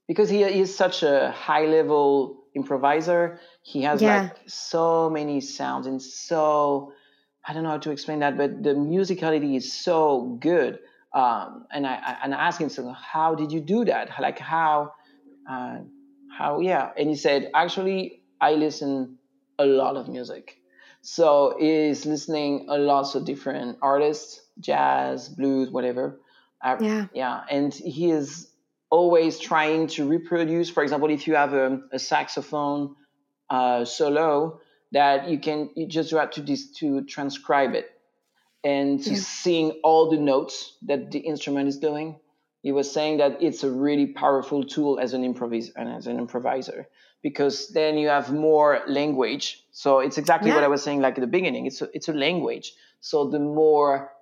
Because 0.08 0.30
he 0.30 0.42
is 0.42 0.74
such 0.74 1.02
a 1.02 1.32
high 1.32 1.66
level 1.66 2.44
improviser. 2.54 3.40
He 3.62 3.82
has 3.82 4.00
yeah. 4.00 4.22
like 4.22 4.38
so 4.46 5.10
many 5.10 5.40
sounds 5.40 5.86
and 5.86 6.00
so 6.00 6.92
I 7.46 7.52
don't 7.52 7.62
know 7.62 7.70
how 7.70 7.78
to 7.78 7.90
explain 7.92 8.20
that, 8.20 8.36
but 8.36 8.62
the 8.62 8.70
musicality 8.70 9.56
is 9.56 9.72
so 9.72 10.36
good. 10.40 10.80
Um, 11.12 11.66
and 11.70 11.86
I, 11.86 11.94
I 11.94 12.16
and 12.24 12.34
I 12.34 12.46
asked 12.48 12.60
him, 12.60 12.68
so 12.68 12.90
how 12.90 13.34
did 13.34 13.52
you 13.52 13.60
do 13.60 13.84
that? 13.84 14.10
Like 14.20 14.38
how, 14.38 14.92
uh, 15.48 15.78
how 16.36 16.60
yeah? 16.60 16.90
And 16.98 17.08
he 17.08 17.16
said, 17.16 17.50
actually, 17.54 18.22
I 18.40 18.54
listen 18.54 19.18
a 19.58 19.64
lot 19.64 19.96
of 19.96 20.08
music. 20.08 20.60
So 21.02 21.56
he's 21.58 22.04
listening 22.04 22.66
a 22.68 22.76
lot 22.76 23.14
of 23.14 23.24
different 23.24 23.78
artists, 23.80 24.40
jazz, 24.58 25.28
blues, 25.28 25.70
whatever. 25.70 26.20
Uh, 26.62 26.76
yeah. 26.80 27.06
Yeah. 27.14 27.40
And 27.48 27.72
he 27.72 28.10
is 28.10 28.50
always 28.90 29.38
trying 29.38 29.86
to 29.88 30.08
reproduce. 30.08 30.68
For 30.68 30.82
example, 30.82 31.10
if 31.10 31.28
you 31.28 31.36
have 31.36 31.52
a, 31.52 31.80
a 31.92 31.98
saxophone 31.98 32.96
uh, 33.48 33.84
solo, 33.84 34.60
that 34.92 35.28
you 35.28 35.38
can 35.38 35.70
you 35.74 35.86
just 35.86 36.10
have 36.10 36.30
to 36.32 36.42
this 36.42 36.72
to 36.72 37.02
transcribe 37.04 37.74
it 37.74 37.90
and 38.64 39.02
to 39.02 39.10
hmm. 39.10 39.16
yeah. 39.16 39.22
sing 39.22 39.70
all 39.82 40.10
the 40.10 40.18
notes 40.18 40.76
that 40.82 41.10
the 41.10 41.18
instrument 41.18 41.68
is 41.68 41.78
doing. 41.78 42.18
He 42.62 42.72
was 42.72 42.90
saying 42.90 43.18
that 43.18 43.42
it's 43.42 43.62
a 43.62 43.70
really 43.70 44.08
powerful 44.08 44.64
tool 44.64 44.98
as 44.98 45.14
an 45.14 45.22
improviser 45.22 45.72
and 45.76 45.88
as 45.88 46.08
an 46.08 46.18
improviser 46.18 46.88
because 47.22 47.68
then 47.68 47.96
you 47.96 48.08
have 48.08 48.32
more 48.32 48.80
language. 48.88 49.62
So 49.70 50.00
it's 50.00 50.18
exactly 50.18 50.50
yeah. 50.50 50.56
what 50.56 50.64
I 50.64 50.68
was 50.68 50.82
saying 50.82 51.00
like 51.00 51.14
at 51.14 51.20
the 51.20 51.28
beginning. 51.28 51.66
It's 51.66 51.80
a, 51.80 51.88
it's 51.94 52.08
a 52.08 52.12
language. 52.12 52.72
So 53.00 53.30
the 53.30 53.38
more 53.38 54.12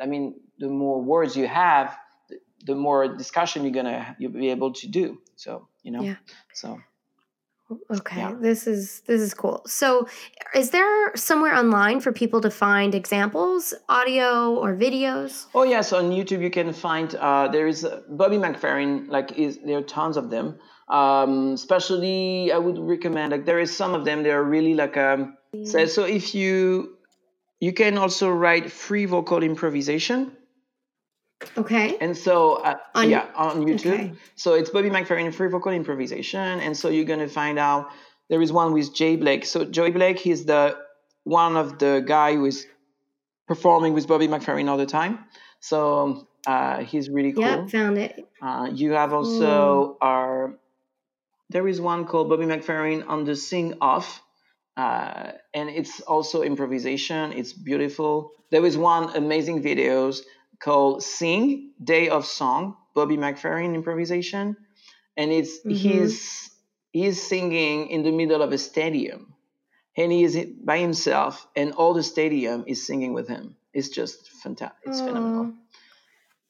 I 0.00 0.06
mean 0.06 0.40
the 0.58 0.68
more 0.68 1.02
words 1.02 1.36
you 1.36 1.46
have, 1.48 1.96
the 2.64 2.74
more 2.74 3.14
discussion 3.16 3.64
you're 3.64 3.72
gonna 3.72 4.16
you'll 4.18 4.32
be 4.32 4.50
able 4.50 4.72
to 4.74 4.88
do. 4.88 5.18
So 5.36 5.68
you 5.82 5.90
know. 5.90 6.02
Yeah. 6.02 6.16
So 6.54 6.80
Okay, 7.90 8.18
yeah. 8.20 8.34
this 8.40 8.66
is 8.66 9.00
this 9.06 9.20
is 9.20 9.34
cool. 9.34 9.62
So, 9.66 10.08
is 10.54 10.70
there 10.70 11.14
somewhere 11.16 11.54
online 11.54 12.00
for 12.00 12.12
people 12.12 12.40
to 12.40 12.50
find 12.50 12.94
examples, 12.94 13.74
audio 13.88 14.54
or 14.54 14.74
videos? 14.74 15.46
Oh 15.54 15.64
yes, 15.64 15.92
on 15.92 16.10
YouTube 16.10 16.42
you 16.42 16.50
can 16.50 16.72
find. 16.72 17.14
Uh, 17.14 17.48
there 17.48 17.66
is 17.66 17.84
uh, 17.84 18.00
Bobby 18.08 18.36
McFerrin. 18.36 19.08
Like, 19.08 19.32
is 19.32 19.58
there 19.64 19.78
are 19.78 19.82
tons 19.82 20.16
of 20.16 20.30
them. 20.30 20.58
Um, 20.88 21.52
especially, 21.54 22.52
I 22.52 22.58
would 22.58 22.78
recommend. 22.78 23.32
Like, 23.32 23.46
there 23.46 23.60
is 23.60 23.74
some 23.74 23.94
of 23.94 24.04
them. 24.04 24.22
They 24.22 24.30
are 24.30 24.44
really 24.44 24.74
like 24.74 24.96
um. 24.96 25.36
So, 25.64 25.84
so 25.86 26.04
if 26.04 26.34
you 26.34 26.96
you 27.60 27.72
can 27.72 27.96
also 27.96 28.28
write 28.28 28.72
free 28.72 29.04
vocal 29.04 29.42
improvisation. 29.42 30.36
Okay. 31.56 31.96
And 31.98 32.16
so, 32.16 32.54
uh, 32.54 32.76
on, 32.94 33.10
yeah, 33.10 33.26
on 33.34 33.64
YouTube. 33.64 33.92
Okay. 33.92 34.12
So 34.36 34.54
it's 34.54 34.70
Bobby 34.70 34.90
McFerrin 34.90 35.32
free 35.34 35.48
vocal 35.48 35.72
improvisation, 35.72 36.60
and 36.60 36.76
so 36.76 36.88
you're 36.88 37.04
gonna 37.04 37.28
find 37.28 37.58
out 37.58 37.90
there 38.28 38.40
is 38.40 38.52
one 38.52 38.72
with 38.72 38.94
Joey 38.94 39.16
Blake. 39.16 39.44
So 39.44 39.64
Joey 39.64 39.90
Blake, 39.90 40.18
he's 40.18 40.44
the 40.44 40.76
one 41.24 41.56
of 41.56 41.78
the 41.78 42.02
guy 42.06 42.34
who 42.34 42.46
is 42.46 42.66
performing 43.46 43.92
with 43.92 44.06
Bobby 44.06 44.28
McFerrin 44.28 44.68
all 44.68 44.78
the 44.78 44.86
time. 44.86 45.18
So 45.60 46.26
uh, 46.46 46.78
he's 46.84 47.08
really 47.08 47.32
cool. 47.32 47.42
Yeah, 47.42 47.66
found 47.66 47.98
it. 47.98 48.26
Uh, 48.40 48.68
you 48.72 48.92
have 48.92 49.12
also 49.12 49.96
our. 50.00 50.54
There 51.50 51.68
is 51.68 51.80
one 51.80 52.06
called 52.06 52.30
Bobby 52.30 52.46
McFerrin 52.46 53.06
on 53.06 53.24
the 53.24 53.36
Sing 53.36 53.74
Off, 53.80 54.22
uh, 54.76 55.32
and 55.52 55.68
it's 55.68 56.00
also 56.00 56.42
improvisation. 56.42 57.32
It's 57.32 57.52
beautiful. 57.52 58.32
There 58.50 58.64
is 58.64 58.76
one 58.76 59.14
amazing 59.14 59.62
videos 59.62 60.20
called 60.62 61.02
Sing 61.02 61.72
Day 61.82 62.08
of 62.08 62.24
Song, 62.24 62.76
Bobby 62.94 63.16
McFerrin 63.16 63.74
improvisation, 63.74 64.56
and 65.16 65.30
it's 65.32 65.58
mm-hmm. 65.58 65.70
he's 65.70 66.50
he's 66.92 67.22
singing 67.22 67.88
in 67.88 68.02
the 68.02 68.12
middle 68.12 68.42
of 68.42 68.52
a 68.52 68.58
stadium, 68.58 69.34
and 69.96 70.12
he 70.12 70.24
is 70.24 70.38
by 70.64 70.78
himself, 70.78 71.46
and 71.56 71.72
all 71.72 71.94
the 71.94 72.02
stadium 72.02 72.64
is 72.66 72.86
singing 72.86 73.12
with 73.12 73.28
him. 73.28 73.56
It's 73.74 73.88
just 73.88 74.30
fantastic. 74.42 74.78
It's 74.84 75.00
Aww. 75.00 75.06
phenomenal. 75.06 75.52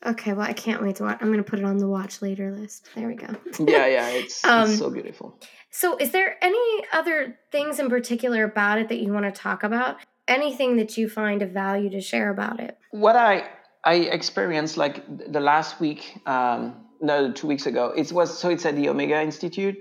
Okay, 0.04 0.32
well, 0.32 0.46
I 0.48 0.52
can't 0.52 0.82
wait 0.82 0.96
to 0.96 1.04
watch. 1.04 1.18
I'm 1.20 1.28
going 1.28 1.42
to 1.42 1.48
put 1.48 1.60
it 1.60 1.64
on 1.64 1.78
the 1.78 1.86
watch 1.86 2.22
later 2.22 2.50
list. 2.50 2.88
There 2.96 3.06
we 3.06 3.14
go. 3.14 3.28
yeah, 3.60 3.86
yeah, 3.86 4.08
it's, 4.08 4.44
um, 4.44 4.68
it's 4.68 4.80
so 4.80 4.90
beautiful. 4.90 5.38
So, 5.70 5.96
is 5.96 6.10
there 6.10 6.36
any 6.42 6.84
other 6.92 7.38
things 7.52 7.78
in 7.78 7.88
particular 7.88 8.42
about 8.42 8.78
it 8.78 8.88
that 8.88 8.98
you 8.98 9.12
want 9.12 9.32
to 9.32 9.40
talk 9.40 9.62
about? 9.62 9.98
Anything 10.26 10.76
that 10.76 10.96
you 10.96 11.08
find 11.08 11.40
of 11.40 11.50
value 11.50 11.88
to 11.90 12.00
share 12.00 12.30
about 12.30 12.58
it? 12.58 12.76
What 12.90 13.14
I 13.14 13.48
I 13.84 13.94
experienced 13.94 14.76
like 14.76 15.32
the 15.32 15.40
last 15.40 15.80
week, 15.80 16.18
um, 16.26 16.76
no, 17.00 17.32
two 17.32 17.46
weeks 17.46 17.66
ago. 17.66 17.92
It 17.96 18.12
was 18.12 18.38
so 18.38 18.48
it's 18.48 18.64
at 18.64 18.76
the 18.76 18.88
Omega 18.88 19.20
Institute. 19.20 19.76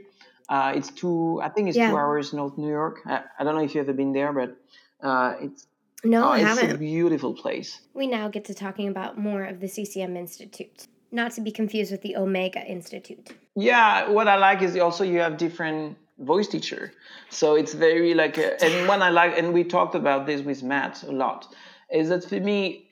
Uh, 0.49 0.73
it's 0.75 0.89
two, 0.91 1.39
I 1.41 1.49
think 1.49 1.69
it's 1.69 1.77
yeah. 1.77 1.91
two 1.91 1.97
hours 1.97 2.33
north 2.33 2.57
New 2.57 2.67
York. 2.67 2.99
I, 3.05 3.23
I, 3.39 3.43
don't 3.43 3.55
know 3.55 3.61
if 3.61 3.73
you've 3.73 3.87
ever 3.87 3.93
been 3.93 4.11
there, 4.11 4.33
but 4.33 4.57
uh, 5.01 5.35
it's 5.39 5.65
no, 6.03 6.25
uh, 6.25 6.29
I 6.31 6.39
it's 6.39 6.47
haven't. 6.47 6.71
a 6.71 6.77
beautiful 6.77 7.33
place. 7.33 7.79
We 7.93 8.07
now 8.07 8.27
get 8.27 8.45
to 8.45 8.53
talking 8.53 8.89
about 8.89 9.17
more 9.17 9.45
of 9.45 9.59
the 9.61 9.67
CCM 9.67 10.17
Institute, 10.17 10.87
not 11.11 11.31
to 11.33 11.41
be 11.41 11.51
confused 11.51 11.91
with 11.91 12.01
the 12.01 12.17
Omega 12.17 12.65
Institute. 12.65 13.29
Yeah, 13.55 14.09
what 14.09 14.27
I 14.27 14.35
like 14.35 14.61
is 14.61 14.75
also 14.77 15.05
you 15.05 15.19
have 15.19 15.37
different 15.37 15.97
voice 16.19 16.47
teacher, 16.47 16.91
so 17.29 17.55
it's 17.55 17.73
very 17.73 18.13
like, 18.13 18.37
a, 18.37 18.61
and 18.61 18.87
one 18.87 19.01
I 19.01 19.09
like, 19.09 19.37
and 19.37 19.53
we 19.53 19.63
talked 19.63 19.95
about 19.95 20.25
this 20.25 20.41
with 20.41 20.63
Matt 20.63 21.03
a 21.03 21.11
lot, 21.11 21.53
is 21.93 22.09
that 22.09 22.25
for 22.25 22.39
me 22.39 22.89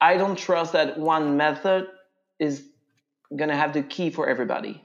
I 0.00 0.16
don't 0.16 0.36
trust 0.36 0.72
that 0.72 0.98
one 0.98 1.36
method 1.36 1.88
is 2.38 2.62
gonna 3.36 3.56
have 3.56 3.72
the 3.72 3.82
key 3.82 4.10
for 4.10 4.28
everybody. 4.28 4.82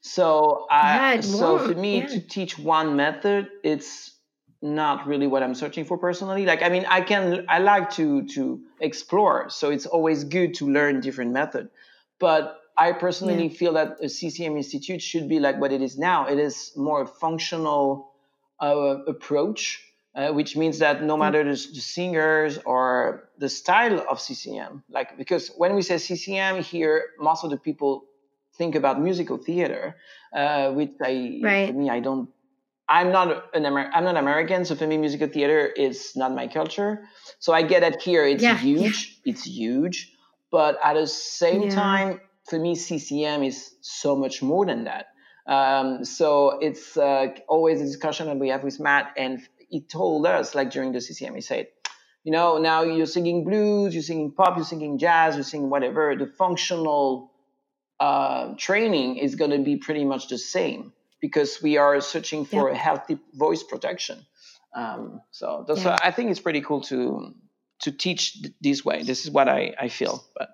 So 0.00 0.66
I 0.70 1.14
yeah, 1.14 1.20
so 1.20 1.58
for 1.58 1.74
me 1.74 2.00
yeah. 2.00 2.06
to 2.06 2.20
teach 2.20 2.58
one 2.58 2.96
method, 2.96 3.48
it's 3.64 4.12
not 4.60 5.06
really 5.06 5.26
what 5.26 5.42
I'm 5.42 5.54
searching 5.54 5.84
for 5.84 5.98
personally. 5.98 6.46
Like, 6.46 6.62
I 6.62 6.68
mean, 6.68 6.86
I 6.88 7.00
can, 7.00 7.44
I 7.48 7.58
like 7.58 7.90
to 7.92 8.26
to 8.28 8.60
explore, 8.80 9.50
so 9.50 9.70
it's 9.70 9.86
always 9.86 10.24
good 10.24 10.54
to 10.54 10.70
learn 10.70 11.00
different 11.00 11.32
method. 11.32 11.68
But 12.20 12.60
I 12.78 12.92
personally 12.92 13.48
yeah. 13.48 13.58
feel 13.58 13.72
that 13.74 13.96
a 14.00 14.08
CCM 14.08 14.56
institute 14.56 15.02
should 15.02 15.28
be 15.28 15.40
like 15.40 15.60
what 15.60 15.72
it 15.72 15.82
is 15.82 15.98
now. 15.98 16.26
It 16.26 16.38
is 16.38 16.72
more 16.76 17.06
functional 17.06 18.12
uh, 18.60 19.04
approach, 19.06 19.82
uh, 20.14 20.30
which 20.32 20.56
means 20.56 20.78
that 20.78 21.02
no 21.02 21.16
matter 21.16 21.42
the, 21.42 21.50
the, 21.50 21.80
singers 21.80 22.58
or 22.64 23.28
the 23.38 23.48
style 23.48 24.04
of 24.08 24.20
CCM, 24.20 24.82
like 24.90 25.16
because 25.16 25.48
when 25.56 25.74
we 25.74 25.82
say 25.82 25.98
CCM 25.98 26.62
here, 26.62 27.10
most 27.18 27.44
of 27.44 27.50
the 27.50 27.56
people 27.56 28.04
think 28.54 28.74
about 28.74 29.00
musical 29.00 29.38
theater, 29.38 29.96
uh, 30.34 30.70
which 30.72 30.92
I, 31.02 31.40
right. 31.42 31.68
for 31.68 31.74
me, 31.74 31.88
I 31.88 32.00
don't 32.00 32.28
I'm 32.88 33.10
not 33.10 33.54
an 33.54 33.64
Amer- 33.64 33.90
I'm 33.94 34.04
not 34.04 34.16
American, 34.16 34.64
so 34.64 34.74
for 34.74 34.86
me, 34.86 34.98
musical 34.98 35.28
theater 35.28 35.66
is 35.66 36.14
not 36.14 36.34
my 36.34 36.46
culture. 36.46 37.04
So 37.38 37.52
I 37.52 37.62
get 37.62 37.82
it 37.82 38.02
here. 38.02 38.24
It's 38.26 38.42
yeah, 38.42 38.58
huge. 38.58 39.18
Yeah. 39.24 39.32
It's 39.32 39.44
huge, 39.44 40.12
but 40.50 40.78
at 40.84 40.94
the 40.94 41.06
same 41.06 41.62
yeah. 41.62 41.70
time, 41.70 42.20
for 42.48 42.58
me, 42.58 42.74
CCM 42.74 43.44
is 43.44 43.74
so 43.80 44.14
much 44.16 44.42
more 44.42 44.66
than 44.66 44.84
that. 44.84 45.06
Um, 45.46 46.04
so 46.04 46.58
it's 46.60 46.96
uh, 46.96 47.28
always 47.48 47.80
a 47.80 47.84
discussion 47.84 48.26
that 48.26 48.36
we 48.36 48.48
have 48.48 48.62
with 48.62 48.78
Matt, 48.78 49.14
and 49.16 49.40
he 49.72 49.80
told 49.80 50.26
us 50.26 50.54
like 50.54 50.70
during 50.70 50.92
the 50.92 51.00
CCM, 51.00 51.34
he 51.34 51.40
said, 51.40 51.68
you 52.24 52.30
know, 52.30 52.58
now 52.58 52.82
you're 52.82 53.06
singing 53.06 53.42
blues, 53.42 53.94
you're 53.94 54.02
singing 54.02 54.30
pop, 54.30 54.56
you're 54.56 54.66
singing 54.66 54.98
jazz, 54.98 55.34
you're 55.34 55.44
singing 55.44 55.70
whatever. 55.70 56.14
The 56.14 56.26
functional 56.26 57.32
uh, 57.98 58.52
training 58.58 59.16
is 59.16 59.34
going 59.34 59.50
to 59.50 59.58
be 59.58 59.76
pretty 59.76 60.04
much 60.04 60.28
the 60.28 60.36
same 60.36 60.92
because 61.22 61.62
we 61.62 61.78
are 61.78 61.98
searching 62.02 62.44
for 62.44 62.68
yeah. 62.68 62.74
a 62.74 62.78
healthy 62.78 63.18
voice 63.32 63.62
protection. 63.62 64.26
Um, 64.74 65.22
so 65.30 65.64
yeah. 65.74 65.96
I 66.02 66.10
think 66.10 66.30
it's 66.30 66.40
pretty 66.40 66.60
cool 66.60 66.82
to 66.82 67.34
to 67.80 67.92
teach 67.92 68.38
this 68.60 68.84
way. 68.84 69.02
This 69.02 69.24
is 69.24 69.30
what 69.30 69.48
I, 69.48 69.74
I 69.80 69.88
feel. 69.88 70.22
But 70.36 70.50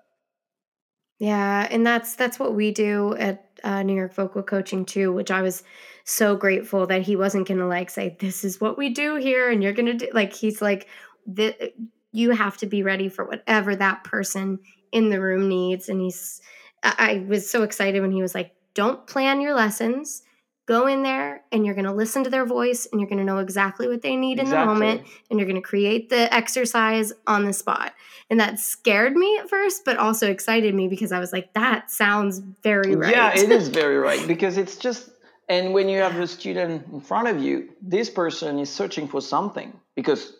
yeah, 1.19 1.67
and 1.69 1.85
that's 1.85 2.15
that's 2.15 2.39
what 2.39 2.55
we 2.55 2.71
do 2.71 3.15
at 3.15 3.45
uh, 3.63 3.83
New 3.83 3.95
York 3.95 4.13
Vocal 4.13 4.41
Coaching 4.41 4.85
too, 4.85 5.11
which 5.11 5.31
I 5.31 5.41
was 5.41 5.63
so 6.05 6.35
grateful 6.35 6.87
that 6.87 7.01
he 7.01 7.15
wasn't 7.15 7.47
gonna 7.47 7.67
like 7.67 7.89
say 7.89 8.15
this 8.19 8.43
is 8.45 8.61
what 8.61 8.77
we 8.77 8.89
do 8.89 9.15
here, 9.15 9.49
and 9.49 9.61
you're 9.61 9.73
gonna 9.73 9.95
do 9.95 10.07
like 10.13 10.33
he's 10.33 10.61
like 10.61 10.87
the 11.27 11.73
you 12.11 12.31
have 12.31 12.57
to 12.57 12.65
be 12.65 12.83
ready 12.83 13.09
for 13.09 13.25
whatever 13.25 13.75
that 13.75 14.03
person 14.03 14.59
in 14.91 15.09
the 15.09 15.21
room 15.21 15.49
needs, 15.49 15.89
and 15.89 15.99
he's 16.01 16.41
I 16.83 17.25
was 17.27 17.49
so 17.49 17.63
excited 17.63 18.01
when 18.01 18.11
he 18.11 18.21
was 18.21 18.33
like, 18.33 18.53
don't 18.73 19.05
plan 19.05 19.41
your 19.41 19.53
lessons 19.53 20.23
go 20.69 20.85
in 20.85 21.01
there 21.01 21.41
and 21.51 21.65
you're 21.65 21.73
going 21.73 21.87
to 21.87 21.91
listen 21.91 22.23
to 22.23 22.29
their 22.29 22.45
voice 22.45 22.87
and 22.91 23.01
you're 23.01 23.09
going 23.09 23.17
to 23.17 23.25
know 23.25 23.39
exactly 23.39 23.87
what 23.87 24.03
they 24.03 24.15
need 24.15 24.39
exactly. 24.39 24.61
in 24.61 24.67
the 24.67 24.73
moment 24.73 25.07
and 25.29 25.39
you're 25.39 25.49
going 25.49 25.61
to 25.61 25.67
create 25.67 26.09
the 26.09 26.31
exercise 26.31 27.11
on 27.25 27.43
the 27.43 27.51
spot. 27.51 27.93
And 28.29 28.39
that 28.39 28.59
scared 28.59 29.15
me 29.15 29.39
at 29.39 29.49
first, 29.49 29.83
but 29.83 29.97
also 29.97 30.29
excited 30.29 30.75
me 30.75 30.87
because 30.87 31.11
I 31.11 31.17
was 31.19 31.33
like, 31.33 31.51
that 31.53 31.89
sounds 31.89 32.37
very 32.61 32.95
right. 32.95 33.15
Yeah, 33.15 33.35
it 33.35 33.51
is 33.51 33.67
very 33.69 33.97
right 34.09 34.25
because 34.27 34.57
it's 34.57 34.77
just, 34.77 35.09
and 35.49 35.73
when 35.73 35.89
you 35.89 35.97
have 35.99 36.15
a 36.15 36.27
student 36.27 36.85
in 36.93 37.01
front 37.01 37.27
of 37.27 37.41
you, 37.41 37.69
this 37.81 38.07
person 38.07 38.59
is 38.59 38.69
searching 38.69 39.07
for 39.07 39.21
something 39.21 39.73
because 39.95 40.33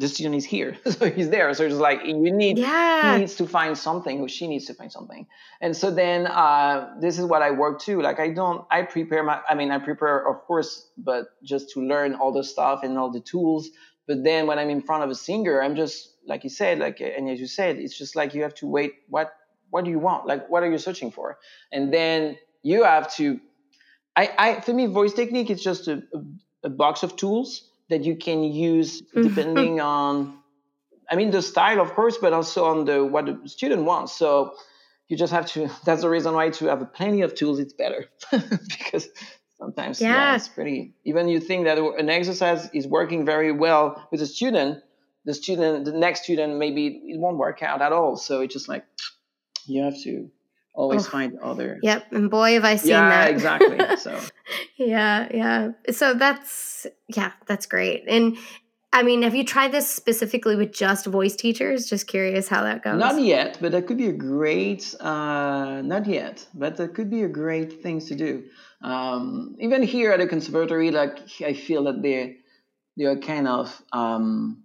the 0.00 0.08
student 0.08 0.34
is 0.34 0.46
here 0.46 0.78
so 0.86 1.10
he's 1.10 1.28
there. 1.28 1.52
So 1.52 1.64
it's 1.64 1.74
like 1.74 2.00
you 2.06 2.14
need 2.14 2.58
yeah. 2.58 3.12
he 3.12 3.20
needs 3.20 3.34
to 3.36 3.46
find 3.46 3.76
something 3.76 4.20
or 4.20 4.28
she 4.28 4.48
needs 4.48 4.64
to 4.66 4.74
find 4.74 4.90
something. 4.90 5.26
And 5.60 5.76
so 5.76 5.90
then 5.90 6.26
uh, 6.26 6.94
this 7.00 7.18
is 7.18 7.26
what 7.26 7.42
i 7.42 7.50
work 7.50 7.80
too. 7.80 8.00
Like 8.00 8.18
i 8.18 8.30
don't 8.30 8.64
i 8.70 8.82
prepare 8.82 9.22
my 9.22 9.40
i 9.48 9.54
mean 9.54 9.70
i 9.70 9.78
prepare 9.78 10.26
of 10.26 10.42
course 10.48 10.88
but 10.96 11.26
just 11.44 11.70
to 11.72 11.80
learn 11.80 12.14
all 12.14 12.32
the 12.32 12.42
stuff 12.42 12.82
and 12.82 12.98
all 12.98 13.10
the 13.12 13.20
tools. 13.20 13.68
But 14.08 14.24
then 14.24 14.46
when 14.48 14.58
i'm 14.58 14.70
in 14.70 14.82
front 14.82 15.04
of 15.04 15.10
a 15.10 15.14
singer 15.14 15.62
i'm 15.62 15.76
just 15.76 15.96
like 16.26 16.44
you 16.44 16.50
said 16.50 16.78
like 16.78 17.00
and 17.00 17.28
as 17.28 17.38
you 17.38 17.46
said 17.46 17.76
it's 17.76 17.96
just 17.96 18.16
like 18.16 18.34
you 18.34 18.42
have 18.42 18.54
to 18.56 18.66
wait 18.66 18.94
what 19.08 19.32
what 19.70 19.84
do 19.84 19.90
you 19.90 20.00
want? 20.00 20.26
Like 20.26 20.50
what 20.50 20.62
are 20.64 20.70
you 20.70 20.78
searching 20.78 21.12
for? 21.12 21.38
And 21.70 21.92
then 21.92 22.36
you 22.62 22.84
have 22.84 23.14
to 23.16 23.40
i 24.16 24.30
i 24.38 24.60
for 24.60 24.72
me 24.72 24.86
voice 24.86 25.12
technique 25.12 25.50
is 25.50 25.62
just 25.62 25.88
a, 25.88 26.02
a, 26.14 26.18
a 26.64 26.70
box 26.70 27.02
of 27.02 27.16
tools 27.16 27.69
that 27.90 28.04
you 28.04 28.16
can 28.16 28.42
use 28.42 29.02
mm-hmm. 29.02 29.22
depending 29.22 29.80
on 29.80 30.38
i 31.10 31.16
mean 31.16 31.30
the 31.30 31.42
style 31.42 31.80
of 31.80 31.92
course 31.94 32.16
but 32.18 32.32
also 32.32 32.64
on 32.64 32.84
the 32.84 33.04
what 33.04 33.26
the 33.26 33.48
student 33.48 33.84
wants 33.84 34.12
so 34.16 34.54
you 35.08 35.16
just 35.16 35.32
have 35.32 35.46
to 35.46 35.68
that's 35.84 36.02
the 36.02 36.08
reason 36.08 36.34
why 36.34 36.48
to 36.50 36.66
have 36.66 36.92
plenty 36.94 37.22
of 37.22 37.34
tools 37.34 37.58
it's 37.58 37.74
better 37.74 38.06
because 38.30 39.08
sometimes 39.58 40.00
yeah. 40.00 40.08
yeah. 40.08 40.36
it's 40.36 40.48
pretty 40.48 40.94
even 41.04 41.28
you 41.28 41.40
think 41.40 41.64
that 41.64 41.78
an 41.78 42.08
exercise 42.08 42.70
is 42.72 42.86
working 42.86 43.26
very 43.26 43.52
well 43.52 44.08
with 44.10 44.22
a 44.22 44.26
student 44.26 44.78
the 45.26 45.34
student 45.34 45.84
the 45.84 45.92
next 45.92 46.22
student 46.22 46.56
maybe 46.56 46.86
it 46.86 47.18
won't 47.20 47.36
work 47.36 47.62
out 47.62 47.82
at 47.82 47.92
all 47.92 48.16
so 48.16 48.40
it's 48.40 48.54
just 48.54 48.68
like 48.68 48.84
you 49.66 49.82
have 49.82 50.00
to 50.02 50.30
always 50.72 51.06
oh, 51.06 51.10
find 51.10 51.38
other 51.42 51.78
yep 51.82 52.06
and 52.12 52.30
boy 52.30 52.54
have 52.54 52.64
i 52.64 52.76
seen 52.76 52.92
that. 52.92 53.08
yeah, 53.08 53.24
that. 53.24 53.30
exactly 53.30 53.96
so. 53.98 54.18
Yeah 54.76 55.28
yeah 55.32 55.70
so 55.90 56.14
that's 56.14 56.86
yeah 57.08 57.32
that's 57.46 57.66
great 57.66 58.04
and 58.08 58.36
i 58.92 59.02
mean 59.02 59.22
have 59.22 59.34
you 59.34 59.44
tried 59.44 59.72
this 59.72 59.88
specifically 59.90 60.56
with 60.56 60.72
just 60.72 61.06
voice 61.06 61.36
teachers? 61.36 61.88
Just 61.88 62.06
curious 62.06 62.48
how 62.48 62.62
that 62.62 62.82
goes. 62.82 62.98
Not 62.98 63.20
yet 63.20 63.58
but 63.60 63.72
that 63.72 63.86
could 63.86 63.98
be 63.98 64.06
a 64.06 64.12
great 64.12 64.94
uh 65.00 65.82
not 65.82 66.06
yet 66.06 66.46
but 66.54 66.76
that 66.76 66.94
could 66.94 67.10
be 67.10 67.22
a 67.22 67.28
great 67.28 67.82
thing 67.82 68.00
to 68.00 68.14
do. 68.14 68.44
Um 68.82 69.56
even 69.60 69.82
here 69.82 70.12
at 70.12 70.20
a 70.20 70.26
conservatory 70.26 70.90
like 70.90 71.18
i 71.42 71.52
feel 71.52 71.84
that 71.84 72.00
they 72.02 72.36
they 72.96 73.04
are 73.04 73.16
kind 73.16 73.46
of 73.48 73.82
um 73.92 74.64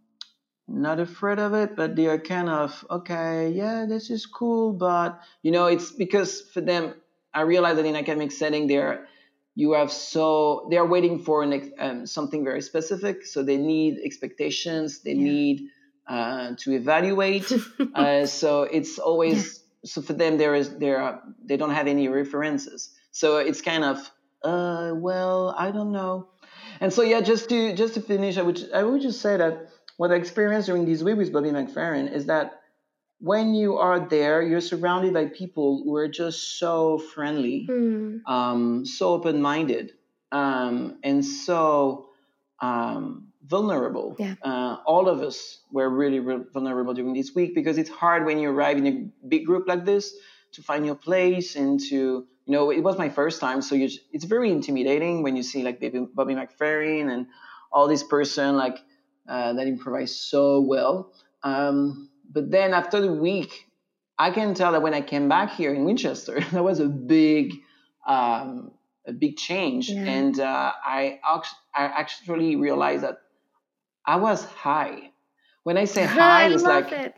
not 0.67 0.99
afraid 0.99 1.39
of 1.39 1.53
it, 1.53 1.75
but 1.75 1.95
they 1.95 2.07
are 2.07 2.17
kind 2.17 2.49
of 2.49 2.85
okay. 2.89 3.51
Yeah, 3.51 3.85
this 3.87 4.09
is 4.09 4.25
cool, 4.25 4.73
but 4.73 5.21
you 5.41 5.51
know, 5.51 5.67
it's 5.67 5.91
because 5.91 6.41
for 6.41 6.61
them, 6.61 6.95
I 7.33 7.41
realize 7.41 7.75
that 7.77 7.85
in 7.85 7.95
academic 7.95 8.31
setting, 8.31 8.67
they're 8.67 9.07
you 9.55 9.73
have 9.73 9.91
so 9.91 10.67
they 10.69 10.77
are 10.77 10.85
waiting 10.85 11.19
for 11.19 11.43
an, 11.43 11.73
um, 11.79 12.05
something 12.05 12.43
very 12.43 12.61
specific, 12.61 13.25
so 13.25 13.43
they 13.43 13.57
need 13.57 13.99
expectations, 14.03 15.01
they 15.01 15.13
yeah. 15.13 15.23
need 15.23 15.69
uh, 16.07 16.55
to 16.57 16.73
evaluate. 16.73 17.51
uh, 17.95 18.25
so 18.25 18.63
it's 18.63 18.99
always 18.99 19.35
yeah. 19.83 19.89
so 19.89 20.01
for 20.01 20.13
them 20.13 20.37
there 20.37 20.55
is 20.55 20.77
there 20.77 20.99
are, 20.99 21.21
they 21.43 21.57
don't 21.57 21.71
have 21.71 21.87
any 21.87 22.07
references, 22.07 22.89
so 23.11 23.37
it's 23.37 23.61
kind 23.61 23.83
of 23.83 24.11
uh, 24.43 24.93
well, 24.95 25.55
I 25.57 25.71
don't 25.71 25.91
know. 25.91 26.29
And 26.79 26.91
so 26.91 27.01
yeah, 27.01 27.21
just 27.21 27.49
to 27.49 27.73
just 27.75 27.93
to 27.93 28.01
finish, 28.01 28.37
I 28.37 28.41
would 28.41 28.59
I 28.73 28.83
would 28.83 29.01
just 29.01 29.21
say 29.21 29.37
that 29.37 29.69
what 29.97 30.11
I 30.11 30.15
experienced 30.15 30.67
during 30.67 30.85
this 30.85 31.01
week 31.01 31.17
with 31.17 31.31
Bobby 31.31 31.49
McFerrin 31.49 32.11
is 32.11 32.25
that 32.25 32.61
when 33.19 33.53
you 33.53 33.77
are 33.77 33.99
there, 33.99 34.41
you're 34.41 34.61
surrounded 34.61 35.13
by 35.13 35.25
people 35.25 35.81
who 35.83 35.95
are 35.95 36.07
just 36.07 36.59
so 36.59 36.97
friendly, 36.97 37.65
mm. 37.69 38.19
um, 38.27 38.85
so 38.85 39.13
open 39.13 39.41
minded, 39.41 39.93
um, 40.31 40.99
and 41.03 41.23
so 41.23 42.09
um, 42.61 43.27
vulnerable. 43.45 44.15
Yeah. 44.19 44.35
Uh, 44.41 44.77
all 44.85 45.07
of 45.07 45.21
us 45.21 45.59
were 45.71 45.89
really, 45.89 46.19
really 46.19 46.43
vulnerable 46.53 46.93
during 46.93 47.13
this 47.13 47.33
week 47.33 47.55
because 47.55 47.77
it's 47.77 47.89
hard 47.89 48.25
when 48.25 48.37
you 48.39 48.49
arrive 48.49 48.77
in 48.77 48.87
a 48.87 49.27
big 49.27 49.45
group 49.45 49.67
like 49.67 49.85
this 49.85 50.13
to 50.53 50.61
find 50.61 50.85
your 50.85 50.95
place 50.95 51.55
and 51.55 51.79
to 51.79 51.95
you 52.45 52.53
know 52.53 52.71
it 52.71 52.81
was 52.81 52.97
my 52.97 53.09
first 53.09 53.41
time 53.41 53.61
so 53.61 53.75
you, 53.75 53.89
it's 54.13 54.23
very 54.23 54.51
intimidating 54.51 55.21
when 55.21 55.35
you 55.35 55.43
see 55.43 55.63
like 55.63 55.81
Bobby 56.13 56.33
McFerrin 56.33 57.11
and 57.11 57.27
all 57.71 57.87
this 57.87 58.03
person 58.03 58.55
like 58.55 58.77
uh, 59.27 59.53
that 59.53 59.67
improvised 59.67 60.15
so 60.15 60.61
well. 60.61 61.11
Um, 61.43 62.09
but 62.31 62.51
then 62.51 62.73
after 62.73 62.99
the 63.01 63.13
week, 63.13 63.67
I 64.17 64.31
can 64.31 64.53
tell 64.53 64.71
that 64.71 64.81
when 64.81 64.93
I 64.93 65.01
came 65.01 65.27
back 65.27 65.51
here 65.51 65.73
in 65.73 65.85
Winchester, 65.85 66.39
that 66.51 66.63
was 66.63 66.79
a 66.79 66.87
big, 66.87 67.53
um, 68.07 68.71
a 69.05 69.13
big 69.13 69.37
change, 69.37 69.89
yeah. 69.89 70.03
and 70.03 70.39
uh, 70.39 70.71
I 70.83 71.19
I 71.73 71.83
actually 71.83 72.55
realized 72.55 73.03
that 73.03 73.19
I 74.05 74.17
was 74.17 74.43
high. 74.45 75.11
When 75.63 75.77
I 75.77 75.85
say 75.85 76.05
high, 76.19 76.47
it's 76.47 76.63
like 76.63 76.91
it. 76.91 77.15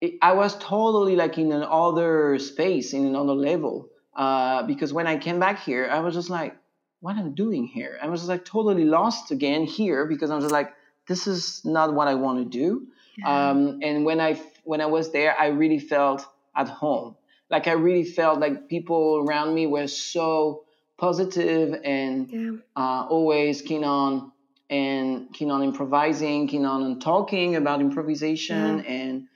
It, 0.00 0.14
I 0.20 0.32
was 0.32 0.56
totally 0.58 1.16
like 1.16 1.38
in 1.38 1.52
another 1.52 2.38
space, 2.38 2.92
in 2.92 3.06
another 3.06 3.32
level. 3.32 3.88
Uh, 4.14 4.62
because 4.62 4.92
when 4.92 5.06
I 5.06 5.18
came 5.18 5.38
back 5.38 5.62
here, 5.62 5.88
I 5.90 6.00
was 6.00 6.14
just 6.14 6.30
like, 6.30 6.56
what 7.00 7.16
am 7.16 7.26
I 7.26 7.28
doing 7.28 7.66
here? 7.66 7.98
I 8.02 8.08
was 8.08 8.20
just 8.20 8.28
like 8.28 8.44
totally 8.44 8.84
lost 8.84 9.30
again 9.30 9.64
here 9.64 10.06
because 10.06 10.30
I 10.30 10.34
was 10.34 10.44
just 10.44 10.52
like, 10.52 10.72
this 11.06 11.26
is 11.26 11.64
not 11.64 11.94
what 11.94 12.08
I 12.08 12.14
want 12.14 12.38
to 12.38 12.44
do. 12.44 12.86
Yeah. 13.18 13.50
Um, 13.50 13.80
and 13.82 14.04
when 14.04 14.20
I 14.20 14.40
when 14.64 14.80
I 14.80 14.86
was 14.86 15.12
there, 15.12 15.38
I 15.38 15.48
really 15.48 15.78
felt 15.78 16.26
at 16.54 16.68
home. 16.68 17.16
Like 17.50 17.68
I 17.68 17.72
really 17.72 18.04
felt 18.04 18.40
like 18.40 18.68
people 18.68 19.24
around 19.26 19.54
me 19.54 19.66
were 19.66 19.86
so 19.86 20.64
positive 20.96 21.78
and 21.84 22.28
yeah. 22.30 22.50
uh, 22.74 23.06
always 23.08 23.62
keen 23.62 23.84
on 23.84 24.32
and 24.68 25.32
keen 25.32 25.50
on 25.50 25.62
improvising, 25.62 26.48
keen 26.48 26.64
on 26.64 26.98
talking 26.98 27.54
about 27.54 27.80
improvisation, 27.80 28.78
yeah. 28.78 28.90
and 28.90 29.28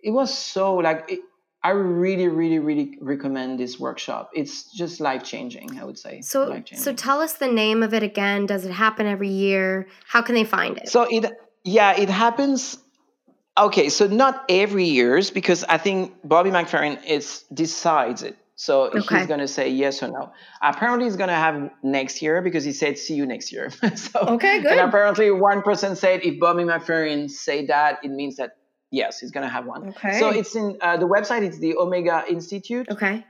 it 0.00 0.10
was 0.10 0.36
so 0.36 0.76
like 0.76 1.04
it, 1.08 1.20
I 1.66 1.70
really, 1.70 2.28
really, 2.28 2.60
really 2.60 2.96
recommend 3.00 3.58
this 3.58 3.76
workshop. 3.80 4.30
It's 4.32 4.70
just 4.72 5.00
life 5.00 5.24
changing, 5.24 5.80
I 5.80 5.84
would 5.84 5.98
say. 5.98 6.20
So, 6.20 6.62
so 6.76 6.92
tell 6.92 7.20
us 7.20 7.32
the 7.32 7.48
name 7.48 7.82
of 7.82 7.92
it 7.92 8.04
again. 8.04 8.46
Does 8.46 8.64
it 8.64 8.70
happen 8.70 9.04
every 9.04 9.30
year? 9.30 9.88
How 10.06 10.22
can 10.22 10.36
they 10.36 10.44
find 10.44 10.78
it? 10.78 10.88
So 10.88 11.08
it 11.10 11.24
yeah, 11.64 11.98
it 12.00 12.08
happens 12.08 12.78
okay, 13.58 13.88
so 13.88 14.06
not 14.06 14.44
every 14.48 14.84
years 14.84 15.32
because 15.32 15.64
I 15.64 15.78
think 15.78 16.14
Bobby 16.22 16.50
McFerrin 16.50 17.04
is 17.04 17.42
decides 17.52 18.22
it. 18.22 18.36
So 18.54 18.84
Okay. 18.84 19.18
he's 19.18 19.26
gonna 19.26 19.48
say 19.48 19.68
yes 19.68 20.04
or 20.04 20.08
no. 20.08 20.30
Apparently 20.62 21.06
he's 21.06 21.16
gonna 21.16 21.34
have 21.46 21.68
next 21.82 22.22
year 22.22 22.42
because 22.42 22.62
he 22.62 22.72
said 22.72 22.96
see 22.96 23.14
you 23.14 23.26
next 23.26 23.50
year. 23.50 23.70
so 23.96 24.20
Okay, 24.36 24.62
good. 24.62 24.70
and 24.70 24.88
apparently 24.88 25.32
one 25.32 25.62
person 25.62 25.96
said 25.96 26.20
if 26.22 26.38
Bobby 26.38 26.62
McFerrin 26.62 27.28
say 27.28 27.66
that, 27.66 27.98
it 28.04 28.12
means 28.12 28.36
that 28.36 28.50
yes, 28.90 29.20
he's 29.20 29.30
gonna 29.30 29.48
have 29.48 29.66
one. 29.66 29.88
Okay. 29.90 30.18
So 30.18 30.30
it's 30.30 30.54
in 30.56 30.78
uh, 30.80 30.96
the 30.96 31.06
website. 31.08 31.42
It's 31.42 31.58
the 31.58 31.76
Omega 31.76 32.24
Institute, 32.28 32.88
okay. 32.90 33.24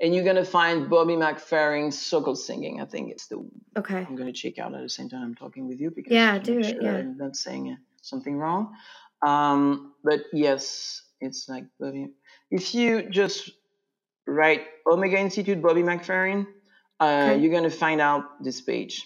and 0.00 0.14
you're 0.14 0.24
gonna 0.24 0.44
find 0.44 0.88
Bobby 0.88 1.14
McFerrin 1.14 1.92
circle 1.92 2.34
singing. 2.36 2.80
I 2.80 2.84
think 2.84 3.10
it's 3.10 3.26
the 3.28 3.44
Okay. 3.76 3.98
I'm 4.08 4.16
going 4.16 4.32
to 4.32 4.32
check 4.32 4.58
out 4.58 4.74
at 4.74 4.80
the 4.80 4.88
same 4.88 5.08
time 5.10 5.22
I'm 5.22 5.34
talking 5.34 5.68
with 5.68 5.80
you 5.80 5.90
because 5.90 6.12
Yeah, 6.12 6.38
to 6.38 6.44
do 6.44 6.58
it, 6.60 6.64
sure 6.64 6.82
yeah. 6.82 6.96
I'm 6.96 7.16
not 7.18 7.36
saying 7.36 7.72
uh, 7.72 7.76
something 8.00 8.36
wrong. 8.38 8.74
Um, 9.24 9.92
but 10.02 10.20
yes, 10.32 11.02
it's 11.20 11.48
like 11.48 11.64
Bobby. 11.78 12.08
If 12.50 12.74
you 12.74 13.08
just 13.10 13.50
write 14.26 14.62
Omega 14.86 15.18
Institute 15.18 15.60
Bobby 15.60 15.82
McFerrin, 15.82 16.46
uh, 17.00 17.04
Okay. 17.04 17.38
you're 17.40 17.50
going 17.50 17.68
to 17.70 17.76
find 17.76 18.00
out 18.00 18.42
this 18.42 18.60
page. 18.62 19.04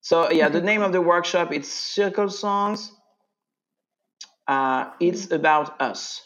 So 0.00 0.30
yeah, 0.30 0.48
the 0.48 0.60
name 0.60 0.82
of 0.82 0.92
the 0.92 1.00
workshop 1.00 1.52
it's 1.52 1.68
Circle 1.68 2.28
Songs. 2.28 2.92
Uh, 4.46 4.90
it's 5.00 5.30
about 5.30 5.80
us. 5.80 6.20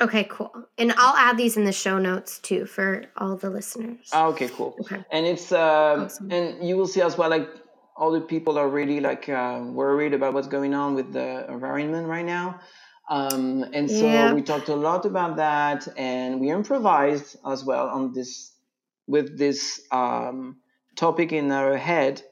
Okay, 0.00 0.24
cool. 0.28 0.50
And 0.78 0.92
I'll 0.96 1.16
add 1.16 1.36
these 1.36 1.56
in 1.56 1.64
the 1.64 1.72
show 1.72 1.98
notes 1.98 2.40
too 2.40 2.66
for 2.66 3.04
all 3.16 3.36
the 3.36 3.50
listeners. 3.50 4.10
Ah, 4.12 4.26
okay, 4.26 4.48
cool. 4.48 4.74
Okay. 4.80 5.00
And 5.12 5.26
it's 5.26 5.52
uh, 5.52 5.58
Awesome. 6.06 6.30
and 6.32 6.68
you 6.68 6.76
will 6.76 6.88
see 6.88 7.00
as 7.02 7.16
well 7.16 7.30
like 7.30 7.48
all 7.96 8.10
the 8.10 8.20
people 8.20 8.58
are 8.58 8.68
really 8.68 8.98
like 9.00 9.28
uh, 9.28 9.60
worried 9.62 10.12
about 10.12 10.34
what's 10.34 10.48
going 10.48 10.74
on 10.74 10.94
with 10.94 11.12
the 11.12 11.46
environment 11.48 12.08
right 12.08 12.24
now. 12.24 12.58
Um, 13.10 13.64
and 13.72 13.90
so 13.90 14.34
we 14.34 14.42
talked 14.42 14.68
a 14.68 14.76
lot 14.76 15.04
about 15.04 15.36
that, 15.36 15.86
and 15.98 16.40
we 16.40 16.50
improvised 16.50 17.36
as 17.44 17.64
well 17.64 17.88
on 17.88 18.12
this 18.12 18.52
with 19.06 19.36
this 19.36 19.82
um, 19.90 20.56
topic 20.96 21.32
in 21.32 21.50
our 21.52 21.76
head. 21.76 22.22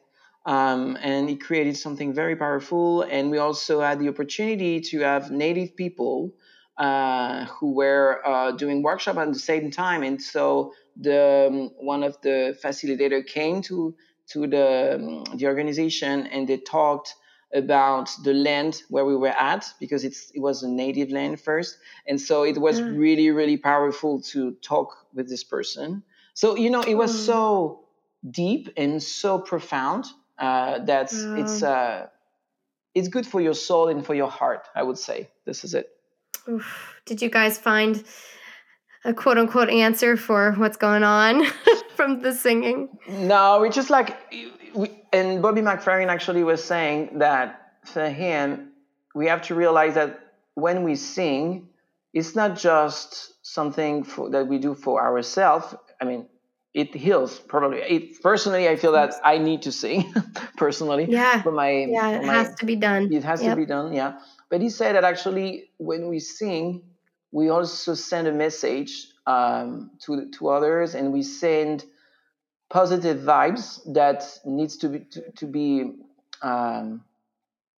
Um, 0.47 0.97
and 1.03 1.29
it 1.29 1.41
created 1.41 1.77
something 1.77 2.15
very 2.15 2.35
powerful. 2.37 3.03
And 3.03 3.31
we 3.31 3.39
also 3.39 3.81
had 3.81 3.99
the 3.99 4.09
opportunity 4.09 4.81
to 4.81 5.01
have 5.01 5.31
native 5.31 5.77
people 5.77 6.33
uh, 6.79 7.45
who 7.47 7.73
were 7.75 8.21
uh, 8.27 8.53
doing 8.53 8.83
workshop 8.83 9.19
at 9.19 9.33
the 9.33 9.39
same 9.39 9.71
time. 9.71 10.03
And 10.03 10.21
so 10.23 10.73
the 10.97 11.47
um, 11.51 11.71
one 11.79 12.03
of 12.03 12.17
the 12.23 12.59
facilitator 12.63 13.27
came 13.27 13.61
to 13.63 13.95
to 14.29 14.47
the 14.47 14.95
um, 14.95 15.25
the 15.37 15.47
organization 15.47 16.27
and 16.29 16.49
they 16.49 16.57
talked 16.57 17.15
about 17.53 18.09
the 18.23 18.33
land 18.33 18.83
where 18.89 19.05
we 19.05 19.17
were 19.17 19.29
at 19.39 19.67
because 19.81 20.05
it's 20.05 20.31
it 20.35 20.41
was 20.41 20.63
a 20.63 20.69
native 20.69 21.11
land 21.11 21.41
first 21.41 21.77
and 22.07 22.21
so 22.21 22.45
it 22.45 22.57
was 22.59 22.81
Ah. 22.81 22.87
really 22.93 23.31
really 23.31 23.57
powerful 23.57 24.21
to 24.23 24.53
talk 24.63 24.97
with 25.15 25.29
this 25.29 25.43
person 25.43 26.05
so 26.35 26.57
you 26.57 26.71
know 26.71 26.83
it 26.83 26.95
was 26.95 27.11
Oh. 27.13 27.25
so 27.27 27.85
deep 28.31 28.69
and 28.77 29.03
so 29.03 29.39
profound 29.41 30.05
uh, 30.41 30.79
that 30.85 31.13
it's 31.41 31.63
Wow. 31.63 31.73
uh, 31.75 32.07
it's 32.95 33.09
good 33.09 33.27
for 33.27 33.41
your 33.41 33.55
soul 33.55 33.89
and 33.89 34.05
for 34.05 34.15
your 34.15 34.31
heart 34.31 34.69
i 34.75 34.83
would 34.83 34.99
say 34.99 35.29
this 35.47 35.65
is 35.65 35.75
it 35.75 35.87
Oof. 36.49 36.97
Did 37.05 37.21
you 37.23 37.31
guys 37.31 37.59
find 37.59 38.03
a 39.05 39.13
quote 39.13 39.39
unquote 39.39 39.69
answer 39.69 40.17
for 40.17 40.53
what's 40.53 40.77
going 40.77 41.03
on 41.03 41.45
from 41.97 42.21
the 42.23 42.33
singing? 42.33 42.89
No, 43.09 43.61
we 43.61 43.69
just 43.69 43.91
like, 43.91 44.17
we, 44.75 44.91
and 45.13 45.43
Bobby 45.43 45.61
McFerrin 45.61 46.09
actually 46.09 46.43
was 46.45 46.65
saying 46.65 47.19
that 47.19 47.73
for 47.85 48.09
him, 48.09 48.71
we 49.15 49.27
have 49.27 49.43
to 49.43 49.55
realize 49.55 49.95
that 49.95 50.11
when 50.55 50.83
we 50.83 50.97
sing, 50.97 51.69
it's 52.15 52.35
not 52.35 52.57
just 52.57 53.35
something 53.43 54.03
for, 54.05 54.31
that 54.31 54.47
we 54.47 54.59
do 54.59 54.75
for 54.75 55.01
ourselves. 55.03 55.75
I 56.01 56.05
mean, 56.05 56.27
it 56.75 56.95
heals 56.95 57.39
probably. 57.39 57.79
It, 57.83 58.23
personally, 58.23 58.69
I 58.69 58.77
feel 58.77 58.93
that 58.93 59.15
I 59.25 59.39
need 59.39 59.63
to 59.63 59.73
sing 59.73 60.13
personally 60.57 61.07
Yeah. 61.11 61.43
for 61.43 61.53
my, 61.53 61.87
Yeah, 61.89 62.11
it 62.21 62.25
my 62.25 62.35
has 62.35 62.55
to 62.57 62.67
be 62.67 62.77
done. 62.77 63.11
it 63.13 63.25
has 63.25 63.43
Yep. 63.43 63.53
to 63.53 63.57
be 63.57 63.67
done, 63.67 63.93
yeah. 63.93 64.21
But 64.51 64.61
he 64.61 64.71
said 64.71 64.95
that 64.97 65.05
actually, 65.05 65.71
when 65.79 66.09
we 66.09 66.21
sing, 66.21 66.83
we 67.33 67.49
also 67.51 67.95
send 67.95 68.29
a 68.29 68.33
message 68.33 69.09
um, 69.27 69.93
to 70.03 70.31
to 70.33 70.49
others, 70.49 70.95
and 70.95 71.13
we 71.13 71.23
send 71.23 71.85
positive 72.71 73.19
vibes 73.21 73.81
that 73.95 74.25
needs 74.45 74.77
to 74.79 74.89
be 74.89 75.01
to, 75.01 75.31
to 75.33 75.47
be 75.47 75.93
um, 76.43 77.05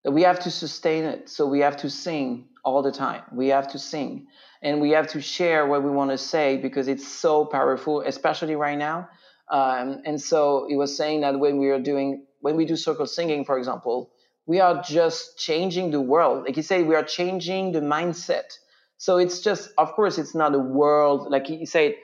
that 0.05 0.13
we 0.13 0.23
have 0.23 0.41
to 0.41 0.51
sustain 0.51 1.05
it. 1.05 1.29
So 1.31 1.47
we 1.47 1.61
have 1.61 1.79
to 1.79 1.91
sing 1.91 2.50
all 2.65 2.83
the 2.83 2.93
time. 2.93 3.23
We 3.33 3.49
have 3.49 3.69
to 3.73 3.79
sing, 3.79 4.27
and 4.63 4.81
we 4.81 4.91
have 4.91 5.09
to 5.09 5.21
share 5.21 5.67
what 5.67 5.83
we 5.83 5.91
want 5.91 6.11
to 6.11 6.19
say 6.19 6.57
because 6.57 6.89
it's 6.89 7.07
so 7.07 7.45
powerful, 7.45 8.03
especially 8.03 8.57
right 8.57 8.79
now. 8.79 9.09
Um, 9.51 10.03
and 10.05 10.21
so 10.21 10.67
he 10.69 10.77
was 10.77 10.97
saying 10.97 11.23
that 11.23 11.39
when 11.39 11.59
we 11.59 11.71
are 11.71 11.81
doing 11.81 12.27
when 12.41 12.57
we 12.57 12.65
do 12.65 12.77
circle 12.77 13.07
singing, 13.07 13.45
for 13.45 13.59
example, 13.59 14.11
we 14.47 14.61
are 14.61 14.83
just 14.83 15.39
changing 15.39 15.91
the 15.91 16.01
world. 16.01 16.45
Like 16.47 16.57
he 16.57 16.63
said, 16.63 16.87
we 16.87 16.95
are 16.95 17.05
changing 17.05 17.73
the 17.73 17.81
mindset. 17.81 18.59
So 18.97 19.19
it's 19.19 19.41
just, 19.41 19.71
of 19.79 19.93
course, 19.93 20.19
it's 20.19 20.35
not 20.35 20.55
a 20.55 20.59
world 20.59 21.31
like 21.31 21.47
he 21.47 21.67
said. 21.67 21.95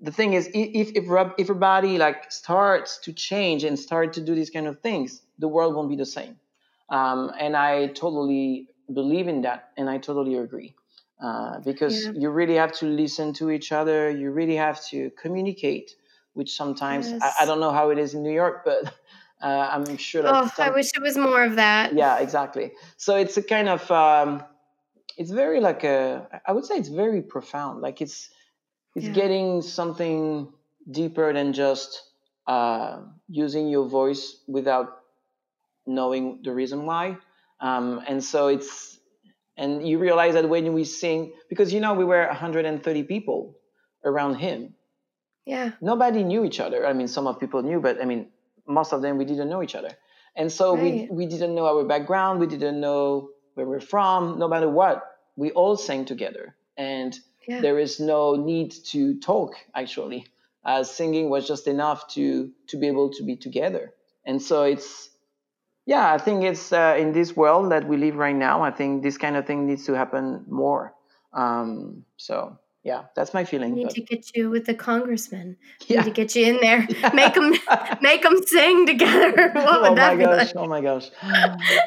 The 0.00 0.10
thing 0.10 0.32
is, 0.32 0.48
if 0.48 0.90
if 0.96 1.04
if 1.06 1.32
everybody 1.38 1.98
like 1.98 2.32
starts 2.32 2.98
to 3.04 3.12
change 3.12 3.62
and 3.62 3.78
start 3.78 4.14
to 4.14 4.20
do 4.20 4.34
these 4.34 4.50
kind 4.50 4.66
of 4.66 4.80
things, 4.80 5.22
the 5.38 5.48
world 5.48 5.74
won't 5.74 5.88
be 5.88 5.96
the 5.96 6.06
same. 6.06 6.36
Um, 6.88 7.30
and 7.38 7.56
I 7.56 7.86
totally 7.88 8.68
believe 8.92 9.28
in 9.28 9.42
that, 9.42 9.70
and 9.76 9.88
I 9.90 9.98
totally 9.98 10.36
agree. 10.36 10.74
Uh, 11.22 11.60
because 11.60 11.94
Yeah. 12.04 12.12
you 12.14 12.30
really 12.30 12.56
have 12.56 12.72
to 12.72 12.86
listen 12.86 13.32
to 13.34 13.50
each 13.50 13.70
other. 13.70 14.10
You 14.10 14.32
really 14.32 14.56
have 14.56 14.84
to 14.86 15.10
communicate, 15.10 15.94
which 16.32 16.52
sometimes 16.56 17.14
I, 17.20 17.32
I 17.40 17.46
don't 17.46 17.60
know 17.60 17.70
how 17.70 17.90
it 17.90 17.98
is 17.98 18.14
in 18.14 18.22
New 18.22 18.32
York, 18.32 18.62
but 18.64 18.86
uh, 19.42 19.68
I'm 19.70 19.96
sure 19.96 20.22
that 20.22 20.34
Oh, 20.34 20.50
I 20.58 20.70
wish 20.70 20.90
it 20.94 21.02
was 21.02 21.16
more 21.16 21.42
of 21.44 21.56
that. 21.56 21.92
yeah, 21.92 22.18
exactly. 22.18 22.72
So 22.96 23.16
it's 23.16 23.36
a 23.36 23.42
kind 23.42 23.68
of 23.68 23.90
um, 23.90 24.44
it's 25.18 25.30
very 25.30 25.60
like 25.60 25.84
a 25.84 26.42
I 26.46 26.52
would 26.52 26.64
say 26.64 26.76
it's 26.76 26.88
very 26.88 27.22
profound. 27.22 27.82
Like 27.82 28.00
it's 28.00 28.30
it's 28.94 29.08
Yeah. 29.08 29.14
getting 29.14 29.62
something 29.62 30.52
deeper 30.90 31.32
than 31.32 31.52
just 31.52 32.02
uh, 32.46 33.04
using 33.28 33.68
your 33.68 33.88
voice 33.88 34.42
without 34.48 35.00
knowing 35.86 36.42
the 36.42 36.52
reason 36.54 36.86
why. 36.86 37.18
Um, 37.62 38.02
and 38.08 38.22
so 38.24 38.48
it's 38.48 38.98
and 39.56 39.86
you 39.88 39.98
realize 39.98 40.34
that 40.34 40.48
when 40.48 40.72
we 40.74 40.84
sing 40.84 41.32
because 41.48 41.72
you 41.72 41.80
know 41.80 41.94
we 41.94 42.04
were 42.04 42.26
130 42.26 43.04
people 43.04 43.56
around 44.04 44.34
him 44.36 44.74
Yeah. 45.46 45.72
nobody 45.80 46.24
knew 46.24 46.44
each 46.44 46.60
other. 46.60 46.86
I 46.86 46.92
mean, 46.92 47.08
some 47.08 47.26
of 47.26 47.38
people 47.40 47.62
knew, 47.62 47.80
but 47.80 48.00
I 48.00 48.04
mean, 48.04 48.30
most 48.66 48.92
of 48.92 49.02
them 49.02 49.18
we 49.18 49.24
didn't 49.24 49.48
know 49.48 49.62
each 49.62 49.74
other, 49.74 49.90
and 50.36 50.50
so 50.52 50.74
we 50.74 51.08
we 51.10 51.26
didn't 51.26 51.54
know 51.54 51.66
our 51.66 51.84
background. 51.84 52.40
We 52.40 52.46
didn't 52.46 52.80
know 52.80 53.30
where 53.54 53.66
we're 53.66 53.80
from. 53.94 54.38
No 54.38 54.48
matter 54.48 54.68
what, 54.68 55.02
we 55.36 55.50
all 55.52 55.76
sang 55.76 56.04
together, 56.04 56.54
and 56.76 57.12
Yeah. 57.48 57.60
there 57.60 57.78
is 57.86 57.98
no 57.98 58.36
need 58.36 58.70
to 58.92 59.18
talk. 59.20 59.50
Actually, 59.74 60.26
uh, 60.64 60.84
singing 60.84 61.28
was 61.28 61.46
just 61.52 61.66
enough 61.66 62.00
to 62.14 62.50
to 62.70 62.76
be 62.78 62.86
able 62.86 63.10
to 63.18 63.22
be 63.24 63.36
together, 63.36 63.84
and 64.24 64.40
so 64.40 64.62
it's. 64.64 65.10
Yeah, 65.86 66.12
I 66.12 66.18
think 66.18 66.44
it's 66.44 66.72
uh, 66.72 66.96
in 66.98 67.12
this 67.12 67.36
world 67.36 67.72
that 67.72 67.88
we 67.88 67.96
live 67.96 68.16
right 68.16 68.36
now. 68.36 68.62
I 68.62 68.70
think 68.70 69.02
this 69.02 69.18
kind 69.18 69.36
of 69.36 69.46
thing 69.46 69.66
needs 69.66 69.84
to 69.86 69.94
happen 69.94 70.44
more. 70.48 70.94
Um, 71.32 72.04
so 72.16 72.56
yeah, 72.84 73.04
that's 73.16 73.34
my 73.34 73.44
feeling. 73.44 73.72
We 73.72 73.78
need 73.78 73.84
But 73.86 73.94
to 73.94 74.00
get 74.02 74.36
you 74.36 74.50
with 74.50 74.66
the 74.66 74.74
congressman. 74.74 75.56
We 75.88 75.94
yeah, 75.94 76.02
need 76.02 76.04
to 76.04 76.10
get 76.12 76.36
you 76.36 76.46
in 76.46 76.60
there. 76.60 76.86
Make 77.14 77.34
them 77.34 77.52
make 78.00 78.22
them 78.22 78.36
sing 78.46 78.86
together. 78.86 79.52
What 79.54 79.82
would 79.82 79.90
oh 79.90 79.94
my 79.96 80.16
gosh! 80.16 80.54
like? 80.54 80.56
Oh 80.56 80.66
my 80.66 80.80
gosh! 80.80 81.10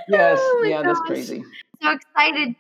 Yes, 0.07 0.39
Oh 0.41 0.59
my 0.63 0.69
yeah, 0.69 0.83
that's 0.83 0.99
crazy. 1.01 1.43
So 1.81 1.91
excited 1.91 2.55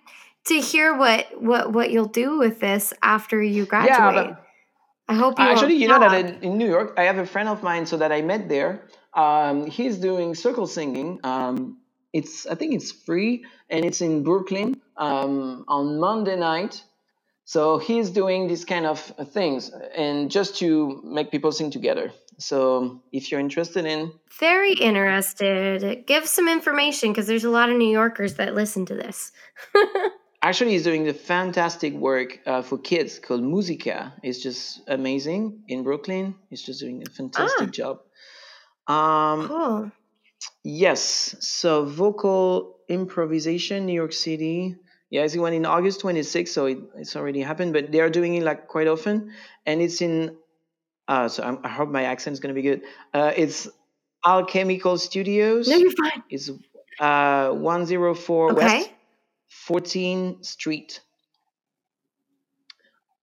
to 0.45 0.61
hear 0.61 0.95
what 0.97 1.27
what 1.41 1.73
what 1.73 1.91
you'll 1.91 2.05
do 2.05 2.37
with 2.37 2.59
this 2.59 2.93
after 3.01 3.41
you 3.41 3.63
Yeah, 3.63 3.65
graduate. 3.65 4.35
but 4.35 4.45
I 5.07 5.13
hope 5.15 5.39
you 5.39 5.45
actually, 5.45 5.75
you 5.75 5.87
know 5.87 5.99
that 5.99 6.13
in, 6.13 6.43
in 6.43 6.57
New 6.57 6.67
York, 6.67 6.93
I 6.97 7.03
have 7.03 7.17
a 7.17 7.25
friend 7.25 7.47
of 7.49 7.61
mine, 7.63 7.85
so 7.85 7.97
that 7.97 8.11
I 8.11 8.21
met 8.21 8.49
there. 8.49 8.87
Um, 9.15 9.65
he's 9.67 9.97
doing 9.97 10.35
circle 10.35 10.67
singing. 10.67 11.19
Um, 11.23 11.77
it's 12.13 12.45
I 12.45 12.55
think 12.55 12.73
it's 12.73 12.91
free, 12.91 13.45
and 13.69 13.85
it's 13.85 14.01
in 14.01 14.23
Brooklyn 14.23 14.81
um, 14.97 15.65
on 15.67 15.99
Monday 15.99 16.35
night. 16.35 16.83
So 17.45 17.77
he's 17.77 18.09
doing 18.09 18.47
these 18.47 18.65
kind 18.65 18.85
of 18.85 18.99
things, 19.31 19.71
and 19.95 20.31
just 20.31 20.57
to 20.57 21.01
make 21.03 21.31
people 21.31 21.51
sing 21.51 21.71
together. 21.71 22.11
So 22.37 23.01
if 23.13 23.31
you're 23.31 23.39
interested 23.39 23.85
in, 23.85 24.11
Very 24.39 24.73
interested. 24.73 26.05
Give 26.05 26.25
some 26.27 26.49
information 26.49 27.11
because 27.11 27.27
there's 27.27 27.45
a 27.45 27.49
lot 27.49 27.69
of 27.69 27.77
New 27.77 27.89
Yorkers 27.91 28.35
that 28.35 28.55
listen 28.55 28.85
to 28.87 28.95
this. 28.95 29.31
actually 30.41 30.71
he's 30.71 30.83
doing 30.83 31.03
the 31.05 31.13
fantastic 31.13 31.93
work 31.93 32.39
uh, 32.45 32.61
for 32.61 32.77
kids 32.77 33.19
called 33.19 33.43
Musica. 33.43 34.13
It's 34.21 34.39
just 34.41 34.81
amazing 34.87 35.63
in 35.67 35.83
Brooklyn. 35.83 36.35
He's 36.49 36.61
just 36.61 36.79
doing 36.79 37.03
a 37.05 37.09
fantastic 37.09 37.69
Ah. 37.69 37.71
job. 37.71 37.99
Um, 38.87 39.47
Cool. 39.47 39.91
Yes. 40.63 41.35
So 41.39 41.85
vocal 41.85 42.77
improvisation, 42.87 43.85
New 43.85 43.93
York 43.93 44.13
City. 44.13 44.75
Yeah, 45.09 45.23
it's 45.23 45.37
one 45.37 45.53
in 45.53 45.65
August 45.65 46.01
26th, 46.01 46.49
so 46.49 46.65
it, 46.65 46.77
it's 46.97 47.15
already 47.15 47.41
happened, 47.41 47.73
but 47.73 47.91
they 47.91 48.01
are 48.01 48.09
doing 48.09 48.35
it 48.35 48.43
like 48.43 48.67
quite 48.67 48.87
often. 48.87 49.31
And 49.65 49.81
it's 49.81 50.01
in, 50.01 50.35
uh, 51.07 51.27
so 51.29 51.43
I'm, 51.43 51.59
I 51.63 51.69
hope 51.69 51.89
my 51.89 52.03
accent 52.03 52.33
is 52.33 52.39
going 52.39 52.53
to 52.53 52.61
be 52.61 52.67
good. 52.67 52.81
Uh, 53.13 53.31
it's 53.35 53.67
Alchemical 54.25 54.97
Studios. 54.97 55.67
No, 55.67 55.75
you're 55.77 55.91
fine. 55.91 56.23
It's 56.29 56.49
uh, 56.99 57.51
104 57.51 58.51
Okay. 58.51 58.65
West 58.65 58.89
14th 59.67 60.45
Street. 60.45 61.01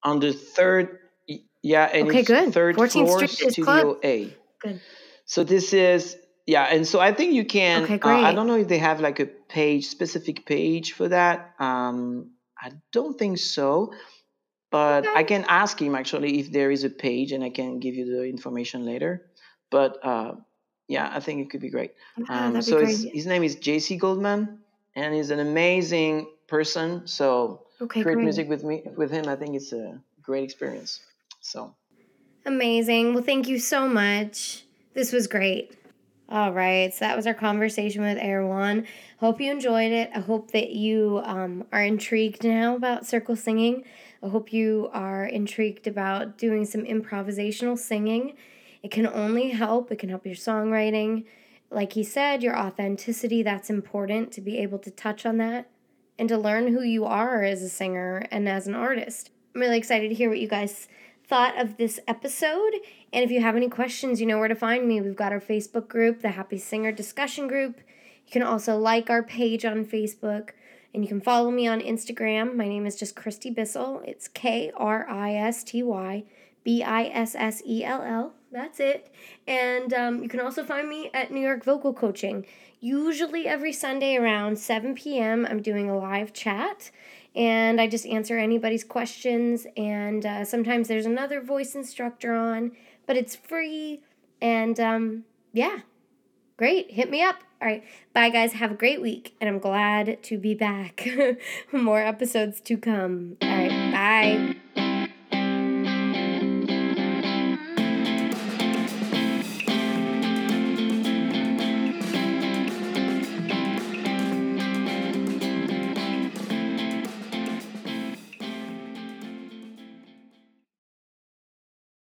On 0.04 0.18
the 0.18 0.32
third, 0.32 0.98
yeah, 1.62 1.84
and 1.84 2.08
Okay, 2.08 2.20
it's 2.20 2.28
good. 2.28 2.52
third 2.52 2.76
14th 2.76 2.92
floor, 2.92 3.26
Street 3.26 3.46
is 3.48 3.52
Studio 3.52 3.94
close. 3.94 3.98
A. 4.04 4.36
Good. 4.60 4.80
So 5.32 5.44
this 5.44 5.72
is 5.72 6.18
yeah, 6.44 6.64
and 6.64 6.86
so 6.86 7.00
I 7.00 7.14
think 7.14 7.32
you 7.32 7.46
can. 7.46 7.84
Okay, 7.84 7.98
uh, 8.02 8.28
I 8.28 8.34
don't 8.34 8.46
know 8.46 8.58
if 8.58 8.68
they 8.68 8.76
have 8.76 9.00
like 9.00 9.18
a 9.18 9.24
page, 9.24 9.86
specific 9.86 10.44
page 10.44 10.92
for 10.92 11.08
that. 11.08 11.54
Um, 11.58 12.32
I 12.60 12.72
don't 12.92 13.18
think 13.18 13.38
so, 13.38 13.94
but 14.70 15.06
I 15.08 15.22
can 15.22 15.46
ask 15.48 15.80
him 15.80 15.94
actually 15.94 16.38
if 16.40 16.52
there 16.52 16.70
is 16.70 16.84
a 16.84 16.90
page, 16.90 17.32
and 17.32 17.42
I 17.42 17.48
can 17.48 17.80
give 17.80 17.94
you 17.94 18.04
the 18.04 18.24
information 18.24 18.84
later. 18.84 19.30
But 19.70 20.04
uh, 20.04 20.34
yeah, 20.86 21.10
I 21.10 21.20
think 21.20 21.40
it 21.40 21.48
could 21.48 21.62
be 21.62 21.70
great. 21.70 21.92
Um, 22.28 22.52
that'd 22.52 22.68
so 22.68 22.80
be 22.80 22.84
great. 22.84 23.14
his 23.14 23.24
name 23.24 23.42
is 23.42 23.56
JC 23.56 23.98
Goldman, 23.98 24.58
and 24.94 25.14
he's 25.14 25.30
an 25.30 25.40
amazing 25.40 26.26
person. 26.46 27.06
So 27.06 27.62
Okay, 27.80 28.02
create 28.02 28.16
great. 28.16 28.24
music 28.24 28.50
with 28.50 28.64
me 28.64 28.82
with 28.98 29.10
him. 29.10 29.28
I 29.28 29.36
think 29.36 29.56
it's 29.56 29.72
a 29.72 29.98
great 30.20 30.44
experience. 30.44 31.00
So 31.40 31.74
Amazing. 32.44 33.14
Well, 33.14 33.24
thank 33.24 33.48
you 33.48 33.58
so 33.58 33.88
much. 33.88 34.64
This 34.94 35.12
was 35.12 35.26
great. 35.26 35.76
All 36.28 36.52
right, 36.52 36.92
so 36.92 37.00
that 37.00 37.16
was 37.16 37.26
our 37.26 37.34
conversation 37.34 38.02
with 38.02 38.18
Erwan. 38.18 38.86
Hope 39.20 39.40
you 39.40 39.50
enjoyed 39.50 39.92
it. 39.92 40.10
I 40.14 40.20
hope 40.20 40.50
that 40.52 40.70
you 40.70 41.20
um, 41.24 41.64
are 41.72 41.82
intrigued 41.82 42.44
now 42.44 42.76
about 42.76 43.06
circle 43.06 43.36
singing. 43.36 43.84
I 44.22 44.28
hope 44.28 44.52
you 44.52 44.88
are 44.92 45.24
intrigued 45.24 45.86
about 45.86 46.38
doing 46.38 46.64
some 46.64 46.84
improvisational 46.84 47.78
singing. 47.78 48.34
It 48.82 48.90
can 48.90 49.06
only 49.06 49.50
help, 49.50 49.90
it 49.92 49.98
can 49.98 50.08
help 50.08 50.26
your 50.26 50.34
songwriting. 50.34 51.24
Like 51.70 51.94
he 51.94 52.04
said, 52.04 52.42
your 52.42 52.58
authenticity, 52.58 53.42
that's 53.42 53.70
important 53.70 54.32
to 54.32 54.40
be 54.40 54.58
able 54.58 54.78
to 54.80 54.90
touch 54.90 55.24
on 55.24 55.38
that 55.38 55.70
and 56.18 56.28
to 56.28 56.36
learn 56.36 56.68
who 56.68 56.82
you 56.82 57.04
are 57.04 57.42
as 57.42 57.62
a 57.62 57.68
singer 57.68 58.26
and 58.30 58.48
as 58.48 58.66
an 58.66 58.74
artist. 58.74 59.30
I'm 59.54 59.60
really 59.60 59.78
excited 59.78 60.08
to 60.08 60.14
hear 60.14 60.28
what 60.28 60.40
you 60.40 60.48
guys 60.48 60.88
thought 61.26 61.58
of 61.58 61.76
this 61.76 61.98
episode. 62.06 62.74
And 63.12 63.24
if 63.24 63.30
you 63.30 63.40
have 63.42 63.56
any 63.56 63.68
questions, 63.68 64.20
you 64.20 64.26
know 64.26 64.38
where 64.38 64.48
to 64.48 64.54
find 64.54 64.88
me. 64.88 65.00
We've 65.00 65.14
got 65.16 65.32
our 65.32 65.40
Facebook 65.40 65.86
group, 65.88 66.22
the 66.22 66.30
Happy 66.30 66.58
Singer 66.58 66.92
Discussion 66.92 67.46
Group. 67.46 67.78
You 68.26 68.32
can 68.32 68.42
also 68.42 68.76
like 68.78 69.10
our 69.10 69.22
page 69.22 69.64
on 69.64 69.84
Facebook 69.84 70.50
and 70.94 71.02
you 71.02 71.08
can 71.08 71.20
follow 71.20 71.50
me 71.50 71.66
on 71.66 71.80
Instagram. 71.80 72.54
My 72.54 72.68
name 72.68 72.86
is 72.86 72.96
just 72.96 73.14
Kristy 73.16 73.54
Bissell. 73.54 74.02
It's 74.06 74.28
K 74.28 74.72
R 74.76 75.08
I 75.08 75.34
S 75.34 75.62
T 75.64 75.82
Y 75.82 76.24
B 76.64 76.82
I 76.82 77.04
S 77.04 77.34
S 77.34 77.62
E 77.66 77.84
L 77.84 78.02
L. 78.02 78.34
That's 78.50 78.80
it. 78.80 79.10
And 79.46 79.92
um, 79.94 80.22
you 80.22 80.28
can 80.28 80.40
also 80.40 80.62
find 80.64 80.88
me 80.88 81.10
at 81.14 81.30
New 81.30 81.40
York 81.40 81.64
Vocal 81.64 81.94
Coaching. 81.94 82.46
Usually 82.80 83.46
every 83.46 83.72
Sunday 83.72 84.16
around 84.16 84.58
7 84.58 84.94
p.m., 84.94 85.46
I'm 85.48 85.62
doing 85.62 85.88
a 85.88 85.96
live 85.96 86.32
chat 86.32 86.90
and 87.34 87.80
I 87.80 87.86
just 87.86 88.04
answer 88.06 88.38
anybody's 88.38 88.84
questions. 88.84 89.66
And 89.76 90.26
uh, 90.26 90.44
sometimes 90.44 90.88
there's 90.88 91.06
another 91.06 91.40
voice 91.40 91.74
instructor 91.74 92.34
on, 92.34 92.72
but 93.06 93.16
it's 93.16 93.36
free. 93.36 94.02
And 94.40 94.78
um, 94.80 95.24
yeah, 95.52 95.80
great. 96.56 96.92
Hit 96.92 97.10
me 97.10 97.22
up. 97.22 97.36
All 97.60 97.68
right. 97.68 97.84
Bye, 98.12 98.30
guys. 98.30 98.54
Have 98.54 98.72
a 98.72 98.74
great 98.74 99.00
week. 99.00 99.36
And 99.40 99.48
I'm 99.48 99.60
glad 99.60 100.22
to 100.24 100.38
be 100.38 100.54
back. 100.54 101.06
More 101.72 102.00
episodes 102.00 102.60
to 102.62 102.76
come. 102.76 103.36
All 103.40 103.48
right. 103.48 104.56
Bye. 104.74 104.91